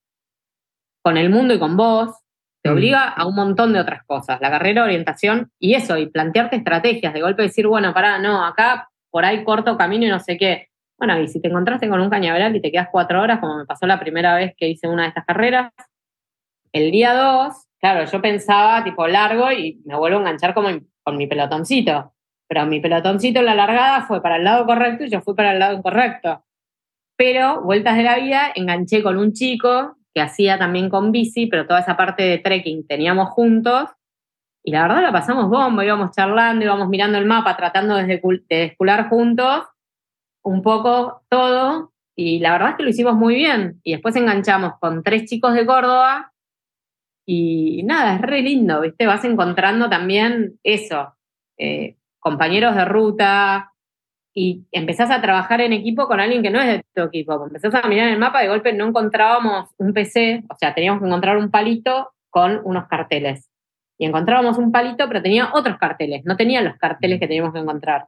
con 1.01 1.17
el 1.17 1.31
mundo 1.31 1.55
y 1.55 1.59
con 1.59 1.75
vos, 1.75 2.15
te 2.61 2.69
mm. 2.69 2.73
obliga 2.73 3.07
a 3.07 3.25
un 3.25 3.35
montón 3.35 3.73
de 3.73 3.79
otras 3.79 4.03
cosas, 4.05 4.39
la 4.41 4.51
carrera, 4.51 4.83
orientación 4.83 5.51
y 5.59 5.73
eso, 5.73 5.97
y 5.97 6.07
plantearte 6.07 6.57
estrategias, 6.57 7.13
de 7.13 7.21
golpe 7.21 7.41
decir, 7.41 7.65
bueno, 7.65 7.93
pará, 7.93 8.19
no, 8.19 8.45
acá 8.45 8.89
por 9.09 9.25
ahí 9.25 9.43
corto 9.43 9.77
camino 9.77 10.05
y 10.05 10.09
no 10.09 10.19
sé 10.19 10.37
qué. 10.37 10.68
Bueno, 10.99 11.17
y 11.17 11.29
si 11.29 11.41
te 11.41 11.47
encontraste 11.47 11.87
con 11.87 12.01
un 12.01 12.09
cañaveral 12.09 12.53
y 12.55 12.61
te 12.61 12.71
quedas 12.71 12.89
cuatro 12.91 13.21
horas, 13.21 13.39
como 13.39 13.57
me 13.57 13.65
pasó 13.65 13.87
la 13.87 14.01
primera 14.01 14.35
vez 14.35 14.53
que 14.57 14.67
hice 14.67 14.89
una 14.89 15.03
de 15.03 15.07
estas 15.07 15.25
carreras, 15.25 15.71
el 16.73 16.91
día 16.91 17.13
dos, 17.13 17.55
claro, 17.79 18.03
yo 18.03 18.21
pensaba 18.21 18.83
tipo 18.83 19.07
largo 19.07 19.49
y 19.49 19.81
me 19.85 19.95
vuelvo 19.95 20.17
a 20.17 20.21
enganchar 20.21 20.53
como 20.53 20.67
con 21.03 21.17
mi 21.17 21.25
pelotoncito. 21.25 22.13
Pero 22.49 22.65
mi 22.65 22.81
pelotoncito 22.81 23.39
en 23.39 23.45
la 23.45 23.55
largada 23.55 24.01
fue 24.01 24.21
para 24.21 24.35
el 24.35 24.43
lado 24.43 24.65
correcto 24.65 25.05
y 25.05 25.09
yo 25.09 25.21
fui 25.21 25.35
para 25.35 25.53
el 25.53 25.59
lado 25.59 25.77
incorrecto. 25.77 26.43
Pero, 27.15 27.61
vueltas 27.61 27.95
de 27.95 28.03
la 28.03 28.17
vida, 28.17 28.51
enganché 28.53 29.01
con 29.01 29.17
un 29.17 29.31
chico 29.31 29.95
que 30.13 30.21
hacía 30.21 30.57
también 30.57 30.89
con 30.89 31.11
bici, 31.13 31.47
pero 31.47 31.65
toda 31.65 31.79
esa 31.79 31.95
parte 31.95 32.23
de 32.23 32.39
trekking 32.39 32.85
teníamos 32.87 33.29
juntos. 33.29 33.89
Y 34.63 34.71
la 34.71 34.81
verdad 34.81 35.01
la 35.01 35.11
pasamos 35.13 35.49
bomba, 35.49 35.85
íbamos 35.85 36.11
charlando, 36.11 36.65
íbamos 36.65 36.89
mirando 36.89 37.17
el 37.17 37.25
mapa, 37.25 37.55
tratando 37.55 37.95
de, 37.95 38.21
descular 38.49 39.07
juntos 39.07 39.63
un 40.49 40.61
poco 40.63 41.21
todo. 41.29 41.93
Y 42.15 42.39
la 42.39 42.51
verdad 42.51 42.71
es 42.71 42.75
que 42.75 42.83
lo 42.83 42.89
hicimos 42.89 43.15
muy 43.15 43.35
bien. 43.35 43.79
Y 43.83 43.93
después 43.93 44.15
enganchamos 44.15 44.73
con 44.79 45.03
tres 45.03 45.25
chicos 45.25 45.53
de 45.53 45.65
Córdoba 45.65 46.33
y 47.25 47.83
nada, 47.83 48.15
es 48.15 48.21
re 48.21 48.41
lindo, 48.41 48.81
¿viste? 48.81 49.05
Vas 49.05 49.23
encontrando 49.23 49.89
también 49.89 50.59
eso, 50.63 51.13
eh, 51.57 51.95
compañeros 52.19 52.75
de 52.75 52.85
ruta 52.85 53.73
y 54.33 54.65
empezás 54.71 55.11
a 55.11 55.21
trabajar 55.21 55.61
en 55.61 55.73
equipo 55.73 56.07
con 56.07 56.19
alguien 56.19 56.41
que 56.41 56.49
no 56.49 56.59
es 56.59 56.67
de 56.67 56.83
tu 56.95 57.03
equipo. 57.03 57.45
Empezás 57.45 57.75
a 57.75 57.87
mirar 57.87 58.09
el 58.09 58.17
mapa 58.17 58.41
de 58.41 58.47
golpe 58.47 58.73
no 58.73 58.87
encontrábamos 58.87 59.69
un 59.77 59.93
PC, 59.93 60.43
o 60.49 60.55
sea, 60.55 60.73
teníamos 60.73 61.01
que 61.01 61.07
encontrar 61.07 61.37
un 61.37 61.51
palito 61.51 62.11
con 62.31 62.59
unos 62.63 62.87
carteles. 62.87 63.49
Y 63.99 64.05
encontrábamos 64.05 64.57
un 64.57 64.71
palito, 64.71 65.07
pero 65.07 65.21
tenía 65.21 65.51
otros 65.53 65.77
carteles, 65.77 66.23
no 66.25 66.35
tenía 66.35 66.61
los 66.61 66.77
carteles 66.77 67.19
que 67.19 67.27
teníamos 67.27 67.53
que 67.53 67.59
encontrar 67.59 68.07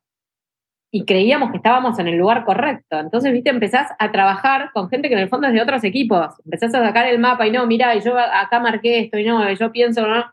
y 0.94 1.06
creíamos 1.06 1.52
que 1.52 1.58
estábamos 1.58 1.98
en 2.00 2.10
el 2.10 2.18
lugar 2.18 2.44
correcto. 2.44 3.00
Entonces, 3.00 3.32
viste, 3.32 3.50
empezás 3.50 3.90
a 3.98 4.12
trabajar 4.12 4.72
con 4.74 4.90
gente 4.90 5.08
que 5.08 5.14
en 5.14 5.22
el 5.22 5.30
fondo 5.30 5.48
es 5.48 5.54
de 5.54 5.62
otros 5.62 5.84
equipos. 5.86 6.36
Empezás 6.44 6.76
a 6.76 6.86
sacar 6.86 7.08
el 7.08 7.18
mapa 7.18 7.48
y 7.48 7.52
no, 7.52 7.66
mira, 7.66 7.96
y 7.96 8.02
yo 8.02 8.18
acá 8.18 8.60
marqué 8.60 9.00
esto 9.00 9.18
y 9.18 9.24
no, 9.24 9.50
yo 9.54 9.72
pienso, 9.72 10.06
no. 10.06 10.26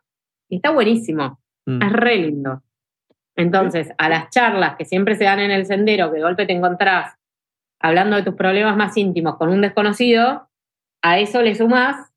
Y 0.48 0.56
está 0.56 0.70
buenísimo. 0.70 1.38
Mm. 1.64 1.82
Es 1.82 1.92
re 1.92 2.16
lindo. 2.16 2.62
Entonces, 3.36 3.92
a 3.98 4.08
las 4.08 4.30
charlas 4.30 4.74
que 4.76 4.84
siempre 4.84 5.14
se 5.14 5.24
dan 5.24 5.38
en 5.38 5.52
el 5.52 5.64
sendero, 5.64 6.10
que 6.10 6.16
de 6.16 6.22
golpe 6.22 6.44
te 6.44 6.54
encontrás 6.54 7.14
hablando 7.78 8.16
de 8.16 8.24
tus 8.24 8.34
problemas 8.34 8.76
más 8.76 8.96
íntimos 8.96 9.36
con 9.36 9.50
un 9.50 9.60
desconocido, 9.60 10.48
a 11.02 11.18
eso 11.20 11.40
le 11.40 11.54
sumás 11.54 12.10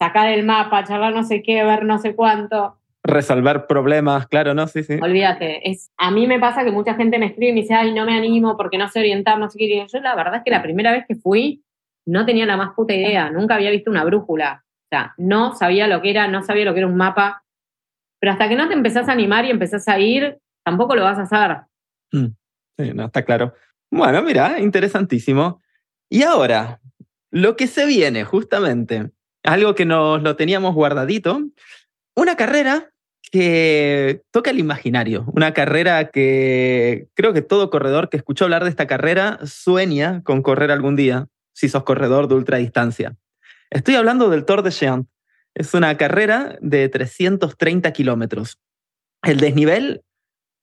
sacar 0.00 0.28
el 0.30 0.44
mapa, 0.44 0.82
charlar 0.82 1.14
no 1.14 1.22
sé 1.22 1.44
qué, 1.44 1.62
ver 1.62 1.84
no 1.84 1.98
sé 1.98 2.16
cuánto 2.16 2.76
resolver 3.04 3.66
problemas, 3.66 4.26
claro, 4.26 4.54
¿no? 4.54 4.66
Sí, 4.66 4.82
sí. 4.82 4.98
Olvídate, 5.00 5.70
es, 5.70 5.92
a 5.98 6.10
mí 6.10 6.26
me 6.26 6.40
pasa 6.40 6.64
que 6.64 6.72
mucha 6.72 6.94
gente 6.94 7.18
me 7.18 7.26
escribe 7.26 7.50
y 7.50 7.54
me 7.54 7.60
dice, 7.60 7.74
ay, 7.74 7.92
no 7.92 8.06
me 8.06 8.16
animo 8.16 8.56
porque 8.56 8.78
no 8.78 8.88
sé 8.88 9.00
orientar, 9.00 9.38
no 9.38 9.50
sé 9.50 9.58
qué. 9.58 9.86
Yo 9.92 10.00
la 10.00 10.16
verdad 10.16 10.36
es 10.36 10.42
que 10.42 10.50
la 10.50 10.62
primera 10.62 10.90
vez 10.90 11.04
que 11.06 11.14
fui 11.14 11.62
no 12.06 12.24
tenía 12.24 12.46
la 12.46 12.56
más 12.56 12.74
puta 12.74 12.94
idea, 12.94 13.30
nunca 13.30 13.54
había 13.54 13.70
visto 13.70 13.90
una 13.90 14.04
brújula, 14.04 14.64
o 14.66 14.88
sea, 14.90 15.14
no 15.16 15.54
sabía 15.54 15.86
lo 15.86 16.02
que 16.02 16.10
era, 16.10 16.28
no 16.28 16.42
sabía 16.42 16.64
lo 16.64 16.74
que 16.74 16.80
era 16.80 16.86
un 16.86 16.96
mapa, 16.96 17.44
pero 18.20 18.32
hasta 18.32 18.48
que 18.48 18.56
no 18.56 18.68
te 18.68 18.74
empezás 18.74 19.08
a 19.08 19.12
animar 19.12 19.44
y 19.44 19.50
empezás 19.50 19.86
a 19.88 19.98
ir, 19.98 20.38
tampoco 20.64 20.96
lo 20.96 21.04
vas 21.04 21.18
a 21.18 21.22
hacer. 21.22 21.58
Mm, 22.12 22.34
sí, 22.78 22.92
no, 22.94 23.06
está 23.06 23.22
claro. 23.22 23.54
Bueno, 23.90 24.22
mira, 24.22 24.60
interesantísimo. 24.60 25.62
Y 26.10 26.22
ahora, 26.22 26.80
lo 27.30 27.56
que 27.56 27.66
se 27.66 27.86
viene, 27.86 28.24
justamente, 28.24 29.10
algo 29.42 29.74
que 29.74 29.84
nos 29.84 30.22
lo 30.22 30.36
teníamos 30.36 30.74
guardadito, 30.74 31.40
una 32.16 32.36
carrera 32.36 32.93
que 33.34 34.22
toca 34.30 34.52
el 34.52 34.60
imaginario, 34.60 35.24
una 35.34 35.52
carrera 35.52 36.12
que 36.12 37.08
creo 37.14 37.32
que 37.32 37.42
todo 37.42 37.68
corredor 37.68 38.08
que 38.08 38.16
escuchó 38.16 38.44
hablar 38.44 38.62
de 38.62 38.70
esta 38.70 38.86
carrera 38.86 39.40
sueña 39.44 40.22
con 40.22 40.40
correr 40.40 40.70
algún 40.70 40.94
día, 40.94 41.26
si 41.52 41.68
sos 41.68 41.82
corredor 41.82 42.28
de 42.28 42.36
ultradistancia. 42.36 43.16
Estoy 43.70 43.96
hablando 43.96 44.30
del 44.30 44.44
Tour 44.44 44.62
de 44.62 44.70
Géant. 44.70 45.08
Es 45.52 45.74
una 45.74 45.96
carrera 45.96 46.56
de 46.60 46.88
330 46.88 47.92
kilómetros. 47.92 48.60
El 49.24 49.40
desnivel, 49.40 50.02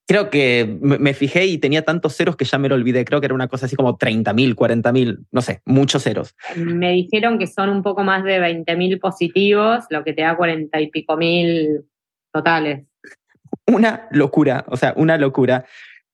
creo 0.08 0.30
que 0.30 0.78
me 0.80 1.14
fijé 1.14 1.48
y 1.48 1.58
tenía 1.58 1.84
tantos 1.84 2.16
ceros 2.16 2.38
que 2.38 2.46
ya 2.46 2.58
me 2.58 2.70
lo 2.70 2.76
olvidé. 2.76 3.04
Creo 3.04 3.20
que 3.20 3.26
era 3.26 3.36
una 3.36 3.50
cosa 3.50 3.66
así 3.66 3.76
como 3.76 3.98
30.000, 3.98 4.56
40.000, 4.56 5.26
no 5.30 5.42
sé, 5.42 5.62
muchos 5.66 6.04
ceros. 6.04 6.38
Me 6.56 6.94
dijeron 6.94 7.38
que 7.38 7.48
son 7.48 7.68
un 7.68 7.84
poco 7.84 8.06
más 8.06 8.24
de 8.24 8.40
20.000 8.40 8.98
positivos, 9.02 9.84
lo 9.90 10.06
que 10.06 10.14
te 10.14 10.22
da 10.22 10.38
40 10.38 10.80
y 10.80 10.90
pico 10.90 11.18
mil 11.18 11.84
totales. 12.32 12.86
Una 13.68 14.08
locura, 14.12 14.66
o 14.68 14.78
sea, 14.78 14.94
una 14.96 15.18
locura. 15.18 15.66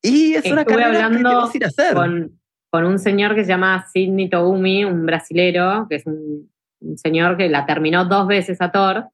Y 0.01 0.33
es 0.33 0.49
una 0.51 0.65
carrera 0.65 1.09
que 1.09 1.23
vas 1.23 1.53
a 1.53 1.57
ir 1.57 1.63
a 1.63 1.67
hacer. 1.67 1.93
Con, 1.93 2.39
con, 2.69 2.85
un 2.85 2.99
señor 2.99 3.35
que 3.35 3.43
se 3.43 3.49
llama 3.49 3.85
Sidney 3.91 4.29
Toumi, 4.29 4.85
un 4.85 5.05
brasilero, 5.05 5.87
que 5.89 5.97
es 5.97 6.05
un, 6.05 6.51
señor 6.95 7.37
que 7.37 7.49
la 7.49 7.65
terminó 7.65 8.05
dos 8.05 8.27
veces 8.27 8.61
a 8.61 8.71
Thor, 8.71 9.09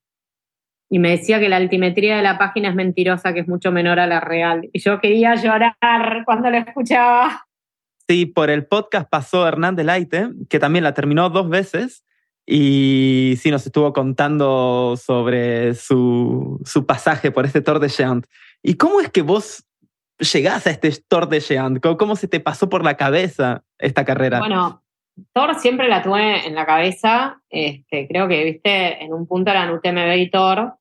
y 0.90 1.00
me 1.00 1.12
decía 1.12 1.40
que 1.40 1.50
la 1.50 1.58
altimetría 1.58 2.18
de 2.18 2.22
la 2.22 2.38
página 2.38 2.70
es 2.70 2.76
mentirosa, 2.76 3.34
que 3.34 3.40
es 3.40 3.48
mucho 3.48 3.72
menor 3.72 4.00
a 4.00 4.08
la 4.08 4.20
real. 4.20 4.70
Y 4.74 4.80
yo 4.80 5.00
quería 5.00 5.36
llorar 5.36 5.76
cuando 6.26 6.50
lo 6.50 6.58
escuchaba. 6.58 7.46
Sí, 8.08 8.26
por 8.26 8.50
el 8.50 8.68
podcast 8.68 9.10
pasó 9.10 9.48
Hernán 9.48 9.76
Delaite, 9.76 10.30
que 10.50 10.60
también 10.60 10.84
la 10.84 10.94
terminó 10.94 11.30
dos 11.30 11.50
veces 11.50 12.04
y 12.46 13.36
sí, 13.38 13.52
nos 13.52 13.66
estuvo 13.66 13.94
contando 13.94 14.96
sobre 14.98 15.76
su, 15.76 16.60
su 16.66 16.86
pasaje 16.86 17.32
por 17.32 17.46
este 17.46 17.62
Tour 17.62 17.80
de 17.80 17.90
Géant. 17.90 18.26
¿Y 18.62 18.76
cómo 18.76 19.00
es 19.00 19.10
que 19.10 19.22
vos 19.22 19.66
llegás 20.20 20.68
a 20.68 20.72
este 20.72 20.92
Tour 21.08 21.30
de 21.30 21.40
Géant? 21.40 21.80
¿Cómo, 21.80 22.16
se 22.16 22.28
te 22.28 22.40
pasó 22.40 22.70
por 22.70 22.84
la 22.84 22.98
cabeza 22.98 23.64
esta 23.78 24.04
carrera? 24.04 24.40
Bueno, 24.40 24.84
Thor 25.34 25.56
siempre 25.56 25.88
la 25.88 26.02
tuve 26.02 26.46
en 26.46 26.56
la 26.56 26.66
cabeza. 26.66 27.42
Este, 27.50 28.08
creo 28.08 28.28
que, 28.28 28.44
viste, 28.44 29.04
en 29.04 29.14
un 29.14 29.26
punto 29.26 29.52
eran 29.52 29.72
UTMB 29.72 30.18
y 30.18 30.30
Thor. 30.30 30.76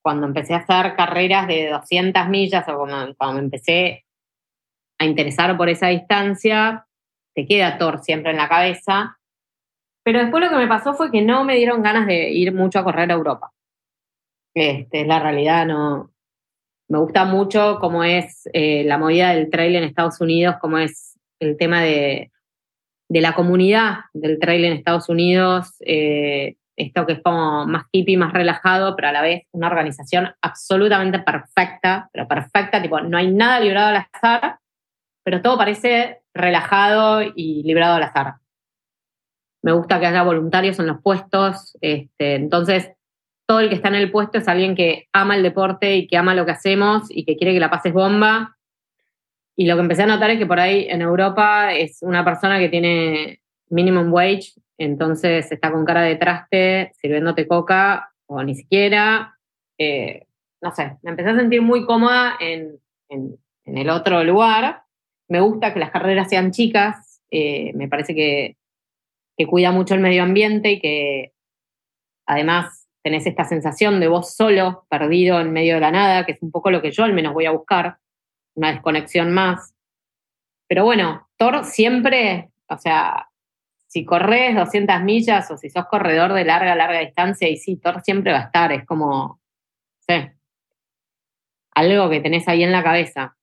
Cuando 0.00 0.28
empecé 0.28 0.54
a 0.54 0.58
hacer 0.58 0.94
carreras 0.94 1.48
de 1.48 1.70
200 1.70 2.28
millas 2.28 2.68
o 2.68 2.76
cuando 2.76 3.32
me 3.32 3.40
empecé 3.40 4.04
a 4.98 5.04
interesar 5.04 5.56
por 5.56 5.68
esa 5.68 5.88
distancia, 5.88 6.86
te 7.34 7.46
queda 7.46 7.78
Thor 7.78 7.98
siempre 7.98 8.30
en 8.30 8.36
la 8.36 8.48
cabeza. 8.48 9.18
Pero 10.06 10.20
después 10.20 10.40
lo 10.40 10.50
que 10.50 10.56
me 10.56 10.68
pasó 10.68 10.94
fue 10.94 11.10
que 11.10 11.20
no 11.20 11.44
me 11.44 11.56
dieron 11.56 11.82
ganas 11.82 12.06
de 12.06 12.30
ir 12.30 12.54
mucho 12.54 12.78
a 12.78 12.84
correr 12.84 13.10
a 13.10 13.14
Europa. 13.14 13.50
Este, 14.54 15.00
es 15.00 15.06
la 15.08 15.18
realidad, 15.18 15.66
no. 15.66 16.12
Me 16.88 16.98
gusta 16.98 17.24
mucho 17.24 17.78
cómo 17.80 18.04
es 18.04 18.48
eh, 18.52 18.84
la 18.84 18.98
movida 18.98 19.34
del 19.34 19.50
trail 19.50 19.74
en 19.74 19.82
Estados 19.82 20.20
Unidos, 20.20 20.58
cómo 20.60 20.78
es 20.78 21.18
el 21.40 21.56
tema 21.56 21.82
de, 21.82 22.30
la 23.08 23.34
comunidad 23.34 24.02
del 24.14 24.38
trail 24.38 24.66
en 24.66 24.74
Estados 24.74 25.08
Unidos, 25.08 25.74
eh, 25.80 26.54
esto 26.76 27.04
que 27.04 27.14
es 27.14 27.20
como 27.20 27.66
más 27.66 27.86
hippie, 27.90 28.16
más 28.16 28.32
relajado, 28.32 28.94
pero 28.94 29.08
a 29.08 29.12
la 29.12 29.22
vez 29.22 29.42
una 29.50 29.66
organización 29.66 30.32
absolutamente 30.40 31.18
perfecta, 31.18 32.08
pero 32.12 32.28
perfecta, 32.28 32.80
tipo, 32.80 33.00
no 33.00 33.18
hay 33.18 33.32
nada 33.32 33.58
librado 33.58 33.88
al 33.88 34.06
azar, 34.12 34.60
pero 35.24 35.42
todo 35.42 35.58
parece 35.58 36.20
relajado 36.32 37.22
y 37.22 37.64
librado 37.64 37.96
al 37.96 38.04
azar 38.04 38.34
me 39.66 39.72
gusta 39.72 39.98
que 39.98 40.06
haya 40.06 40.22
voluntarios 40.22 40.78
en 40.78 40.86
los 40.86 41.02
puestos, 41.02 41.76
este, 41.80 42.36
entonces 42.36 42.92
todo 43.46 43.58
el 43.58 43.68
que 43.68 43.74
está 43.74 43.88
en 43.88 43.96
el 43.96 44.12
puesto 44.12 44.38
es 44.38 44.46
alguien 44.46 44.76
que 44.76 45.08
ama 45.12 45.34
el 45.34 45.42
deporte 45.42 45.96
y 45.96 46.06
que 46.06 46.16
ama 46.16 46.36
lo 46.36 46.46
que 46.46 46.52
hacemos 46.52 47.08
y 47.10 47.24
que 47.24 47.36
quiere 47.36 47.52
que 47.52 47.58
la 47.58 47.68
pases 47.68 47.92
bomba. 47.92 48.56
Y 49.56 49.66
lo 49.66 49.74
que 49.74 49.80
empecé 49.80 50.04
a 50.04 50.06
notar 50.06 50.30
es 50.30 50.38
que 50.38 50.46
por 50.46 50.60
ahí 50.60 50.86
en 50.88 51.02
Europa 51.02 51.74
es 51.74 51.98
una 52.02 52.24
persona 52.24 52.60
que 52.60 52.68
tiene 52.68 53.40
minimum 53.68 54.12
wage, 54.12 54.52
entonces 54.78 55.50
está 55.50 55.72
con 55.72 55.84
cara 55.84 56.02
de 56.02 56.14
traste 56.14 56.92
sirviéndote 57.02 57.48
coca 57.48 58.12
o 58.26 58.44
ni 58.44 58.54
siquiera. 58.54 59.36
Eh, 59.78 60.26
no 60.62 60.70
sé, 60.70 60.96
me 61.02 61.10
empecé 61.10 61.30
a 61.30 61.36
sentir 61.36 61.60
muy 61.60 61.84
cómoda 61.86 62.36
en, 62.38 62.78
en, 63.08 63.36
el 63.64 63.90
otro 63.90 64.22
lugar. 64.22 64.82
Me 65.26 65.40
gusta 65.40 65.74
que 65.74 65.80
las 65.80 65.90
carreras 65.90 66.30
sean 66.30 66.52
chicas, 66.52 67.20
eh, 67.32 67.72
me 67.74 67.88
parece 67.88 68.14
que, 68.14 68.56
que 69.36 69.46
cuida 69.46 69.72
mucho 69.72 69.94
el 69.94 70.00
medio 70.00 70.22
ambiente 70.22 70.72
y 70.72 70.80
que 70.80 71.32
además 72.26 72.88
tenés 73.02 73.26
esta 73.26 73.44
sensación 73.44 74.00
de 74.00 74.08
vos 74.08 74.34
solo, 74.34 74.86
perdido 74.90 75.40
en 75.40 75.52
medio 75.52 75.74
de 75.74 75.80
la 75.80 75.90
nada, 75.90 76.26
que 76.26 76.32
es 76.32 76.42
un 76.42 76.50
poco 76.50 76.70
lo 76.70 76.82
que 76.82 76.90
yo 76.90 77.04
al 77.04 77.12
menos 77.12 77.34
voy 77.34 77.46
a 77.46 77.52
buscar, 77.52 77.98
una 78.54 78.72
desconexión 78.72 79.32
más. 79.32 79.74
Pero 80.66 80.84
bueno, 80.84 81.28
Thor 81.36 81.64
siempre, 81.64 82.50
o 82.68 82.76
sea, 82.78 83.28
si 83.86 84.04
corres 84.04 84.56
200 84.56 85.02
millas 85.02 85.50
o 85.50 85.56
si 85.56 85.70
sos 85.70 85.86
corredor 85.86 86.32
de 86.32 86.44
larga, 86.44 86.74
larga 86.74 86.98
distancia, 86.98 87.48
y 87.48 87.56
sí, 87.56 87.76
Thor 87.76 88.02
siempre 88.02 88.32
va 88.32 88.38
a 88.38 88.44
estar, 88.46 88.72
es 88.72 88.84
como, 88.84 89.40
sé, 90.00 90.36
algo 91.76 92.10
que 92.10 92.20
tenés 92.20 92.48
ahí 92.48 92.64
en 92.64 92.72
la 92.72 92.82
cabeza. 92.82 93.36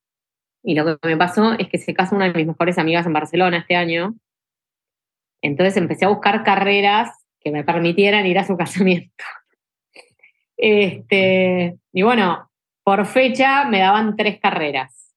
Y 0.64 0.76
lo 0.76 1.00
que 1.00 1.08
me 1.08 1.18
pasó 1.18 1.54
es 1.54 1.70
que 1.70 1.78
se 1.78 1.94
casó 1.94 2.16
una 2.16 2.26
de 2.26 2.34
mis 2.34 2.48
mejores 2.48 2.78
amigas 2.78 3.06
en 3.06 3.14
Barcelona 3.14 3.58
este 3.60 3.76
año. 3.76 4.16
Entonces 5.44 5.76
empecé 5.78 6.06
a 6.06 6.10
buscar 6.10 6.44
carreras 6.44 7.12
que 7.40 7.52
me 7.52 7.64
permitieran 7.64 8.26
ir 8.26 8.40
a 8.40 8.46
su 8.46 8.58
casamiento. 8.58 9.24
Este, 10.58 11.78
y 11.92 12.02
bueno, 12.02 12.50
por 12.84 13.06
fecha 13.06 13.66
me 13.66 13.80
daban 13.80 14.16
tres 14.16 14.40
carreras. 14.40 15.14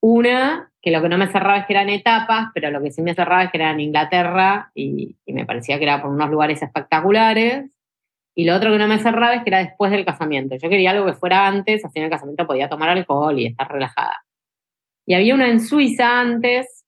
Una, 0.00 0.72
que 0.80 0.90
lo 0.90 1.02
que 1.02 1.08
no 1.08 1.18
me 1.18 1.26
cerraba 1.26 1.58
es 1.58 1.66
que 1.66 1.72
eran 1.74 1.88
etapas, 1.88 2.48
pero 2.54 2.70
lo 2.70 2.80
que 2.80 2.92
sí 2.92 3.02
me 3.02 3.14
cerraba 3.14 3.44
es 3.44 3.50
que 3.50 3.58
era 3.58 3.72
en 3.72 3.80
Inglaterra 3.80 4.70
y, 4.74 5.16
me 5.26 5.44
parecía 5.44 5.78
que 5.78 5.84
era 5.84 6.00
por 6.00 6.10
unos 6.10 6.30
lugares 6.30 6.62
espectaculares. 6.62 7.70
Y 8.34 8.44
lo 8.44 8.56
otro 8.56 8.72
que 8.72 8.78
no 8.78 8.88
me 8.88 8.98
cerraba 8.98 9.34
es 9.34 9.42
que 9.42 9.50
era 9.50 9.58
después 9.58 9.90
del 9.90 10.04
casamiento. 10.04 10.56
Yo 10.56 10.68
quería 10.68 10.92
algo 10.92 11.06
que 11.06 11.12
fuera 11.14 11.46
antes, 11.46 11.84
así 11.84 11.98
en 11.98 12.06
el 12.06 12.10
casamiento 12.10 12.46
podía 12.46 12.68
tomar 12.68 12.88
alcohol 12.88 13.38
y 13.38 13.46
estar 13.46 13.70
relajada. 13.70 14.24
Y 15.04 15.14
había 15.14 15.34
una 15.34 15.48
en 15.48 15.60
Suiza 15.60 16.20
antes, 16.20 16.84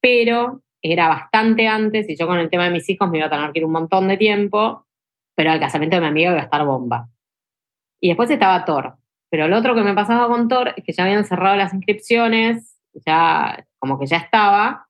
pero 0.00 0.62
era 0.82 1.08
bastante 1.08 1.68
antes 1.68 2.08
y 2.08 2.16
yo 2.16 2.26
con 2.26 2.38
el 2.38 2.50
tema 2.50 2.64
de 2.64 2.70
mis 2.70 2.88
hijos 2.88 3.10
me 3.10 3.18
iba 3.18 3.26
a 3.26 3.30
tener 3.30 3.52
que 3.52 3.58
ir 3.60 3.64
un 3.64 3.72
montón 3.72 4.08
de 4.08 4.16
tiempo 4.16 4.86
pero 5.40 5.52
al 5.52 5.60
casamiento 5.60 5.96
de 5.96 6.02
mi 6.02 6.08
amiga 6.08 6.32
iba 6.32 6.40
a 6.40 6.44
estar 6.44 6.66
bomba. 6.66 7.08
Y 7.98 8.08
después 8.08 8.28
estaba 8.28 8.66
Thor. 8.66 8.98
Pero 9.30 9.48
lo 9.48 9.56
otro 9.56 9.74
que 9.74 9.80
me 9.80 9.94
pasaba 9.94 10.28
con 10.28 10.48
Thor 10.48 10.74
es 10.76 10.84
que 10.84 10.92
ya 10.92 11.04
habían 11.04 11.24
cerrado 11.24 11.56
las 11.56 11.72
inscripciones, 11.72 12.78
ya 13.06 13.66
como 13.78 13.98
que 13.98 14.04
ya 14.04 14.18
estaba, 14.18 14.86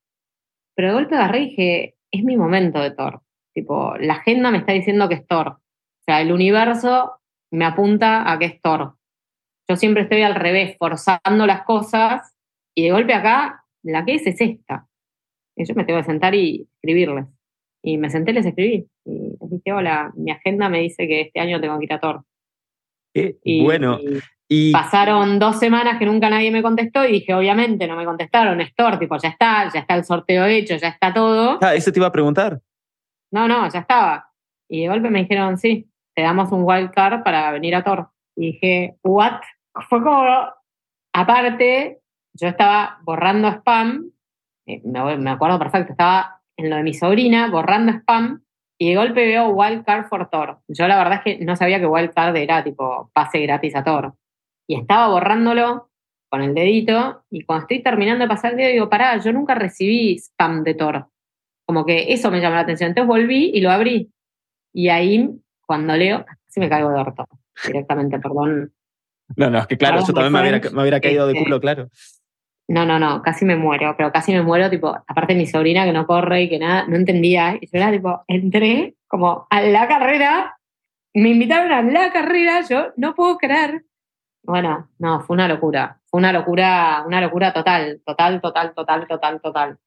pero 0.75 0.89
de 0.89 0.95
golpe 0.95 1.15
agarré 1.15 1.43
y 1.43 1.49
dije, 1.51 1.97
es 2.11 2.25
mi 2.25 2.37
momento 2.37 2.81
de 2.81 2.91
Thor. 2.91 3.23
Tipo, 3.55 3.95
la 3.99 4.15
agenda 4.15 4.51
me 4.51 4.59
está 4.59 4.73
diciendo 4.73 5.09
que 5.09 5.15
es 5.15 5.27
Thor. 5.29 5.49
O 5.49 6.03
sea, 6.05 6.21
el 6.21 6.33
universo 6.33 7.21
me 7.53 7.65
apunta 7.65 8.29
a 8.29 8.37
que 8.41 8.47
es 8.47 8.61
Thor. 8.61 8.97
Yo 9.69 9.77
siempre 9.77 10.03
estoy 10.03 10.23
al 10.23 10.35
revés, 10.35 10.77
forzando 10.79 11.47
las 11.47 11.63
cosas, 11.63 12.35
y 12.75 12.83
de 12.83 12.91
golpe 12.91 13.15
acá, 13.15 13.67
la 13.85 14.05
que 14.05 14.17
es 14.17 14.27
es 14.27 14.41
esta. 14.41 14.89
Y 15.61 15.67
yo 15.67 15.75
me 15.75 15.85
tengo 15.85 16.01
que 16.01 16.07
sentar 16.07 16.35
y 16.35 16.67
escribirles. 16.77 17.27
Y 17.83 17.99
me 17.99 18.09
senté 18.09 18.31
y 18.31 18.35
les 18.35 18.47
escribí. 18.47 18.87
Y 19.05 19.37
les 19.39 19.51
dije, 19.51 19.73
hola, 19.75 20.11
mi 20.17 20.31
agenda 20.31 20.71
me 20.71 20.81
dice 20.81 21.07
que 21.07 21.21
este 21.21 21.39
año 21.39 21.61
tengo 21.61 21.79
que 21.79 21.85
ir 21.85 21.93
a 21.93 22.01
Thor. 22.01 22.25
y, 23.13 23.63
bueno. 23.63 23.99
Y... 24.49 24.73
Pasaron 24.73 25.39
dos 25.39 25.59
semanas 25.59 25.99
que 25.99 26.07
nunca 26.07 26.31
nadie 26.31 26.51
me 26.51 26.63
contestó 26.63 27.05
y 27.05 27.13
dije, 27.13 27.35
obviamente, 27.35 27.87
no 27.87 27.95
me 27.95 28.07
contestaron, 28.07 28.61
es 28.63 28.75
Thor, 28.75 28.99
tipo, 28.99 29.19
ya 29.19 29.29
está, 29.29 29.71
ya 29.73 29.81
está 29.81 29.95
el 29.95 30.05
sorteo 30.05 30.47
hecho, 30.47 30.77
ya 30.77 30.89
está 30.89 31.13
todo. 31.13 31.59
Ah, 31.61 31.75
eso 31.75 31.93
te 31.93 31.99
iba 31.99 32.09
a 32.09 32.13
preguntar. 32.13 32.61
No, 33.31 33.47
no, 33.47 33.71
ya 33.71 33.81
estaba. 33.81 34.31
Y 34.67 34.83
de 34.83 34.89
golpe 34.89 35.11
me 35.11 35.21
dijeron, 35.21 35.59
sí, 35.59 35.91
te 36.15 36.23
damos 36.23 36.51
un 36.53 36.63
wild 36.65 36.91
card 36.91 37.23
para 37.23 37.53
venir 37.53 37.75
a 37.75 37.85
Thor. 37.85 38.09
Y 38.35 38.53
dije, 38.53 38.97
¿what? 39.05 39.41
Fue 39.89 40.03
como, 40.03 40.25
aparte, 41.13 42.01
yo 42.33 42.49
estaba 42.49 42.99
borrando 43.03 43.49
spam, 43.49 44.11
eh, 44.67 44.81
me 44.85 45.31
acuerdo 45.31 45.59
perfecto, 45.59 45.93
estaba 45.93 46.41
en 46.57 46.71
lo 46.71 46.77
de 46.77 46.83
mi 46.83 46.95
sobrina, 46.95 47.51
borrando 47.51 47.93
spam, 47.93 48.43
y 48.79 48.91
de 48.91 48.97
golpe 48.97 49.27
veo 49.27 49.51
Wildcard 49.51 50.09
for 50.09 50.29
Thor. 50.31 50.61
Yo 50.69 50.89
la 50.89 50.97
verdad 50.97 51.21
es 51.25 51.39
que 51.39 51.45
no 51.45 51.55
sabía 51.57 51.81
que 51.81 51.87
Wildcard 51.87 52.35
era 52.37 52.65
tipo 52.65 53.11
pase 53.13 53.41
gratis 53.41 53.77
a 53.77 53.85
Thor. 53.85 54.15
Y 54.67 54.77
estaba 54.77 55.09
borrándolo 55.09 55.91
con 56.31 56.43
el 56.43 56.55
dedito, 56.55 57.25
y 57.31 57.45
cuando 57.45 57.65
estoy 57.65 57.83
terminando 57.83 58.25
de 58.25 58.29
pasar 58.29 58.53
el 58.53 58.57
dedo, 58.57 58.71
digo, 58.71 58.89
pará, 58.89 59.19
yo 59.19 59.33
nunca 59.33 59.55
recibí 59.55 60.15
spam 60.19 60.63
de 60.63 60.75
Thor. 60.75 61.09
Como 61.67 61.85
que 61.85 62.13
eso 62.13 62.31
me 62.31 62.41
llamó 62.41 62.55
la 62.55 62.63
atención. 62.63 62.89
Entonces 62.89 63.09
volví 63.09 63.51
y 63.53 63.61
lo 63.61 63.71
abrí. 63.71 64.13
Y 64.73 64.89
ahí, 64.89 65.29
cuando 65.67 65.97
leo, 65.97 66.25
casi 66.25 66.61
me 66.61 66.69
caigo 66.69 66.91
de 66.91 67.01
orto, 67.01 67.27
directamente, 67.67 68.19
perdón. 68.19 68.73
No, 69.37 69.51
no, 69.51 69.59
es 69.59 69.67
que 69.67 69.77
claro, 69.77 70.01
yo 70.07 70.13
también 70.13 70.33
me 70.33 70.81
hubiera, 70.83 71.01
caído 71.01 71.27
de 71.27 71.33
este, 71.35 71.45
culo, 71.45 71.61
claro. 71.61 71.89
No, 72.71 72.87
no, 72.87 73.01
no, 73.01 73.21
casi 73.21 73.45
me 73.45 73.57
muero, 73.57 73.97
pero 73.97 74.13
casi 74.13 74.33
me 74.33 74.43
muero, 74.43 74.71
tipo, 74.71 74.97
aparte 75.09 75.35
mi 75.35 75.45
sobrina 75.45 75.85
que 75.85 75.93
no 75.93 76.07
corre 76.07 76.43
y 76.43 76.49
que 76.49 76.61
nada, 76.61 76.87
no 76.87 76.95
entendía. 76.95 77.59
Y 77.61 77.67
yo 77.67 77.71
era 77.73 77.91
tipo, 77.91 78.23
entré 78.29 78.95
como 79.09 79.49
a 79.51 79.61
la 79.63 79.89
carrera, 79.89 80.57
me 81.13 81.31
invitaron 81.31 81.73
a 81.73 81.83
la 81.83 82.13
carrera, 82.13 82.61
yo 82.61 82.93
no 82.97 83.17
puedo 83.17 83.39
creer. 83.39 83.87
Bueno, 84.45 84.89
no, 85.01 85.21
fue 85.21 85.35
una 85.35 85.49
locura, 85.49 86.01
fue 86.07 86.19
una 86.19 86.33
locura, 86.33 87.03
una 87.05 87.21
locura 87.21 87.53
total, 87.53 88.03
total, 88.07 88.41
total, 88.41 88.73
total, 88.73 89.09
total, 89.09 89.41
total. 89.41 89.79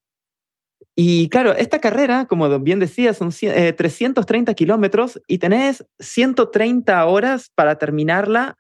Y 0.94 1.30
claro, 1.30 1.54
esta 1.54 1.80
carrera, 1.80 2.26
como 2.26 2.60
bien 2.60 2.82
decía, 2.82 3.14
son 3.14 3.30
330 3.30 4.52
eh, 4.52 4.56
kilómetros 4.56 5.22
y 5.26 5.38
tenés 5.38 5.86
130 6.00 7.06
horas 7.06 7.50
para 7.56 7.78
terminarla 7.78 8.58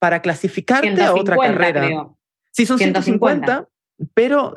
para 0.00 0.20
clasificarte 0.20 1.00
a 1.00 1.14
otra 1.14 1.36
carrera. 1.36 2.08
Sí, 2.52 2.66
son 2.66 2.78
150, 2.78 3.66
pero 4.14 4.54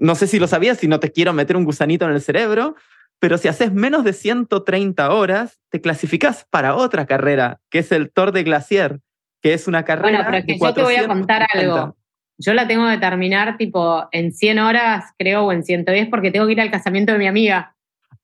no 0.00 0.14
sé 0.14 0.26
si 0.26 0.38
lo 0.38 0.46
sabías, 0.46 0.78
si 0.78 0.88
no 0.88 1.00
te 1.00 1.12
quiero 1.12 1.32
meter 1.32 1.56
un 1.56 1.64
gusanito 1.64 2.04
en 2.04 2.12
el 2.12 2.20
cerebro, 2.20 2.76
pero 3.18 3.36
si 3.38 3.48
haces 3.48 3.72
menos 3.72 4.04
de 4.04 4.12
130 4.12 5.10
horas, 5.12 5.58
te 5.70 5.80
clasificas 5.80 6.46
para 6.50 6.76
otra 6.76 7.06
carrera, 7.06 7.60
que 7.70 7.80
es 7.80 7.90
el 7.92 8.10
Tour 8.10 8.32
de 8.32 8.44
Glacier, 8.44 9.00
que 9.42 9.52
es 9.52 9.66
una 9.66 9.84
carrera. 9.84 10.08
Bueno, 10.08 10.24
pero 10.24 10.38
es 10.38 10.46
que 10.46 10.58
yo 10.58 10.74
te 10.74 10.82
voy 10.82 10.94
a 10.94 11.08
contar 11.08 11.46
algo. 11.52 11.96
Yo 12.40 12.54
la 12.54 12.68
tengo 12.68 12.88
que 12.88 12.98
terminar 12.98 13.56
tipo 13.56 14.08
en 14.12 14.32
100 14.32 14.60
horas, 14.60 15.06
creo, 15.18 15.46
o 15.46 15.52
en 15.52 15.64
110, 15.64 16.08
porque 16.08 16.30
tengo 16.30 16.46
que 16.46 16.52
ir 16.52 16.60
al 16.60 16.70
casamiento 16.70 17.12
de 17.12 17.18
mi 17.18 17.26
amiga. 17.26 17.74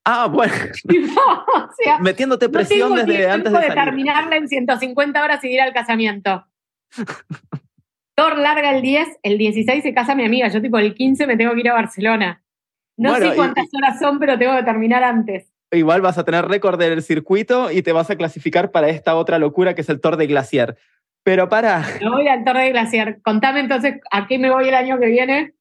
Ah, 0.04 0.26
bueno. 0.26 0.52
o 0.84 1.68
sea, 1.82 1.98
Metiéndote 2.00 2.48
presión 2.48 2.90
no 2.90 2.96
tengo 2.96 3.08
desde 3.08 3.30
antes 3.30 3.52
de, 3.52 3.58
de 3.58 3.70
terminarla 3.70 4.36
en 4.36 4.48
150 4.48 5.24
horas 5.24 5.42
y 5.42 5.48
ir 5.48 5.60
al 5.60 5.72
casamiento. 5.72 6.46
Thor 8.14 8.38
larga 8.38 8.74
el 8.74 8.82
10, 8.82 9.18
el 9.22 9.38
16 9.38 9.82
se 9.82 9.94
casa 9.94 10.14
mi 10.14 10.24
amiga, 10.24 10.48
yo 10.48 10.62
tipo 10.62 10.78
el 10.78 10.94
15 10.94 11.26
me 11.26 11.36
tengo 11.36 11.52
que 11.54 11.60
ir 11.60 11.70
a 11.70 11.74
Barcelona. 11.74 12.42
No 12.96 13.16
sé 13.16 13.34
cuántas 13.34 13.66
horas 13.74 13.98
son, 13.98 14.18
pero 14.18 14.38
tengo 14.38 14.56
que 14.56 14.62
terminar 14.62 15.02
antes. 15.02 15.52
Igual 15.72 16.00
vas 16.00 16.18
a 16.18 16.24
tener 16.24 16.46
récord 16.46 16.78
del 16.78 17.02
circuito 17.02 17.70
y 17.70 17.82
te 17.82 17.92
vas 17.92 18.10
a 18.10 18.16
clasificar 18.16 18.70
para 18.70 18.88
esta 18.88 19.16
otra 19.16 19.38
locura 19.38 19.74
que 19.74 19.80
es 19.80 19.88
el 19.88 20.00
Tour 20.00 20.16
de 20.16 20.28
Glaciar. 20.28 20.76
Pero 21.24 21.48
para... 21.48 21.84
No 22.00 22.12
voy 22.12 22.28
al 22.28 22.44
Tour 22.44 22.58
de 22.58 22.70
Glaciar. 22.70 23.20
Contame 23.22 23.60
entonces 23.60 24.00
a 24.12 24.28
qué 24.28 24.38
me 24.38 24.50
voy 24.50 24.68
el 24.68 24.74
año 24.74 25.00
que 25.00 25.06
viene. 25.06 25.54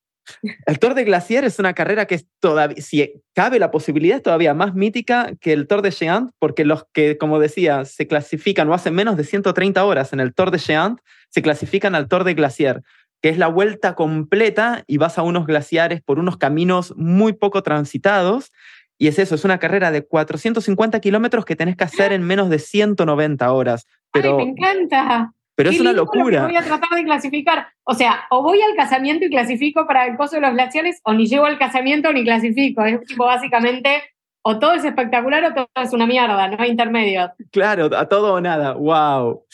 El 0.66 0.80
Tour 0.80 0.94
de 0.94 1.04
Glacier 1.04 1.44
es 1.44 1.60
una 1.60 1.74
carrera 1.74 2.06
que 2.06 2.16
es 2.16 2.28
todavía, 2.40 2.82
si 2.82 3.22
cabe 3.34 3.60
la 3.60 3.72
posibilidad, 3.72 4.18
es 4.18 4.24
todavía 4.24 4.54
más 4.54 4.74
mítica 4.74 5.34
que 5.40 5.54
el 5.54 5.68
Tour 5.68 5.82
de 5.82 5.92
Géant, 5.92 6.32
porque 6.40 6.66
los 6.66 6.86
que, 6.94 7.18
como 7.18 7.40
decía, 7.40 7.86
se 7.86 8.08
clasifican 8.08 8.70
o 8.70 8.74
hacen 8.74 8.96
menos 8.96 9.18
de 9.18 9.24
130 9.24 9.84
horas 9.84 10.14
en 10.14 10.20
el 10.20 10.34
Tour 10.34 10.52
de 10.52 10.60
Géant, 10.60 11.00
se 11.30 11.42
clasifican 11.42 11.96
al 11.96 12.08
Tour 12.08 12.24
de 12.24 12.34
Glacier, 12.34 12.82
que 13.22 13.30
es 13.30 13.38
la 13.38 13.48
vuelta 13.48 13.96
completa 13.96 14.84
y 14.88 14.98
vas 14.98 15.18
a 15.18 15.24
unos 15.24 15.48
glaciares 15.48 16.02
por 16.02 16.20
unos 16.20 16.38
caminos 16.38 16.94
muy 16.98 17.34
poco 17.34 17.64
transitados. 17.64 18.52
Y 18.98 19.08
es 19.08 19.18
eso, 19.18 19.36
es 19.36 19.44
una 19.44 19.60
carrera 19.60 19.92
de 19.92 20.06
450 20.06 21.00
kilómetros 21.00 21.46
que 21.46 21.56
tenés 21.56 21.76
que 21.76 21.84
hacer 21.84 22.14
en 22.14 22.24
menos 22.24 22.50
de 22.50 22.60
190 22.60 23.52
horas. 23.52 23.88
Pero, 24.12 24.38
¡Ay, 24.38 24.46
me 24.46 24.52
encanta! 24.52 25.34
Pero 25.56 25.70
es 25.70 25.80
una 25.80 25.94
locura. 25.94 26.46
voy 26.46 26.56
a 26.56 26.64
tratar 26.64 26.90
de 26.96 27.04
clasificar. 27.04 27.68
O 27.84 27.94
sea, 27.94 28.26
o 28.32 28.42
voy 28.42 28.60
al 28.62 28.76
casamiento 28.76 29.26
y 29.26 29.30
clasifico 29.30 29.86
para 29.86 30.08
el 30.08 30.18
coso 30.18 30.36
de 30.38 30.42
los 30.42 30.54
glaciares, 30.54 31.00
o 31.04 31.14
ni 31.14 31.28
llego 31.28 31.46
al 31.46 31.60
casamiento 31.60 32.12
ni 32.12 32.24
clasifico. 32.24 32.84
Es 32.84 33.02
tipo 33.02 33.26
básicamente, 33.26 34.02
o 34.42 34.60
todo 34.60 34.74
es 34.74 34.84
espectacular 34.84 35.44
o 35.46 35.54
todo 35.54 35.68
es 35.82 35.94
una 35.94 36.08
mierda, 36.08 36.48
no 36.48 36.58
hay 36.60 36.72
intermedios. 36.72 37.32
Claro, 37.52 37.90
a 37.96 38.10
todo 38.10 38.34
o 38.34 38.42
nada. 38.42 38.74
Wow. 38.74 39.46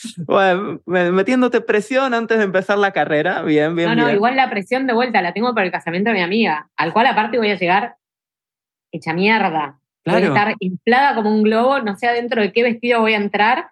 metiéndote 0.86 1.60
presión 1.60 2.14
antes 2.14 2.38
de 2.38 2.44
empezar 2.44 2.78
la 2.78 2.92
carrera. 2.92 3.42
Bien, 3.42 3.76
bien. 3.76 3.88
No, 3.88 3.94
no, 3.94 4.10
igual 4.10 4.36
la 4.36 4.48
presión 4.48 4.86
de 4.86 4.94
vuelta 4.94 5.20
la 5.22 5.34
tengo 5.34 5.54
para 5.54 5.66
el 5.66 5.72
casamiento 5.72 6.10
de 6.10 6.16
mi 6.16 6.22
amiga, 6.22 6.70
al 6.76 6.92
cual 6.92 7.06
aparte 7.06 7.38
voy 7.38 7.50
a 7.50 7.56
llegar 7.56 7.96
hecha 8.90 9.12
mierda. 9.12 9.78
Voy 10.06 10.22
a 10.22 10.26
estar 10.26 10.54
inflada 10.58 11.14
como 11.14 11.30
un 11.30 11.42
globo, 11.42 11.80
no 11.80 11.94
sé 11.94 12.08
adentro 12.08 12.40
de 12.40 12.52
qué 12.52 12.62
vestido 12.62 13.00
voy 13.00 13.12
a 13.12 13.18
entrar 13.18 13.70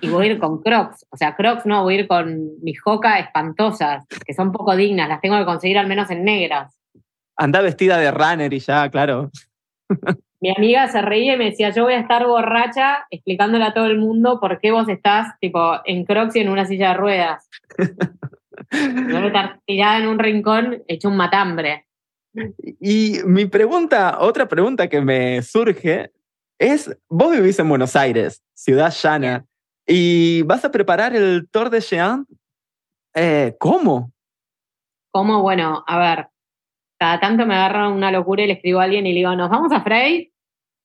y 0.00 0.08
voy 0.08 0.26
a 0.26 0.32
ir 0.32 0.38
con 0.38 0.62
crocs. 0.62 1.06
O 1.10 1.16
sea, 1.16 1.34
crocs 1.34 1.66
no, 1.66 1.82
voy 1.82 1.96
a 1.96 2.00
ir 2.00 2.08
con 2.08 2.50
mis 2.62 2.80
joca 2.80 3.18
espantosas, 3.18 4.06
que 4.24 4.34
son 4.34 4.52
poco 4.52 4.76
dignas, 4.76 5.08
las 5.08 5.20
tengo 5.20 5.38
que 5.38 5.44
conseguir 5.44 5.78
al 5.78 5.86
menos 5.86 6.10
en 6.10 6.24
negras. 6.24 6.78
Anda 7.36 7.60
vestida 7.60 7.98
de 7.98 8.10
runner 8.10 8.52
y 8.52 8.58
ya, 8.58 8.88
claro. 8.90 9.30
Mi 10.40 10.54
amiga 10.54 10.88
se 10.88 11.02
reía 11.02 11.34
y 11.34 11.38
me 11.38 11.46
decía, 11.46 11.70
yo 11.70 11.84
voy 11.84 11.94
a 11.94 12.00
estar 12.00 12.26
borracha 12.26 13.06
explicándole 13.10 13.64
a 13.64 13.74
todo 13.74 13.86
el 13.86 13.98
mundo 13.98 14.40
por 14.40 14.58
qué 14.60 14.70
vos 14.70 14.88
estás 14.88 15.38
tipo 15.38 15.80
en 15.84 16.04
crocs 16.04 16.36
y 16.36 16.40
en 16.40 16.48
una 16.48 16.64
silla 16.64 16.88
de 16.88 16.94
ruedas. 16.94 17.48
voy 18.70 19.14
a 19.14 19.26
estar 19.26 19.60
tirada 19.66 19.98
en 19.98 20.08
un 20.08 20.18
rincón 20.18 20.82
hecho 20.86 21.08
un 21.08 21.16
matambre. 21.16 21.86
Y 22.80 23.18
mi 23.24 23.46
pregunta, 23.46 24.18
otra 24.20 24.48
pregunta 24.48 24.88
que 24.88 25.00
me 25.00 25.42
surge 25.42 26.12
es, 26.58 26.96
vos 27.08 27.32
vivís 27.32 27.58
en 27.58 27.68
Buenos 27.68 27.96
Aires, 27.96 28.42
ciudad 28.54 28.94
llana, 28.94 29.46
y 29.90 30.42
vas 30.42 30.64
a 30.64 30.70
preparar 30.70 31.14
el 31.14 31.48
Tour 31.50 31.70
de 31.70 31.80
Jean. 31.80 32.26
Eh, 33.14 33.56
¿Cómo? 33.58 34.12
¿Cómo? 35.12 35.42
Bueno, 35.42 35.82
a 35.86 35.98
ver, 35.98 36.28
cada 36.98 37.18
tanto 37.18 37.44
me 37.44 37.54
agarra 37.54 37.88
una 37.88 38.12
locura 38.12 38.42
y 38.44 38.46
le 38.46 38.52
escribo 38.54 38.80
a 38.80 38.84
alguien 38.84 39.06
y 39.06 39.12
le 39.12 39.18
digo, 39.18 39.34
¿nos 39.34 39.50
vamos 39.50 39.72
a 39.72 39.82
Frey? 39.82 40.32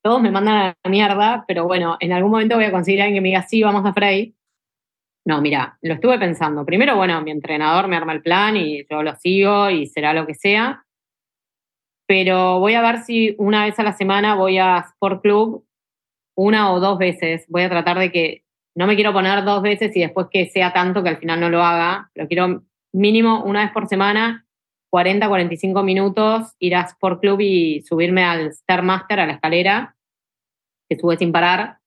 Todos 0.03 0.22
me 0.22 0.32
mandan 0.32 0.56
a 0.56 0.78
la 0.84 0.89
mierda, 0.89 1.45
pero 1.47 1.66
bueno, 1.66 1.97
en 1.99 2.12
algún 2.14 2.32
momento 2.32 2.56
voy 2.56 2.66
a 2.66 2.72
conseguir 2.72 3.01
a 3.01 3.06
alguien 3.06 3.20
que 3.20 3.22
me 3.22 3.30
diga, 3.30 3.43
sí, 3.43 3.62
vamos 3.62 3.86
a 3.86 3.93
Frey. 3.93 4.36
No, 5.26 5.41
mira, 5.41 5.78
lo 5.82 5.93
estuve 5.95 6.20
pensando. 6.20 6.66
Primero, 6.66 6.95
bueno, 6.95 7.22
mi 7.22 7.32
entrenador 7.32 7.88
me 7.88 7.95
arma 7.95 8.14
el 8.14 8.22
plan 8.22 8.58
y 8.58 8.86
yo 8.89 9.03
lo 9.03 9.16
sigo 9.16 9.70
y 9.70 9.88
será 9.88 10.14
lo 10.14 10.26
que 10.26 10.36
sea 10.36 10.86
pero 12.08 12.60
voy 12.60 12.76
a 12.76 12.82
ver 12.82 12.99
si 12.99 13.36
una 13.38 13.66
vez 13.66 13.80
a 13.80 13.84
la 13.84 13.93
semana 13.93 14.36
voy 14.36 14.58
a 14.58 14.80
Sport 14.80 15.22
Club, 15.22 15.66
una 16.36 16.72
o 16.72 16.80
dos 16.80 16.97
veces. 16.97 17.45
Voy 17.49 17.64
a 17.64 17.70
tratar 17.70 17.97
de 17.97 18.12
que 18.12 18.45
no 18.76 18.88
me 18.88 18.95
quiero 18.95 19.13
poner 19.13 19.43
dos 19.43 19.61
veces 19.61 19.95
y 19.95 20.01
después 20.01 20.28
que 20.30 20.47
sea 20.47 20.73
tanto 20.73 21.01
que 21.01 21.09
al 21.09 21.17
final 21.17 21.39
no 21.39 21.49
lo 21.49 21.63
haga. 21.63 22.11
Lo 22.13 22.28
quiero 22.28 22.63
mínimo 22.91 23.43
una 23.43 23.63
vez 23.63 23.71
por 23.71 23.88
semana, 23.88 24.45
40, 24.89 25.28
45 25.28 25.84
minutos, 25.84 26.53
ir 26.59 26.76
a 26.76 26.82
Sport 26.82 27.21
Club 27.21 27.39
y 27.41 27.82
subirme 27.82 28.23
al 28.23 28.53
Stairmaster, 28.53 29.19
a 29.19 29.26
la 29.26 29.34
escalera, 29.34 29.95
que 30.89 30.97
sube 30.97 31.17
sin 31.17 31.32
parar, 31.32 31.80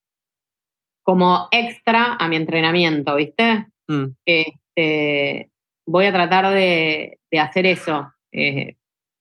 como 1.03 1.49
extra 1.51 2.17
a 2.19 2.29
mi 2.29 2.37
entrenamiento, 2.37 3.15
¿viste? 3.17 3.67
Mm. 3.87 4.07
Este, 4.25 5.51
voy 5.87 6.07
a 6.07 6.13
tratar 6.13 6.53
de, 6.53 7.19
hacer 7.39 7.67
eso. 7.67 8.13
Eh, 8.33 8.77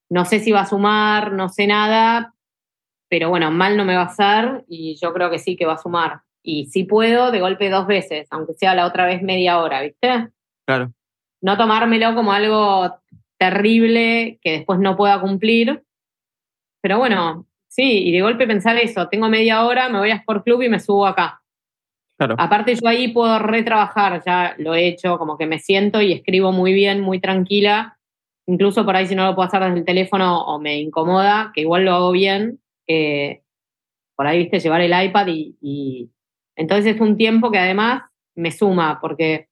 no 0.09 0.25
sé 0.25 0.39
si 0.39 0.51
va 0.51 0.61
a 0.61 0.65
sumar, 0.65 1.33
no 1.33 1.49
sé 1.49 1.67
nada, 1.67 2.33
pero 3.09 3.29
bueno, 3.29 3.51
mal 3.51 3.75
no 3.77 3.85
me 3.85 3.95
va 3.95 4.03
a 4.03 4.05
hacer 4.05 4.65
y 4.67 4.97
yo 5.01 5.13
creo 5.13 5.29
que 5.29 5.39
sí 5.39 5.55
que 5.55 5.65
va 5.65 5.73
a 5.73 5.77
sumar. 5.77 6.21
Y 6.47 6.67
si 6.67 6.85
puedo, 6.85 7.31
de 7.31 7.41
golpe 7.41 7.69
dos 7.69 7.87
veces, 7.87 8.27
aunque 8.31 8.53
sea 8.53 8.73
la 8.73 8.85
otra 8.85 9.05
vez 9.05 9.21
media 9.21 9.59
hora, 9.59 9.81
¿viste? 9.81 10.29
Claro. 10.65 10.93
No 11.41 11.57
tomármelo 11.57 12.15
como 12.15 12.31
algo 12.31 12.99
terrible 13.37 14.39
que 14.41 14.51
después 14.51 14.79
no 14.79 14.95
pueda 14.95 15.19
cumplir. 15.19 15.83
Pero 16.81 16.99
bueno, 16.99 17.45
sí, 17.67 18.07
y 18.07 18.11
de 18.11 18.21
golpe 18.21 18.47
pensar 18.47 18.77
eso, 18.77 19.09
tengo 19.09 19.27
media 19.27 19.65
hora, 19.65 19.89
me 19.89 19.99
voy 19.99 20.11
a 20.11 20.15
Sport 20.15 20.45
Club 20.45 20.61
y 20.61 20.69
me 20.69 20.79
subo 20.79 21.05
acá. 21.05 21.41
Claro. 22.17 22.35
Aparte 22.37 22.75
yo 22.75 22.87
ahí 22.87 23.09
puedo 23.09 23.37
retrabajar, 23.39 24.23
ya 24.25 24.55
lo 24.57 24.73
he 24.73 24.87
hecho, 24.87 25.17
como 25.17 25.37
que 25.37 25.45
me 25.45 25.59
siento 25.59 26.01
y 26.01 26.13
escribo 26.13 26.51
muy 26.51 26.73
bien, 26.73 27.01
muy 27.01 27.19
tranquila 27.19 27.97
incluso 28.47 28.85
por 28.85 28.95
ahí 28.95 29.05
si 29.05 29.15
no 29.15 29.25
lo 29.25 29.35
puedo 29.35 29.47
hacer 29.47 29.61
desde 29.61 29.79
el 29.79 29.85
teléfono 29.85 30.41
o 30.41 30.59
me 30.59 30.79
incomoda, 30.79 31.51
que 31.53 31.61
igual 31.61 31.85
lo 31.85 31.93
hago 31.93 32.11
bien, 32.11 32.59
eh, 32.87 33.41
por 34.15 34.25
ahí, 34.25 34.39
viste, 34.39 34.59
llevar 34.59 34.81
el 34.81 35.05
iPad 35.05 35.27
y, 35.27 36.09
entonces 36.57 36.95
es 36.95 37.01
un 37.01 37.15
tiempo 37.15 37.51
que 37.51 37.59
además 37.59 38.03
me 38.35 38.51
suma, 38.51 38.99
porque 38.99 39.47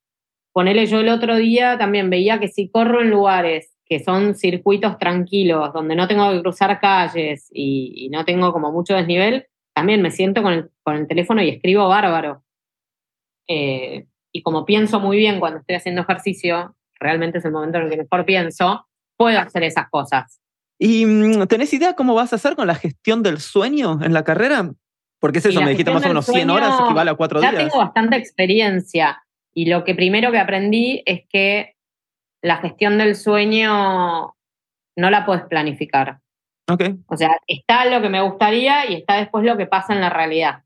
ponerle 0.52 0.88
yo 0.88 1.00
el 1.00 1.10
otro 1.10 1.36
día 1.38 1.78
también 1.78 2.10
veía 2.10 2.40
que 2.40 2.48
si 2.48 2.70
corro 2.70 3.02
en 3.02 3.12
lugares 3.12 3.72
que 3.86 4.04
son 4.04 4.34
circuitos 4.34 4.98
tranquilos, 4.98 5.72
donde 5.72 5.96
no 5.96 6.08
tengo 6.08 6.32
que 6.32 6.42
cruzar 6.42 6.80
calles 6.80 7.48
y, 7.54 8.10
no 8.12 8.26
tengo 8.26 8.52
como 8.52 8.72
mucho 8.72 8.96
desnivel, 8.96 9.46
también 9.74 10.02
me 10.02 10.10
siento 10.10 10.42
con 10.42 10.72
el, 10.96 11.08
teléfono 11.08 11.44
y 11.44 11.50
escribo 11.50 11.88
bárbaro. 11.88 12.44
Eh, 13.48 14.08
y 14.32 14.42
como 14.42 14.66
pienso 14.66 15.00
muy 15.00 15.18
bien 15.18 15.40
cuando 15.40 15.60
estoy 15.60 15.76
haciendo 15.76 16.02
ejercicio, 16.02 16.76
realmente 17.00 17.38
es 17.38 17.46
el 17.46 17.52
momento 17.52 17.78
en 17.78 17.84
el 17.84 17.90
que 17.92 17.98
mejor 17.98 18.26
pienso, 18.26 18.88
puedo 19.18 19.38
hacer 19.38 19.64
esas 19.64 19.88
cosas. 19.92 20.42
¿Y 20.80 21.06
mm, 21.06 21.46
tenés 21.46 21.72
idea 21.74 21.94
cómo 21.94 22.16
vas 22.16 22.34
a 22.34 22.38
hacer 22.38 22.56
con 22.56 22.66
la 22.66 22.76
gestión 22.76 23.22
del 23.22 23.40
sueño 23.40 24.00
en 24.02 24.14
la 24.14 24.24
carrera? 24.24 24.72
Porque 25.26 25.40
es 25.40 25.46
eso, 25.48 25.60
me 25.60 25.72
dijiste 25.72 25.90
más 25.90 26.06
o 26.06 26.08
menos 26.08 26.28
100 26.28 26.52
horas, 26.52 26.80
equivale 26.82 27.10
a 27.10 27.16
cuatro 27.16 27.40
días. 27.40 27.52
Ya 27.52 27.58
tengo 27.58 27.80
bastante 27.80 28.16
experiencia 28.16 29.24
y 29.56 29.66
lo 29.66 29.84
que 29.84 29.96
primero 29.96 30.32
que 30.32 30.38
aprendí 30.38 31.02
es 31.04 31.24
que 31.28 31.74
la 32.44 32.58
gestión 32.58 33.00
del 33.00 33.16
sueño 33.16 34.36
no 34.96 35.10
la 35.10 35.26
puedes 35.26 35.46
planificar. 35.46 36.20
Okay. 36.70 36.98
O 37.08 37.18
sea, 37.18 37.40
está 37.48 37.86
lo 37.86 38.04
que 38.04 38.10
me 38.10 38.22
gustaría 38.22 38.88
y 38.88 38.94
está 38.94 39.18
después 39.18 39.44
lo 39.44 39.58
que 39.58 39.66
pasa 39.66 39.96
en 39.96 40.02
la 40.02 40.12
realidad. 40.12 40.62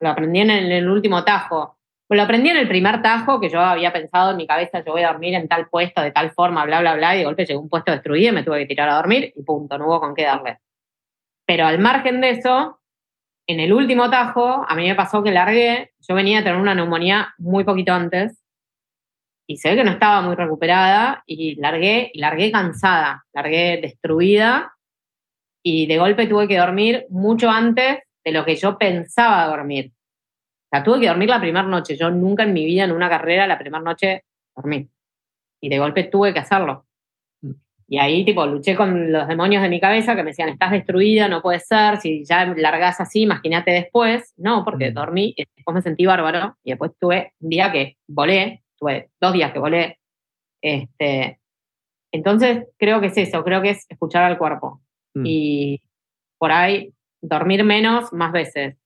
Lo 0.00 0.08
aprendí 0.08 0.40
en 0.40 0.50
el 0.50 0.88
último 0.88 1.22
tajo. 1.22 1.78
Pues 2.08 2.18
lo 2.18 2.24
aprendí 2.24 2.50
en 2.50 2.56
el 2.56 2.66
primer 2.66 3.02
tajo, 3.02 3.40
que 3.40 3.48
yo 3.48 3.60
había 3.60 3.92
pensado 3.92 4.32
en 4.32 4.38
mi 4.38 4.48
cabeza, 4.48 4.82
yo 4.84 4.90
voy 4.90 5.04
a 5.04 5.12
dormir 5.12 5.34
en 5.34 5.46
tal 5.46 5.68
puesto, 5.68 6.02
de 6.02 6.10
tal 6.10 6.32
forma, 6.32 6.64
bla, 6.64 6.80
bla, 6.80 6.96
bla, 6.96 7.14
y 7.14 7.18
de 7.20 7.26
golpe 7.26 7.46
llegó 7.46 7.60
un 7.60 7.68
puesto 7.68 7.92
destruido 7.92 8.32
y 8.32 8.34
me 8.34 8.42
tuve 8.42 8.58
que 8.58 8.66
tirar 8.66 8.88
a 8.88 8.96
dormir 8.96 9.32
y 9.36 9.42
punto, 9.44 9.78
no 9.78 9.86
hubo 9.86 10.00
con 10.00 10.16
qué 10.16 10.24
darle. 10.24 10.58
Pero 11.46 11.64
al 11.64 11.78
margen 11.78 12.20
de 12.20 12.30
eso, 12.30 12.79
en 13.46 13.60
el 13.60 13.72
último 13.72 14.10
tajo, 14.10 14.64
a 14.68 14.74
mí 14.74 14.86
me 14.86 14.94
pasó 14.94 15.22
que 15.22 15.32
largué, 15.32 15.92
yo 16.00 16.14
venía 16.14 16.38
a 16.38 16.44
tener 16.44 16.60
una 16.60 16.74
neumonía 16.74 17.34
muy 17.38 17.64
poquito 17.64 17.92
antes, 17.92 18.42
y 19.46 19.56
se 19.56 19.70
ve 19.70 19.76
que 19.76 19.84
no 19.84 19.90
estaba 19.90 20.20
muy 20.20 20.36
recuperada, 20.36 21.22
y 21.26 21.56
largué, 21.56 22.10
y 22.14 22.20
largué 22.20 22.52
cansada, 22.52 23.24
largué 23.32 23.80
destruida, 23.82 24.72
y 25.62 25.86
de 25.86 25.98
golpe 25.98 26.26
tuve 26.26 26.48
que 26.48 26.58
dormir 26.58 27.06
mucho 27.10 27.50
antes 27.50 27.98
de 28.24 28.32
lo 28.32 28.44
que 28.44 28.56
yo 28.56 28.78
pensaba 28.78 29.46
dormir. 29.46 29.92
O 29.92 30.68
sea, 30.70 30.84
tuve 30.84 31.00
que 31.00 31.08
dormir 31.08 31.28
la 31.28 31.40
primera 31.40 31.66
noche. 31.66 31.96
Yo 31.96 32.10
nunca 32.10 32.44
en 32.44 32.52
mi 32.52 32.64
vida 32.64 32.84
en 32.84 32.92
una 32.92 33.08
carrera 33.08 33.46
la 33.46 33.58
primera 33.58 33.82
noche 33.82 34.24
dormí. 34.54 34.88
Y 35.60 35.68
de 35.68 35.78
golpe 35.78 36.04
tuve 36.04 36.32
que 36.32 36.38
hacerlo. 36.38 36.86
Y 37.92 37.98
ahí, 37.98 38.24
tipo, 38.24 38.46
luché 38.46 38.76
con 38.76 39.10
los 39.10 39.26
demonios 39.26 39.64
de 39.64 39.68
mi 39.68 39.80
cabeza 39.80 40.14
que 40.14 40.22
me 40.22 40.30
decían, 40.30 40.48
estás 40.48 40.70
destruida, 40.70 41.26
no 41.26 41.42
puede 41.42 41.58
ser, 41.58 41.96
si 41.96 42.24
ya 42.24 42.46
largas 42.46 43.00
así, 43.00 43.22
imagínate 43.22 43.72
después. 43.72 44.32
No, 44.36 44.64
porque 44.64 44.92
mm. 44.92 44.94
dormí 44.94 45.34
y 45.36 45.44
después 45.56 45.74
me 45.74 45.82
sentí 45.82 46.06
bárbaro. 46.06 46.56
Y 46.62 46.70
después 46.70 46.92
tuve 47.00 47.32
un 47.40 47.48
día 47.50 47.72
que 47.72 47.96
volé, 48.06 48.62
tuve 48.78 49.10
dos 49.20 49.32
días 49.32 49.52
que 49.52 49.58
volé. 49.58 49.98
Este, 50.62 51.40
entonces, 52.12 52.68
creo 52.78 53.00
que 53.00 53.08
es 53.08 53.16
eso, 53.16 53.42
creo 53.42 53.60
que 53.60 53.70
es 53.70 53.86
escuchar 53.88 54.22
al 54.22 54.38
cuerpo. 54.38 54.80
Mm. 55.14 55.22
Y 55.26 55.82
por 56.38 56.52
ahí, 56.52 56.94
dormir 57.20 57.64
menos, 57.64 58.12
más 58.12 58.30
veces. 58.30 58.76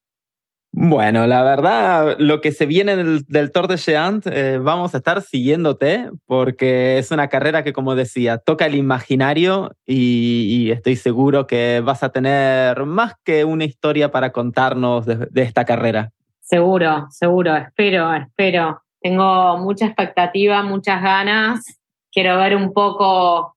Bueno, 0.76 1.28
la 1.28 1.44
verdad, 1.44 2.16
lo 2.18 2.40
que 2.40 2.50
se 2.50 2.66
viene 2.66 2.96
del, 2.96 3.52
Tour 3.52 3.68
de 3.68 3.78
eh, 3.86 4.58
vamos 4.60 4.92
a 4.92 4.96
estar 4.96 5.22
siguiéndote 5.22 6.10
porque 6.26 6.98
es 6.98 7.12
una 7.12 7.28
carrera 7.28 7.62
que, 7.62 7.72
como 7.72 7.94
decía, 7.94 8.38
toca 8.38 8.66
el 8.66 8.74
imaginario 8.74 9.70
y, 9.86 10.72
estoy 10.72 10.96
seguro 10.96 11.46
que 11.46 11.80
vas 11.84 12.02
a 12.02 12.08
tener 12.08 12.86
más 12.86 13.14
que 13.22 13.44
una 13.44 13.64
historia 13.64 14.10
para 14.10 14.32
contarnos 14.32 15.06
de, 15.06 15.42
esta 15.42 15.64
carrera. 15.64 16.10
Seguro, 16.40 17.06
seguro, 17.10 17.54
espero, 17.54 18.12
espero. 18.12 18.82
Tengo 19.00 19.58
mucha 19.58 19.86
expectativa, 19.86 20.64
muchas 20.64 21.00
ganas. 21.00 21.64
Quiero 22.10 22.36
ver 22.38 22.56
un 22.56 22.72
poco 22.72 23.56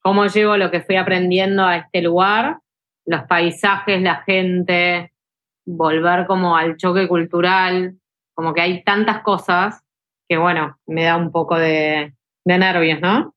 cómo 0.00 0.26
llevo 0.26 0.56
lo 0.56 0.72
que 0.72 0.80
fui 0.80 0.96
aprendiendo 0.96 1.64
a 1.64 1.76
este 1.76 2.02
lugar, 2.02 2.58
los 3.04 3.22
paisajes, 3.22 4.02
la 4.02 4.24
gente, 4.24 5.12
volver 5.66 6.26
como 6.26 6.56
al 6.56 6.76
choque 6.76 7.08
cultural, 7.08 7.96
como 8.34 8.54
que 8.54 8.62
hay 8.62 8.84
tantas 8.84 9.22
cosas 9.22 9.82
que 10.28 10.36
bueno, 10.36 10.78
me 10.86 11.04
da 11.04 11.16
un 11.16 11.30
poco 11.30 11.58
de, 11.58 12.12
nervios, 12.44 13.00
¿no? 13.00 13.34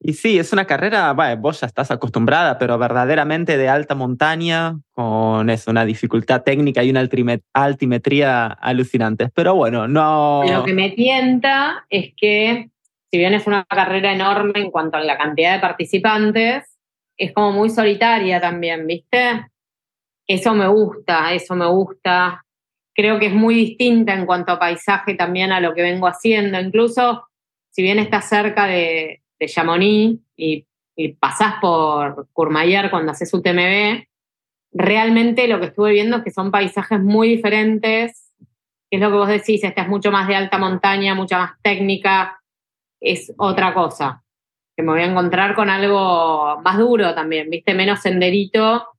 Y 0.00 0.12
sí, 0.12 0.38
es 0.38 0.52
una 0.52 0.66
carrera, 0.66 1.12
bueno, 1.12 1.40
vos 1.40 1.60
ya 1.60 1.66
estás 1.66 1.90
acostumbrada, 1.90 2.58
pero 2.58 2.76
verdaderamente 2.76 3.56
de 3.56 3.68
alta 3.68 3.94
montaña, 3.94 4.78
con 4.92 5.48
eso, 5.48 5.70
una 5.70 5.84
dificultad 5.86 6.42
técnica 6.42 6.84
y 6.84 6.90
una 6.90 7.08
altimetría 7.54 8.46
alucinantes. 8.46 9.30
Pero 9.34 9.54
bueno, 9.54 9.88
no... 9.88 10.42
Lo 10.46 10.64
que 10.64 10.74
me 10.74 10.90
tienta 10.90 11.86
es 11.88 12.12
que, 12.16 12.68
si 13.10 13.18
bien 13.18 13.32
es 13.32 13.46
una 13.46 13.64
carrera 13.64 14.12
enorme 14.12 14.60
en 14.60 14.70
cuanto 14.70 14.98
a 14.98 15.00
la 15.00 15.16
cantidad 15.16 15.54
de 15.54 15.60
participantes, 15.60 16.64
es 17.16 17.32
como 17.32 17.52
muy 17.52 17.70
solitaria 17.70 18.40
también, 18.40 18.86
¿viste? 18.86 19.46
Eso 20.26 20.54
me 20.54 20.68
gusta, 20.68 21.32
eso 21.32 21.54
me 21.54 21.66
gusta. 21.66 22.44
Creo 22.94 23.18
que 23.18 23.26
es 23.26 23.34
muy 23.34 23.54
distinta 23.54 24.14
en 24.14 24.26
cuanto 24.26 24.52
a 24.52 24.58
paisaje 24.58 25.14
también 25.14 25.52
a 25.52 25.60
lo 25.60 25.74
que 25.74 25.82
vengo 25.82 26.06
haciendo. 26.06 26.60
Incluso 26.60 27.26
si 27.70 27.82
bien 27.82 27.98
está 27.98 28.20
cerca 28.20 28.66
de, 28.66 29.22
de 29.38 29.46
Chamonix 29.46 30.20
y, 30.36 30.66
pasás 31.18 31.54
por 31.60 32.28
Courmayeur 32.32 32.88
cuando 32.88 33.10
haces 33.10 33.34
UTMB, 33.34 34.04
realmente 34.72 35.48
lo 35.48 35.58
que 35.58 35.66
estuve 35.66 35.90
viendo 35.90 36.18
es 36.18 36.22
que 36.22 36.30
son 36.30 36.52
paisajes 36.52 37.00
muy 37.00 37.28
diferentes, 37.28 38.32
que 38.88 38.96
es 38.96 39.00
lo 39.00 39.10
que 39.10 39.16
vos 39.16 39.26
decís, 39.26 39.64
esta 39.64 39.82
es 39.82 39.88
mucho 39.88 40.12
más 40.12 40.28
de 40.28 40.36
alta 40.36 40.56
montaña, 40.56 41.16
mucha 41.16 41.38
más 41.38 41.52
técnica, 41.62 42.40
es 43.00 43.34
otra 43.38 43.74
cosa, 43.74 44.22
que 44.76 44.84
me 44.84 44.92
voy 44.92 45.00
a 45.00 45.06
encontrar 45.06 45.56
con 45.56 45.68
algo 45.68 46.60
más 46.62 46.78
duro 46.78 47.12
también, 47.12 47.50
viste, 47.50 47.74
menos 47.74 47.98
senderito 47.98 48.93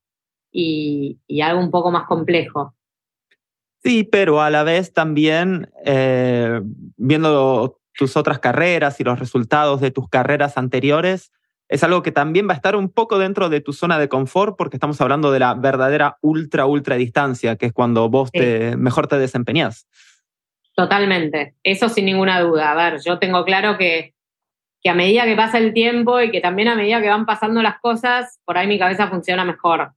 y, 0.56 1.42
algo 1.42 1.62
un 1.62 1.72
poco 1.72 1.92
más 1.92 2.08
complejo. 2.08 2.74
Sí, 3.84 4.04
pero 4.04 4.42
a 4.42 4.50
la 4.50 4.64
vez 4.64 4.94
también 4.94 5.70
eh, 5.86 6.62
viendo 6.98 7.80
tus 7.94 8.18
otras 8.18 8.40
carreras 8.40 9.00
y 9.00 9.04
los 9.04 9.20
resultados 9.20 9.82
de 9.82 9.92
tus 9.92 10.10
carreras 10.10 10.58
anteriores, 10.58 11.32
es 11.68 11.84
algo 11.84 12.02
que 12.02 12.12
también 12.12 12.48
va 12.48 12.54
a 12.54 12.56
estar 12.56 12.76
un 12.76 12.90
poco 12.90 13.20
dentro 13.20 13.50
de 13.50 13.60
tu 13.62 13.74
zona 13.74 14.00
de 14.00 14.08
confort 14.08 14.56
porque 14.58 14.78
estamos 14.78 15.00
hablando 15.02 15.32
de 15.32 15.40
la 15.40 15.54
verdadera 15.56 16.18
ultra, 16.22 16.66
ultra 16.66 16.96
distancia, 16.96 17.58
que 17.58 17.68
es 17.68 17.74
cuando 17.74 18.10
vos 18.10 18.32
te, 18.32 18.78
mejor 18.78 19.08
te 19.08 19.18
desempeñás. 19.18 19.88
Totalmente, 20.76 21.56
eso 21.64 21.90
sin 21.90 22.06
ninguna 22.06 22.40
duda. 22.42 22.72
A 22.72 22.76
ver, 22.76 23.02
yo 23.04 23.20
tengo 23.20 23.46
claro 23.46 23.78
que, 23.78 24.14
que 24.82 24.90
a 24.90 24.94
medida 24.94 25.26
que 25.26 25.36
pasa 25.36 25.58
el 25.58 25.74
tiempo 25.74 26.22
y 26.22 26.32
que 26.32 26.42
también 26.42 26.68
a 26.68 26.76
medida 26.76 27.02
que 27.02 27.10
van 27.10 27.26
pasando 27.26 27.62
las 27.62 27.80
cosas, 27.80 28.40
por 28.46 28.58
ahí 28.58 28.68
mi 28.68 28.80
cabeza 28.80 29.08
funciona 29.08 29.46
mejor. 29.46 29.94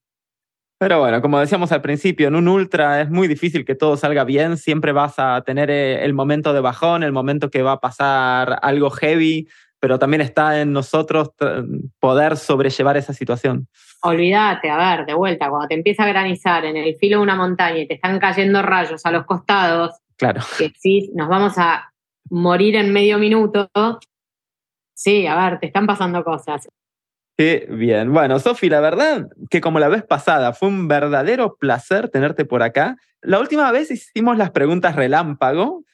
Pero 0.78 1.00
bueno, 1.00 1.20
como 1.20 1.40
decíamos 1.40 1.72
al 1.72 1.82
principio, 1.82 2.28
en 2.28 2.36
un 2.36 2.46
ultra 2.46 3.00
es 3.00 3.10
muy 3.10 3.26
difícil 3.26 3.64
que 3.64 3.74
todo 3.74 3.96
salga 3.96 4.22
bien, 4.22 4.56
siempre 4.56 4.92
vas 4.92 5.14
a 5.18 5.42
tener 5.42 5.70
eh, 5.70 6.04
el 6.04 6.14
momento 6.14 6.52
de 6.52 6.60
bajón, 6.60 7.02
el 7.02 7.10
momento 7.10 7.50
que 7.50 7.62
va 7.62 7.72
a 7.72 7.80
pasar 7.80 8.60
algo 8.62 8.88
heavy, 8.90 9.48
pero 9.80 9.98
también 9.98 10.20
está 10.20 10.60
en 10.60 10.72
nosotros 10.72 11.30
poder 11.98 12.36
sobrellevar 12.36 12.96
esa 12.96 13.12
situación. 13.12 13.66
Olvídate, 14.02 14.70
a 14.70 14.76
ver, 14.96 15.06
de 15.06 15.14
vuelta, 15.14 15.50
cuando 15.50 15.68
te 15.68 15.74
empieza 15.74 16.04
a 16.04 16.08
granizar 16.08 16.64
en 16.64 16.76
el 16.76 16.94
filo 16.96 17.18
de 17.18 17.22
una 17.24 17.34
montaña 17.34 17.78
y 17.78 17.88
te 17.88 17.94
están 17.94 18.20
cayendo 18.20 18.62
rayos 18.62 19.04
a 19.04 19.10
los 19.10 19.24
costados, 19.24 19.96
claro. 20.16 20.40
que 20.56 20.72
sí, 20.78 21.10
nos 21.14 21.28
vamos 21.28 21.58
a 21.58 21.92
morir 22.30 22.76
en 22.76 22.92
medio 22.92 23.18
minuto. 23.18 23.68
Sí, 24.94 25.26
a 25.26 25.36
ver, 25.36 25.58
te 25.58 25.66
están 25.66 25.86
pasando 25.86 26.22
cosas. 26.22 26.68
Qué 27.38 27.68
bien. 27.70 28.12
Bueno, 28.12 28.40
Sofi, 28.40 28.68
la 28.68 28.80
verdad 28.80 29.28
que 29.48 29.60
como 29.60 29.78
la 29.78 29.88
vez 29.88 30.02
pasada 30.02 30.52
fue 30.52 30.68
un 30.68 30.88
verdadero 30.88 31.56
placer 31.56 32.08
tenerte 32.08 32.44
por 32.44 32.64
acá. 32.64 32.96
La 33.22 33.38
última 33.38 33.70
vez 33.70 33.90
hicimos 33.92 34.36
las 34.36 34.50
preguntas 34.50 34.96
relámpago 34.96 35.84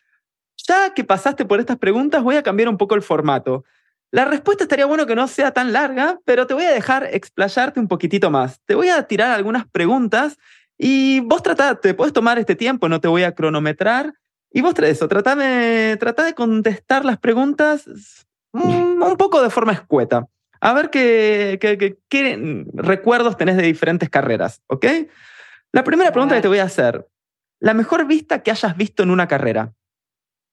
ya 0.67 0.95
que 0.95 1.05
pasaste 1.05 1.45
por 1.45 1.61
estas 1.61 1.79
preguntas, 1.79 2.23
voy 2.23 2.37
a 2.37 2.43
cambiar 2.43 2.69
un 2.69 2.79
poco 2.79 2.95
el 2.95 3.03
formato. 3.03 3.65
La 4.11 4.25
respuesta 4.25 4.65
estaría 4.65 4.87
bueno 4.87 5.07
que 5.07 5.17
no 5.17 5.27
sea 5.27 5.51
tan 5.51 5.73
larga, 5.73 6.21
pero 6.25 6.47
te 6.47 6.55
voy 6.55 6.65
a 6.65 6.71
dejar 6.71 7.09
explayarte 7.13 7.81
un 7.81 7.89
poquitito 7.89 8.31
más. 8.31 8.61
Te 8.65 8.75
voy 8.75 8.89
a 8.89 9.03
tirar 9.03 9.33
algunas 9.33 9.67
preguntas 9.67 10.39
y 10.79 11.21
vos 11.21 11.43
tratá, 11.43 11.75
te 11.75 11.95
puedes 11.95 12.13
tomar 12.13 12.39
este 12.39 12.55
tiempo, 12.55 12.89
no 12.89 13.01
te 13.01 13.09
voy 13.09 13.25
a 13.25 13.35
cronometrar. 13.35 14.15
Y 14.51 14.61
vos 14.61 14.75
traes 14.75 14.99
eso, 14.99 15.09
trata 15.09 15.35
de 15.35 16.35
contestar 16.37 17.05
las 17.05 17.19
preguntas 17.19 17.87
mm, 18.53 19.03
un 19.03 19.17
poco 19.17 19.43
de 19.43 19.51
forma 19.51 19.73
escueta. 19.73 20.29
A 20.65 20.73
ver 20.73 20.89
qué, 20.89 21.59
qué, 21.61 21.99
qué, 22.09 22.65
recuerdos 22.73 23.37
tenés 23.37 23.59
de 23.59 23.65
diferentes 23.65 24.09
carreras, 24.09 24.63
¿ok? 24.67 24.87
La 25.73 25.85
primera 25.85 26.11
pregunta 26.11 26.37
que 26.37 26.41
te 26.41 26.49
voy 26.49 26.59
a 26.59 26.65
hacer, 26.65 27.07
la 27.61 27.75
mejor 27.75 28.07
vista 28.07 28.43
que 28.43 28.51
hayas 28.51 28.75
visto 28.75 29.03
en 29.03 29.11
una 29.11 29.29
carrera. 29.29 29.75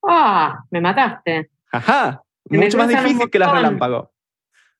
¡Ah! 0.05 0.65
me 0.69 0.81
mataste. 0.81 1.49
Ajá, 1.71 2.23
mucho 2.49 2.77
más 2.77 2.89
difícil 2.89 3.29
que 3.29 3.39
las 3.39 3.53
relámpagos. 3.53 4.09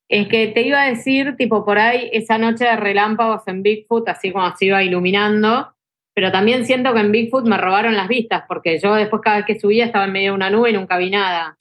Es 0.09 0.27
que 0.27 0.47
te 0.47 0.63
iba 0.63 0.82
a 0.82 0.89
decir, 0.89 1.38
tipo, 1.38 1.63
por 1.63 1.79
ahí 1.79 2.09
esa 2.11 2.38
noche 2.38 2.65
de 2.65 2.75
relámpagos 2.75 3.47
en 3.47 3.63
Bigfoot, 3.63 4.09
así 4.09 4.34
como 4.34 4.53
se 4.57 4.65
iba 4.65 4.84
iluminando, 4.84 5.73
pero 6.13 6.34
también 6.34 6.65
siento 6.65 6.93
que 6.93 6.99
en 6.99 7.13
Bigfoot 7.13 7.47
me 7.47 7.57
robaron 7.57 7.95
las 7.95 8.09
vistas, 8.09 8.43
porque 8.49 8.79
yo 8.79 8.95
después 8.95 9.21
cada 9.21 9.38
vez 9.38 9.45
que 9.45 9.57
subía 9.57 9.86
estaba 9.86 10.03
en 10.03 10.11
medio 10.11 10.32
de 10.32 10.36
una 10.36 10.49
nube 10.49 10.71
y 10.71 10.73
nunca 10.73 10.97
vi 10.97 11.09
nada. 11.09 11.57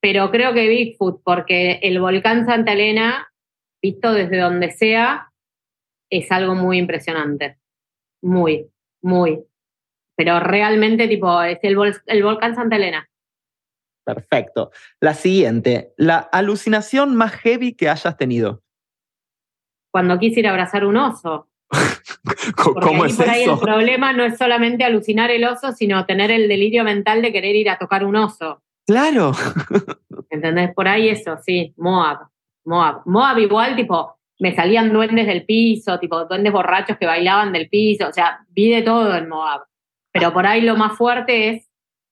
Pero 0.00 0.30
creo 0.30 0.52
que 0.54 0.68
Bigfoot, 0.68 1.22
porque 1.24 1.80
el 1.82 2.00
volcán 2.00 2.46
Santa 2.46 2.72
Elena, 2.72 3.32
visto 3.82 4.12
desde 4.12 4.38
donde 4.38 4.70
sea, 4.70 5.32
es 6.10 6.30
algo 6.30 6.54
muy 6.54 6.78
impresionante. 6.78 7.58
Muy, 8.22 8.68
muy 9.02 9.44
pero 10.16 10.40
realmente 10.40 11.06
tipo 11.06 11.42
es 11.42 11.58
el, 11.62 11.76
el 12.06 12.22
volcán 12.22 12.54
Santa 12.54 12.76
Elena. 12.76 13.08
Perfecto. 14.04 14.70
La 15.00 15.14
siguiente, 15.14 15.92
la 15.96 16.18
alucinación 16.18 17.14
más 17.16 17.32
heavy 17.32 17.74
que 17.74 17.88
hayas 17.88 18.16
tenido. 18.16 18.62
Cuando 19.92 20.18
quise 20.18 20.40
ir 20.40 20.46
a 20.46 20.50
abrazar 20.50 20.84
un 20.84 20.96
oso. 20.96 21.48
¿Cómo 22.56 23.04
es 23.04 23.16
por 23.16 23.28
ahí 23.28 23.42
el 23.42 23.58
problema 23.58 24.12
no 24.12 24.24
es 24.24 24.38
solamente 24.38 24.84
alucinar 24.84 25.30
el 25.30 25.44
oso, 25.44 25.72
sino 25.72 26.06
tener 26.06 26.30
el 26.30 26.48
delirio 26.48 26.84
mental 26.84 27.20
de 27.20 27.32
querer 27.32 27.56
ir 27.56 27.68
a 27.68 27.78
tocar 27.78 28.04
un 28.04 28.16
oso. 28.16 28.62
Claro. 28.86 29.32
¿Entendés? 30.30 30.72
Por 30.74 30.88
ahí 30.88 31.08
eso, 31.08 31.36
sí, 31.44 31.74
Moab. 31.76 32.28
Moab. 32.64 33.02
Moab 33.06 33.38
igual, 33.38 33.76
tipo, 33.76 34.16
me 34.38 34.54
salían 34.54 34.92
duendes 34.92 35.26
del 35.26 35.44
piso, 35.44 35.98
tipo, 35.98 36.24
duendes 36.26 36.52
borrachos 36.52 36.96
que 36.98 37.06
bailaban 37.06 37.52
del 37.52 37.68
piso, 37.68 38.08
o 38.08 38.12
sea, 38.12 38.44
vi 38.48 38.70
de 38.70 38.82
todo 38.82 39.14
en 39.16 39.28
Moab. 39.28 39.62
Pero 40.12 40.32
por 40.32 40.46
ahí 40.46 40.62
lo 40.62 40.76
más 40.76 40.96
fuerte 40.96 41.50
es 41.50 41.70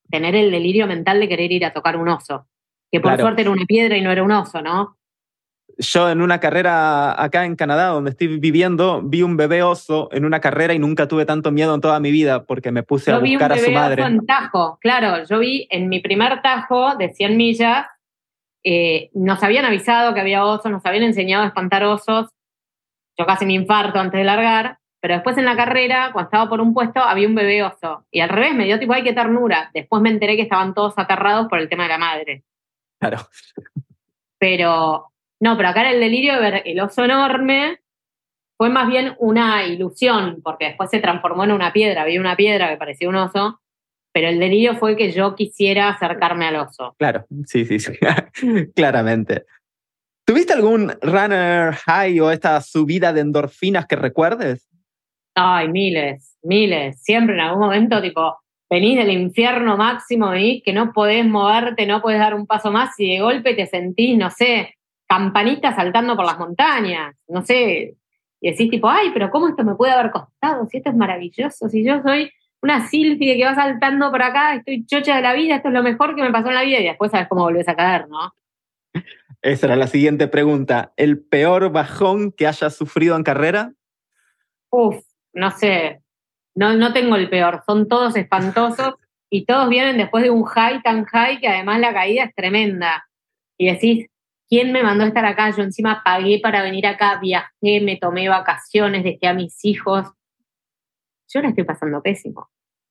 tener 0.09 0.35
el 0.35 0.51
delirio 0.51 0.87
mental 0.87 1.19
de 1.19 1.27
querer 1.27 1.51
ir 1.51 1.65
a 1.65 1.73
tocar 1.73 1.97
un 1.97 2.09
oso. 2.09 2.47
Que 2.91 2.99
por 2.99 3.17
suerte 3.19 3.41
era 3.41 3.51
una 3.51 3.65
piedra 3.65 3.97
y 3.97 4.01
no 4.01 4.11
era 4.11 4.23
un 4.23 4.31
oso, 4.31 4.61
¿no? 4.61 4.94
Yo 5.77 6.09
en 6.09 6.21
una 6.21 6.39
carrera 6.39 7.21
acá 7.21 7.45
en 7.45 7.55
Canadá, 7.55 7.87
donde 7.87 8.11
estoy 8.11 8.39
viviendo, 8.39 9.01
vi 9.03 9.23
un 9.23 9.35
bebé 9.35 9.61
oso 9.61 10.07
en 10.11 10.23
una 10.23 10.39
carrera 10.39 10.73
y 10.73 10.79
nunca 10.79 11.07
tuve 11.07 11.25
tanto 11.25 11.51
miedo 11.51 11.75
en 11.75 11.81
toda 11.81 11.99
mi 11.99 12.11
vida 12.11 12.45
porque 12.45 12.71
me 12.71 12.83
puse 12.83 13.11
a 13.11 13.19
buscar 13.19 13.51
a 13.51 13.57
su 13.57 13.71
madre. 13.71 14.01
Oso 14.01 14.11
en 14.11 14.25
Tajo, 14.25 14.77
claro. 14.79 15.25
Yo 15.25 15.39
vi 15.39 15.67
en 15.69 15.89
mi 15.89 15.99
primer 15.99 16.41
Tajo 16.41 16.95
de 16.95 17.13
100 17.13 17.35
millas, 17.35 17.87
eh, 18.63 19.11
nos 19.13 19.43
habían 19.43 19.65
avisado 19.65 20.13
que 20.13 20.21
había 20.21 20.43
osos, 20.45 20.71
nos 20.71 20.85
habían 20.85 21.03
enseñado 21.03 21.43
a 21.43 21.47
espantar 21.47 21.83
osos. 21.83 22.29
Yo 23.17 23.25
casi 23.25 23.45
me 23.45 23.53
infarto 23.53 23.99
antes 23.99 24.17
de 24.17 24.23
largar. 24.23 24.79
Pero 25.05 25.13
después 25.13 25.37
en 25.37 25.45
la 25.45 25.55
carrera, 25.55 26.09
cuando 26.11 26.29
estaba 26.29 26.49
por 26.49 26.61
un 26.61 26.73
puesto, 26.73 26.99
había 26.99 27.27
un 27.27 27.35
bebé 27.35 27.61
oso. 27.61 28.07
Y 28.09 28.21
al 28.21 28.29
revés, 28.29 28.55
me 28.55 28.65
dio 28.65 28.79
tipo, 28.79 28.91
ay, 28.91 29.03
qué 29.03 29.13
ternura. 29.13 29.69
Después 29.71 30.01
me 30.01 30.09
enteré 30.09 30.35
que 30.35 30.41
estaban 30.41 30.73
todos 30.73 30.97
aterrados 30.97 31.47
por 31.47 31.59
el 31.59 31.69
tema 31.69 31.83
de 31.83 31.89
la 31.89 31.97
madre. 31.99 32.43
Claro. 32.99 33.19
Pero, 34.39 35.11
no, 35.45 35.55
pero 35.57 35.69
acá 35.69 35.81
era 35.81 35.91
el 35.91 35.99
delirio 35.99 36.33
de 36.33 36.39
ver 36.39 36.63
el 36.65 36.79
oso 36.79 37.03
enorme. 37.03 37.77
Fue 38.57 38.69
más 38.69 38.87
bien 38.87 39.13
una 39.19 39.63
ilusión, 39.63 40.41
porque 40.43 40.65
después 40.65 40.89
se 40.89 40.99
transformó 40.99 41.43
en 41.43 41.51
una 41.51 41.71
piedra. 41.71 42.01
Había 42.01 42.19
una 42.19 42.35
piedra 42.35 42.67
que 42.67 42.77
parecía 42.77 43.07
un 43.09 43.15
oso. 43.15 43.61
Pero 44.11 44.29
el 44.29 44.39
delirio 44.39 44.75
fue 44.77 44.95
que 44.95 45.11
yo 45.11 45.35
quisiera 45.35 45.89
acercarme 45.89 46.47
al 46.47 46.55
oso. 46.55 46.95
Claro, 46.97 47.27
sí, 47.45 47.63
sí, 47.63 47.79
sí. 47.79 47.91
claramente. 48.75 49.45
¿Tuviste 50.25 50.53
algún 50.53 50.91
runner 50.99 51.75
high 51.75 52.19
o 52.21 52.31
esta 52.31 52.59
subida 52.61 53.13
de 53.13 53.21
endorfinas 53.21 53.85
que 53.85 53.97
recuerdes? 53.97 54.67
Ay, 55.35 55.69
miles, 55.69 56.39
miles. 56.41 56.99
Siempre 57.03 57.35
en 57.35 57.41
algún 57.41 57.59
momento, 57.59 58.01
tipo, 58.01 58.35
venís 58.67 58.97
del 58.97 59.11
infierno 59.11 59.77
máximo, 59.77 60.31
venís 60.31 60.63
que 60.63 60.73
no 60.73 60.91
podés 60.91 61.23
moverte, 61.23 61.85
no 61.85 62.01
podés 62.01 62.17
dar 62.17 62.33
un 62.33 62.47
paso 62.47 62.71
más 62.71 62.99
y 62.99 63.11
de 63.11 63.19
golpe 63.19 63.53
te 63.53 63.67
sentís, 63.67 64.17
no 64.17 64.31
sé, 64.31 64.75
campanita 65.07 65.75
saltando 65.75 66.15
por 66.15 66.25
las 66.25 66.37
montañas, 66.37 67.15
no 67.27 67.41
sé. 67.43 67.95
Y 68.41 68.51
decís 68.51 68.69
tipo, 68.69 68.89
ay, 68.89 69.11
pero 69.13 69.31
¿cómo 69.31 69.47
esto 69.47 69.63
me 69.63 69.75
puede 69.75 69.93
haber 69.93 70.11
costado? 70.11 70.65
Si 70.67 70.77
esto 70.77 70.89
es 70.89 70.95
maravilloso, 70.95 71.69
si 71.69 71.83
yo 71.83 72.01
soy 72.01 72.31
una 72.61 72.87
silfide 72.87 73.37
que 73.37 73.45
va 73.45 73.55
saltando 73.55 74.11
por 74.11 74.21
acá, 74.21 74.55
estoy 74.55 74.85
chocha 74.85 75.15
de 75.15 75.21
la 75.21 75.33
vida, 75.33 75.55
esto 75.55 75.69
es 75.69 75.73
lo 75.73 75.83
mejor 75.83 76.15
que 76.15 76.23
me 76.23 76.31
pasó 76.31 76.49
en 76.49 76.55
la 76.55 76.63
vida 76.63 76.79
y 76.79 76.85
después 76.85 77.11
sabes 77.11 77.27
cómo 77.27 77.43
volvés 77.43 77.67
a 77.67 77.75
caer, 77.75 78.07
¿no? 78.09 78.33
Esa 79.41 79.67
era 79.67 79.75
la 79.75 79.87
siguiente 79.87 80.27
pregunta. 80.27 80.93
¿El 80.97 81.23
peor 81.23 81.71
bajón 81.71 82.31
que 82.31 82.47
hayas 82.47 82.75
sufrido 82.75 83.15
en 83.15 83.23
carrera? 83.23 83.73
Uf, 84.71 84.97
no 85.33 85.51
sé, 85.51 86.01
no, 86.55 86.73
no 86.73 86.93
tengo 86.93 87.15
el 87.15 87.29
peor, 87.29 87.61
son 87.65 87.87
todos 87.87 88.15
espantosos 88.15 88.95
y 89.29 89.45
todos 89.45 89.69
vienen 89.69 89.97
después 89.97 90.23
de 90.23 90.31
un 90.31 90.43
high 90.45 90.81
tan 90.81 91.05
high 91.05 91.39
que 91.39 91.47
además 91.47 91.79
la 91.79 91.93
caída 91.93 92.23
es 92.23 92.33
tremenda. 92.33 93.07
Y 93.57 93.71
decís, 93.71 94.07
¿quién 94.49 94.71
me 94.71 94.83
mandó 94.83 95.03
a 95.03 95.07
estar 95.07 95.25
acá? 95.25 95.49
Yo 95.51 95.63
encima 95.63 96.01
pagué 96.03 96.39
para 96.41 96.61
venir 96.61 96.87
acá, 96.87 97.19
viajé, 97.19 97.81
me 97.81 97.97
tomé 97.97 98.29
vacaciones, 98.29 99.03
dejé 99.03 99.27
a 99.27 99.33
mis 99.33 99.63
hijos. 99.63 100.07
Yo 101.33 101.41
la 101.41 101.49
estoy 101.49 101.63
pasando 101.63 102.01
pésimo. 102.01 102.49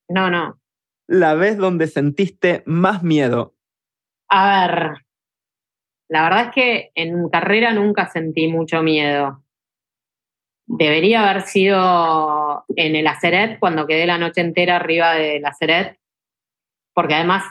No, 0.08 0.30
no. 0.30 0.60
La 1.06 1.34
vez 1.34 1.56
donde 1.56 1.86
sentiste 1.86 2.62
más 2.66 3.02
miedo. 3.02 3.54
A 4.28 4.68
ver, 4.68 5.04
la 6.08 6.22
verdad 6.22 6.46
es 6.46 6.54
que 6.54 6.90
en 6.94 7.28
carrera 7.28 7.72
nunca 7.72 8.08
sentí 8.08 8.48
mucho 8.48 8.82
miedo. 8.82 9.42
Debería 10.66 11.28
haber 11.28 11.42
sido 11.42 12.64
en 12.74 12.96
el 12.96 13.06
Aceret, 13.06 13.58
cuando 13.58 13.86
quedé 13.86 14.06
la 14.06 14.18
noche 14.18 14.40
entera 14.40 14.76
arriba 14.76 15.14
del 15.14 15.44
Aceret, 15.44 15.98
porque 16.94 17.14
además 17.14 17.44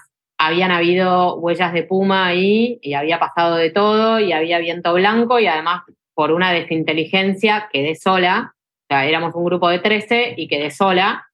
habían 0.45 0.71
habido 0.71 1.35
huellas 1.35 1.73
de 1.73 1.83
puma 1.83 2.27
ahí 2.27 2.79
y 2.81 2.93
había 2.93 3.19
pasado 3.19 3.55
de 3.55 3.69
todo 3.69 4.19
y 4.19 4.31
había 4.33 4.59
viento 4.59 4.93
blanco 4.93 5.39
y 5.39 5.47
además 5.47 5.83
por 6.13 6.31
una 6.31 6.51
desinteligencia 6.51 7.69
quedé 7.71 7.95
sola. 7.95 8.55
sea, 8.89 9.05
éramos 9.05 9.35
un 9.35 9.45
grupo 9.45 9.69
de 9.69 9.79
13 9.79 10.35
y 10.37 10.47
quedé 10.47 10.71
sola 10.71 11.27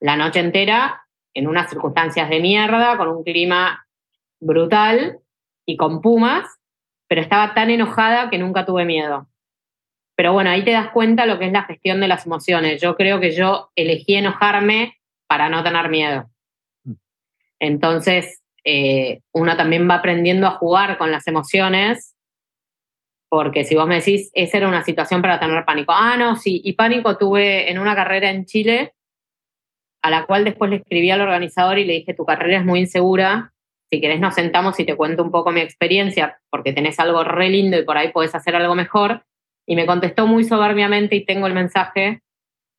la 0.00 0.16
noche 0.16 0.40
entera 0.40 1.02
en 1.34 1.48
unas 1.48 1.70
circunstancias 1.70 2.28
de 2.28 2.40
mierda, 2.40 2.96
con 2.96 3.08
un 3.08 3.22
clima 3.22 3.86
brutal 4.40 5.18
y 5.66 5.76
con 5.76 6.00
pumas, 6.00 6.46
pero 7.08 7.20
estaba 7.20 7.54
tan 7.54 7.70
enojada 7.70 8.30
que 8.30 8.38
nunca 8.38 8.64
tuve 8.64 8.84
miedo. 8.84 9.28
Pero 10.16 10.32
bueno, 10.32 10.50
ahí 10.50 10.64
te 10.64 10.72
das 10.72 10.90
cuenta 10.90 11.26
lo 11.26 11.38
que 11.38 11.46
es 11.46 11.52
la 11.52 11.62
gestión 11.62 12.00
de 12.00 12.08
las 12.08 12.26
emociones. 12.26 12.80
Yo 12.80 12.96
creo 12.96 13.20
que 13.20 13.30
yo 13.32 13.70
elegí 13.76 14.14
enojarme 14.14 14.98
para 15.28 15.48
no 15.48 15.62
tener 15.62 15.88
miedo. 15.88 16.28
Entonces, 17.60 18.40
eh, 18.64 19.20
uno 19.32 19.56
también 19.56 19.88
va 19.88 19.96
aprendiendo 19.96 20.46
a 20.46 20.52
jugar 20.52 20.98
con 20.98 21.10
las 21.10 21.26
emociones, 21.26 22.14
porque 23.30 23.64
si 23.64 23.74
vos 23.74 23.86
me 23.86 23.96
decís, 23.96 24.30
esa 24.34 24.58
era 24.58 24.68
una 24.68 24.84
situación 24.84 25.22
para 25.22 25.38
tener 25.38 25.64
pánico. 25.64 25.92
Ah, 25.92 26.16
no, 26.16 26.36
sí, 26.36 26.60
y 26.64 26.72
pánico 26.74 27.16
tuve 27.16 27.70
en 27.70 27.78
una 27.78 27.94
carrera 27.94 28.30
en 28.30 28.46
Chile, 28.46 28.94
a 30.02 30.10
la 30.10 30.26
cual 30.26 30.44
después 30.44 30.70
le 30.70 30.76
escribí 30.76 31.10
al 31.10 31.20
organizador 31.20 31.78
y 31.78 31.84
le 31.84 31.94
dije, 31.94 32.14
tu 32.14 32.24
carrera 32.24 32.58
es 32.58 32.64
muy 32.64 32.80
insegura, 32.80 33.52
si 33.90 34.00
querés 34.00 34.20
nos 34.20 34.34
sentamos 34.34 34.78
y 34.80 34.84
te 34.84 34.96
cuento 34.96 35.22
un 35.22 35.30
poco 35.30 35.50
mi 35.50 35.60
experiencia, 35.60 36.38
porque 36.50 36.72
tenés 36.72 37.00
algo 37.00 37.24
re 37.24 37.48
lindo 37.48 37.78
y 37.78 37.84
por 37.84 37.96
ahí 37.96 38.12
podés 38.12 38.34
hacer 38.34 38.54
algo 38.54 38.74
mejor. 38.74 39.24
Y 39.66 39.76
me 39.76 39.86
contestó 39.86 40.26
muy 40.26 40.44
soberbiamente 40.44 41.16
y 41.16 41.24
tengo 41.24 41.46
el 41.46 41.54
mensaje, 41.54 42.20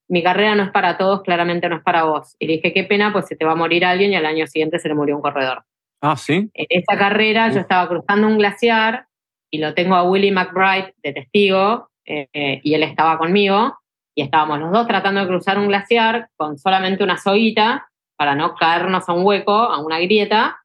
mi 0.10 0.24
carrera 0.24 0.56
no 0.56 0.64
es 0.64 0.72
para 0.72 0.98
todos, 0.98 1.22
claramente 1.22 1.70
no 1.70 1.78
es 1.78 1.84
para 1.84 2.04
vos. 2.04 2.36
Y 2.40 2.48
le 2.48 2.54
dije, 2.54 2.74
qué 2.74 2.84
pena, 2.84 3.14
pues 3.14 3.28
se 3.28 3.36
te 3.36 3.46
va 3.46 3.54
a 3.54 3.56
morir 3.56 3.86
alguien 3.86 4.12
y 4.12 4.16
al 4.16 4.26
año 4.26 4.48
siguiente 4.48 4.80
se 4.80 4.90
le 4.90 4.96
murió 4.96 5.16
un 5.16 5.22
corredor. 5.22 5.64
Ah, 6.02 6.18
sí. 6.18 6.50
En 6.54 6.66
esa 6.70 6.98
carrera 6.98 7.50
yo 7.52 7.60
estaba 7.60 7.88
cruzando 7.88 8.28
un 8.28 8.38
glaciar 8.38 9.06
y 9.52 9.60
lo 9.60 9.74
tengo 9.74 9.96
a 9.96 10.04
Willie 10.04 10.32
McBride 10.32 10.94
de 11.04 11.14
testigo 11.14 11.90
eh, 12.06 12.28
eh, 12.34 12.60
y 12.64 12.74
él 12.74 12.84
estaba 12.84 13.18
conmigo 13.18 13.78
y 14.16 14.24
estábamos 14.24 14.60
los 14.60 14.72
dos 14.72 14.88
tratando 14.88 15.22
de 15.22 15.28
cruzar 15.28 15.60
un 15.60 15.68
glaciar 15.68 16.30
con 16.36 16.58
solamente 16.58 17.04
una 17.04 17.18
soguita 17.18 17.90
para 18.18 18.36
no 18.36 18.56
caernos 18.56 19.08
a 19.08 19.14
un 19.14 19.26
hueco, 19.26 19.54
a 19.54 19.80
una 19.80 20.00
grieta, 20.00 20.58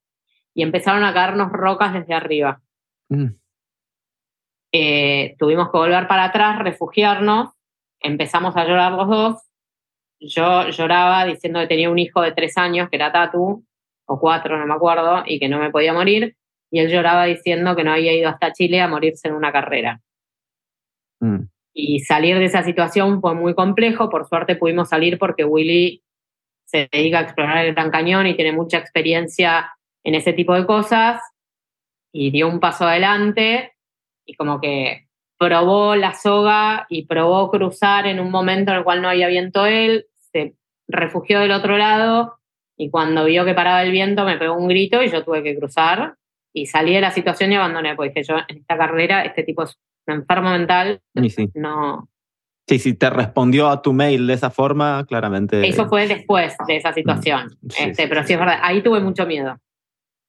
y 0.54 0.62
empezaron 0.62 1.04
a 1.04 1.12
caernos 1.12 1.52
rocas 1.52 1.92
desde 1.92 2.14
arriba. 2.14 2.60
Mm. 3.10 3.28
Eh, 4.72 5.36
tuvimos 5.38 5.70
que 5.70 5.78
volver 5.78 6.08
para 6.08 6.24
atrás, 6.24 6.58
refugiarnos 6.58 7.50
empezamos 8.04 8.56
a 8.56 8.64
llorar 8.64 8.92
los 8.92 9.08
dos. 9.08 9.42
Yo 10.20 10.68
lloraba 10.68 11.24
diciendo 11.24 11.60
que 11.60 11.66
tenía 11.66 11.90
un 11.90 11.98
hijo 11.98 12.20
de 12.22 12.32
tres 12.32 12.56
años, 12.56 12.88
que 12.88 12.96
era 12.96 13.12
Tatu, 13.12 13.64
o 14.06 14.20
cuatro, 14.20 14.58
no 14.58 14.66
me 14.66 14.74
acuerdo, 14.74 15.24
y 15.26 15.40
que 15.40 15.48
no 15.48 15.58
me 15.58 15.70
podía 15.70 15.92
morir. 15.92 16.36
Y 16.70 16.80
él 16.80 16.90
lloraba 16.90 17.24
diciendo 17.24 17.74
que 17.74 17.84
no 17.84 17.92
había 17.92 18.12
ido 18.12 18.28
hasta 18.28 18.52
Chile 18.52 18.80
a 18.80 18.88
morirse 18.88 19.28
en 19.28 19.34
una 19.34 19.52
carrera. 19.52 20.00
Mm. 21.20 21.48
Y 21.72 22.00
salir 22.00 22.38
de 22.38 22.44
esa 22.44 22.62
situación 22.62 23.20
fue 23.20 23.34
muy 23.34 23.54
complejo. 23.54 24.08
Por 24.10 24.26
suerte 24.26 24.56
pudimos 24.56 24.88
salir 24.88 25.18
porque 25.18 25.44
Willy 25.44 26.02
se 26.66 26.88
dedica 26.92 27.18
a 27.18 27.22
explorar 27.22 27.64
el 27.64 27.74
Gran 27.74 27.90
Cañón 27.90 28.26
y 28.26 28.34
tiene 28.34 28.52
mucha 28.52 28.78
experiencia 28.78 29.72
en 30.04 30.14
ese 30.14 30.32
tipo 30.32 30.54
de 30.54 30.66
cosas. 30.66 31.20
Y 32.12 32.30
dio 32.30 32.48
un 32.48 32.60
paso 32.60 32.86
adelante 32.86 33.72
y 34.24 34.34
como 34.34 34.60
que 34.60 35.08
probó 35.38 35.96
la 35.96 36.14
soga 36.14 36.86
y 36.88 37.06
probó 37.06 37.50
cruzar 37.50 38.06
en 38.06 38.20
un 38.20 38.30
momento 38.30 38.70
en 38.70 38.78
el 38.78 38.84
cual 38.84 39.02
no 39.02 39.08
había 39.08 39.28
viento 39.28 39.66
él, 39.66 40.06
se 40.32 40.54
refugió 40.88 41.40
del 41.40 41.52
otro 41.52 41.76
lado 41.76 42.38
y 42.76 42.90
cuando 42.90 43.24
vio 43.24 43.44
que 43.44 43.54
paraba 43.54 43.82
el 43.82 43.92
viento 43.92 44.24
me 44.24 44.38
pegó 44.38 44.54
un 44.56 44.68
grito 44.68 45.02
y 45.02 45.10
yo 45.10 45.24
tuve 45.24 45.42
que 45.42 45.56
cruzar 45.56 46.16
y 46.52 46.66
salí 46.66 46.94
de 46.94 47.00
la 47.00 47.10
situación 47.10 47.52
y 47.52 47.56
abandoné, 47.56 47.94
porque 47.96 48.10
dije 48.10 48.22
yo 48.22 48.36
en 48.48 48.58
esta 48.58 48.76
carrera 48.76 49.24
este 49.24 49.42
tipo 49.42 49.64
es 49.64 49.76
un 50.06 50.14
enfermo 50.14 50.50
mental, 50.50 51.00
sí. 51.28 51.50
no... 51.54 52.08
Sí, 52.66 52.78
si 52.78 52.94
te 52.94 53.10
respondió 53.10 53.68
a 53.68 53.82
tu 53.82 53.92
mail 53.92 54.26
de 54.26 54.32
esa 54.32 54.48
forma, 54.48 55.04
claramente... 55.06 55.68
Eso 55.68 55.86
fue 55.86 56.08
después 56.08 56.56
de 56.66 56.76
esa 56.76 56.94
situación, 56.94 57.58
mm, 57.60 57.68
este, 57.78 58.08
pero 58.08 58.24
sí 58.24 58.32
es 58.32 58.38
verdad, 58.38 58.58
ahí 58.62 58.82
tuve 58.82 59.00
mucho 59.00 59.26
miedo, 59.26 59.58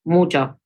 mucho. 0.03 0.59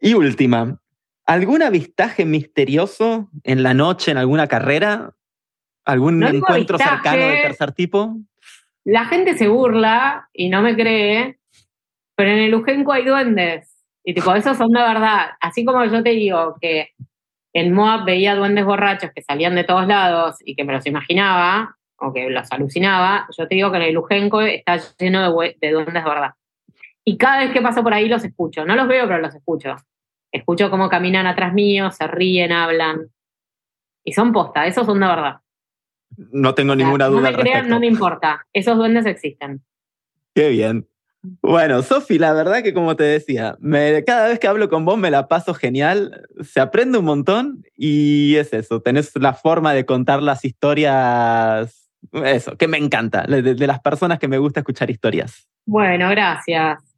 Y 0.00 0.14
última, 0.14 0.81
¿Algún 1.26 1.62
avistaje 1.62 2.24
misterioso 2.24 3.30
en 3.44 3.62
la 3.62 3.74
noche 3.74 4.10
en 4.10 4.18
alguna 4.18 4.48
carrera? 4.48 5.14
¿Algún 5.84 6.22
encuentro 6.22 6.78
cercano 6.78 7.26
de 7.26 7.42
tercer 7.42 7.72
tipo? 7.72 8.16
La 8.84 9.04
gente 9.06 9.36
se 9.36 9.48
burla 9.48 10.28
y 10.32 10.48
no 10.48 10.62
me 10.62 10.74
cree, 10.74 11.38
pero 12.16 12.30
en 12.30 12.38
el 12.38 12.54
Ujenco 12.54 12.92
hay 12.92 13.04
duendes. 13.04 13.84
Y 14.04 14.14
tipo, 14.14 14.34
esos 14.34 14.56
son 14.56 14.72
de 14.72 14.80
verdad. 14.80 15.30
Así 15.40 15.64
como 15.64 15.84
yo 15.84 16.02
te 16.02 16.10
digo 16.10 16.56
que 16.60 16.90
en 17.52 17.72
Moab 17.72 18.04
veía 18.04 18.34
duendes 18.34 18.64
borrachos 18.64 19.10
que 19.14 19.22
salían 19.22 19.54
de 19.54 19.64
todos 19.64 19.86
lados 19.86 20.36
y 20.44 20.56
que 20.56 20.64
me 20.64 20.72
los 20.72 20.86
imaginaba 20.86 21.76
o 21.98 22.12
que 22.12 22.28
los 22.30 22.50
alucinaba, 22.50 23.28
yo 23.36 23.46
te 23.46 23.54
digo 23.54 23.70
que 23.70 23.76
en 23.76 23.82
el 23.84 23.98
Ujenco 23.98 24.40
está 24.40 24.76
lleno 24.98 25.40
de, 25.40 25.56
de 25.60 25.70
duendes 25.70 26.02
de 26.02 26.10
verdad. 26.10 26.32
Y 27.04 27.16
cada 27.16 27.40
vez 27.40 27.52
que 27.52 27.60
paso 27.60 27.82
por 27.82 27.94
ahí 27.94 28.08
los 28.08 28.24
escucho. 28.24 28.64
No 28.64 28.74
los 28.74 28.88
veo, 28.88 29.06
pero 29.06 29.20
los 29.20 29.34
escucho. 29.34 29.76
Escucho 30.32 30.70
cómo 30.70 30.88
caminan 30.88 31.26
atrás 31.26 31.52
mío, 31.52 31.90
se 31.90 32.06
ríen, 32.06 32.50
hablan. 32.50 33.10
Y 34.02 34.12
son 34.14 34.32
posta, 34.32 34.66
esos 34.66 34.86
son 34.86 34.98
de 34.98 35.06
verdad. 35.06 35.36
No 36.32 36.54
tengo 36.54 36.74
ninguna 36.74 37.06
duda. 37.06 37.30
No 37.30 37.36
me 37.36 37.42
crean, 37.42 37.68
no 37.68 37.78
me 37.78 37.86
importa. 37.86 38.46
Esos 38.52 38.76
duendes 38.76 39.06
existen. 39.06 39.62
Qué 40.34 40.48
bien. 40.48 40.88
Bueno, 41.40 41.82
Sofi, 41.82 42.18
la 42.18 42.32
verdad 42.32 42.64
que 42.64 42.74
como 42.74 42.96
te 42.96 43.04
decía, 43.04 43.56
cada 44.04 44.28
vez 44.28 44.40
que 44.40 44.48
hablo 44.48 44.68
con 44.68 44.84
vos 44.84 44.98
me 44.98 45.10
la 45.10 45.28
paso 45.28 45.54
genial, 45.54 46.26
se 46.40 46.58
aprende 46.60 46.98
un 46.98 47.04
montón 47.04 47.64
y 47.76 48.34
es 48.36 48.52
eso, 48.52 48.82
tenés 48.82 49.14
la 49.14 49.32
forma 49.32 49.72
de 49.72 49.86
contar 49.86 50.20
las 50.20 50.44
historias, 50.44 51.88
eso, 52.12 52.56
que 52.56 52.66
me 52.66 52.78
encanta, 52.78 53.22
de 53.22 53.66
las 53.68 53.78
personas 53.78 54.18
que 54.18 54.26
me 54.26 54.38
gusta 54.38 54.60
escuchar 54.60 54.90
historias. 54.90 55.48
Bueno, 55.64 56.08
gracias. 56.10 56.91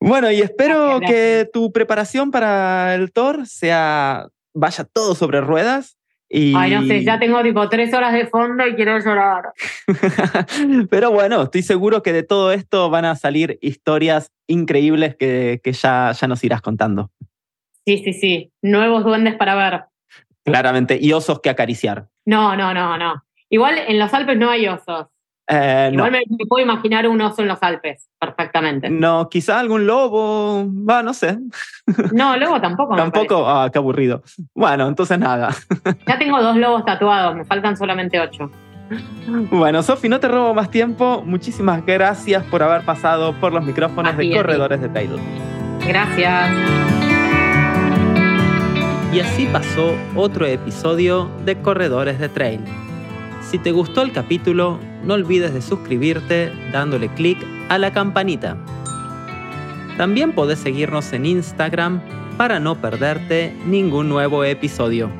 Bueno, 0.00 0.30
y 0.30 0.40
espero 0.40 0.98
que 1.00 1.48
tu 1.52 1.72
preparación 1.72 2.30
para 2.30 2.94
el 2.94 3.12
tour 3.12 3.46
sea, 3.46 4.28
vaya 4.54 4.84
todo 4.84 5.14
sobre 5.14 5.40
ruedas. 5.42 5.98
Y... 6.28 6.54
Ay, 6.56 6.70
no 6.70 6.86
sé, 6.86 7.04
ya 7.04 7.18
tengo 7.18 7.42
tipo 7.42 7.68
tres 7.68 7.92
horas 7.92 8.12
de 8.12 8.26
fondo 8.26 8.66
y 8.66 8.74
quiero 8.76 8.98
llorar. 8.98 9.52
Pero 10.90 11.10
bueno, 11.10 11.42
estoy 11.42 11.62
seguro 11.62 12.02
que 12.02 12.12
de 12.12 12.22
todo 12.22 12.52
esto 12.52 12.88
van 12.88 13.04
a 13.04 13.16
salir 13.16 13.58
historias 13.60 14.32
increíbles 14.46 15.16
que, 15.16 15.60
que 15.62 15.72
ya, 15.72 16.12
ya 16.12 16.28
nos 16.28 16.42
irás 16.44 16.62
contando. 16.62 17.10
Sí, 17.84 17.98
sí, 18.04 18.12
sí. 18.12 18.52
Nuevos 18.62 19.04
duendes 19.04 19.34
para 19.34 19.54
ver. 19.54 19.84
Claramente. 20.44 20.98
Y 21.00 21.12
osos 21.12 21.40
que 21.40 21.50
acariciar. 21.50 22.08
No, 22.24 22.56
no, 22.56 22.72
no, 22.72 22.96
no. 22.96 23.24
Igual 23.48 23.78
en 23.88 23.98
los 23.98 24.14
Alpes 24.14 24.38
no 24.38 24.50
hay 24.50 24.68
osos. 24.68 25.08
Eh, 25.52 25.90
Igual 25.92 26.12
me, 26.12 26.22
puedo 26.48 26.64
imaginar 26.64 27.08
un 27.08 27.20
oso 27.20 27.42
en 27.42 27.48
los 27.48 27.60
Alpes, 27.60 28.08
perfectamente. 28.20 28.88
No, 28.88 29.28
quizá 29.28 29.58
algún 29.58 29.84
lobo, 29.84 30.64
va, 30.66 31.02
no 31.02 31.12
sé. 31.12 31.38
No, 32.12 32.36
lobo 32.36 32.60
tampoco. 32.60 32.94
tampoco, 32.94 33.48
ah, 33.48 33.68
qué 33.72 33.78
aburrido. 33.78 34.22
Bueno, 34.54 34.86
entonces 34.86 35.18
nada. 35.18 35.50
Ya 36.06 36.18
tengo 36.18 36.40
dos 36.40 36.56
lobos 36.56 36.84
tatuados, 36.84 37.34
me 37.34 37.44
faltan 37.44 37.76
solamente 37.76 38.20
ocho. 38.20 38.50
Bueno, 39.50 39.82
Sofi, 39.82 40.08
no 40.08 40.20
te 40.20 40.28
robo 40.28 40.54
más 40.54 40.70
tiempo. 40.70 41.22
Muchísimas 41.24 41.84
gracias 41.84 42.44
por 42.44 42.62
haber 42.62 42.84
pasado 42.84 43.34
por 43.34 43.52
los 43.52 43.64
micrófonos 43.64 44.16
de 44.16 44.32
Corredores 44.32 44.80
de 44.80 44.88
Trail. 44.88 45.10
Gracias. 45.86 46.50
Y 49.12 49.20
así 49.20 49.48
pasó 49.52 49.96
otro 50.14 50.46
episodio 50.46 51.28
de 51.44 51.60
Corredores 51.60 52.20
de 52.20 52.28
Trail. 52.28 52.60
Si 53.42 53.58
te 53.58 53.72
gustó 53.72 54.02
el 54.02 54.12
capítulo, 54.12 54.78
no 55.04 55.14
olvides 55.14 55.54
de 55.54 55.62
suscribirte 55.62 56.52
dándole 56.72 57.08
clic 57.08 57.38
a 57.68 57.78
la 57.78 57.92
campanita. 57.92 58.56
También 59.96 60.32
podés 60.32 60.58
seguirnos 60.58 61.12
en 61.12 61.26
Instagram 61.26 62.00
para 62.36 62.58
no 62.58 62.80
perderte 62.80 63.54
ningún 63.66 64.08
nuevo 64.08 64.44
episodio. 64.44 65.10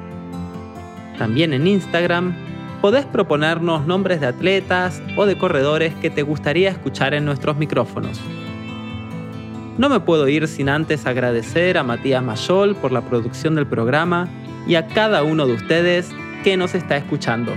También 1.19 1.53
en 1.53 1.67
Instagram 1.67 2.35
podés 2.81 3.05
proponernos 3.05 3.87
nombres 3.87 4.21
de 4.21 4.27
atletas 4.27 5.03
o 5.17 5.27
de 5.27 5.37
corredores 5.37 5.95
que 5.97 6.09
te 6.09 6.23
gustaría 6.23 6.71
escuchar 6.71 7.13
en 7.13 7.27
nuestros 7.27 7.59
micrófonos. 7.59 8.21
No 9.77 9.89
me 9.89 10.01
puedo 10.01 10.29
ir 10.29 10.49
sin 10.49 10.69
antes 10.69 11.07
agradecer 11.07 11.79
a 11.79 11.83
Matías 11.83 12.23
Mayol 12.23 12.75
por 12.75 12.93
la 12.93 13.03
producción 13.03 13.55
del 13.55 13.67
programa 13.67 14.29
y 14.67 14.75
a 14.75 14.87
cada 14.87 15.23
uno 15.23 15.47
de 15.47 15.55
ustedes 15.55 16.11
que 16.43 16.57
nos 16.57 16.75
está 16.75 16.97
escuchando. 16.97 17.53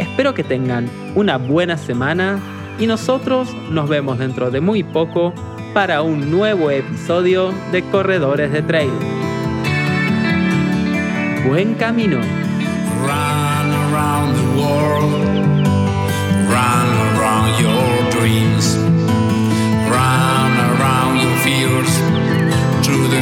Espero 0.00 0.32
que 0.32 0.42
tengan 0.42 0.88
una 1.14 1.36
buena 1.36 1.76
semana 1.76 2.40
y 2.78 2.86
nosotros 2.86 3.54
nos 3.70 3.86
vemos 3.86 4.18
dentro 4.18 4.50
de 4.50 4.62
muy 4.62 4.82
poco 4.82 5.34
para 5.74 6.00
un 6.00 6.30
nuevo 6.30 6.70
episodio 6.70 7.52
de 7.70 7.82
Corredores 7.82 8.50
de 8.50 8.62
Trail. 8.62 8.90
Buen 11.46 11.74
camino. 11.74 12.18
Run 13.06 13.70
around 13.92 14.34
your 17.60 18.10
dreams. 18.10 18.76
Run 19.90 20.52
around 20.56 21.20
your 21.20 21.36
fears. 21.44 21.90
Through 22.82 23.08
the 23.08 23.20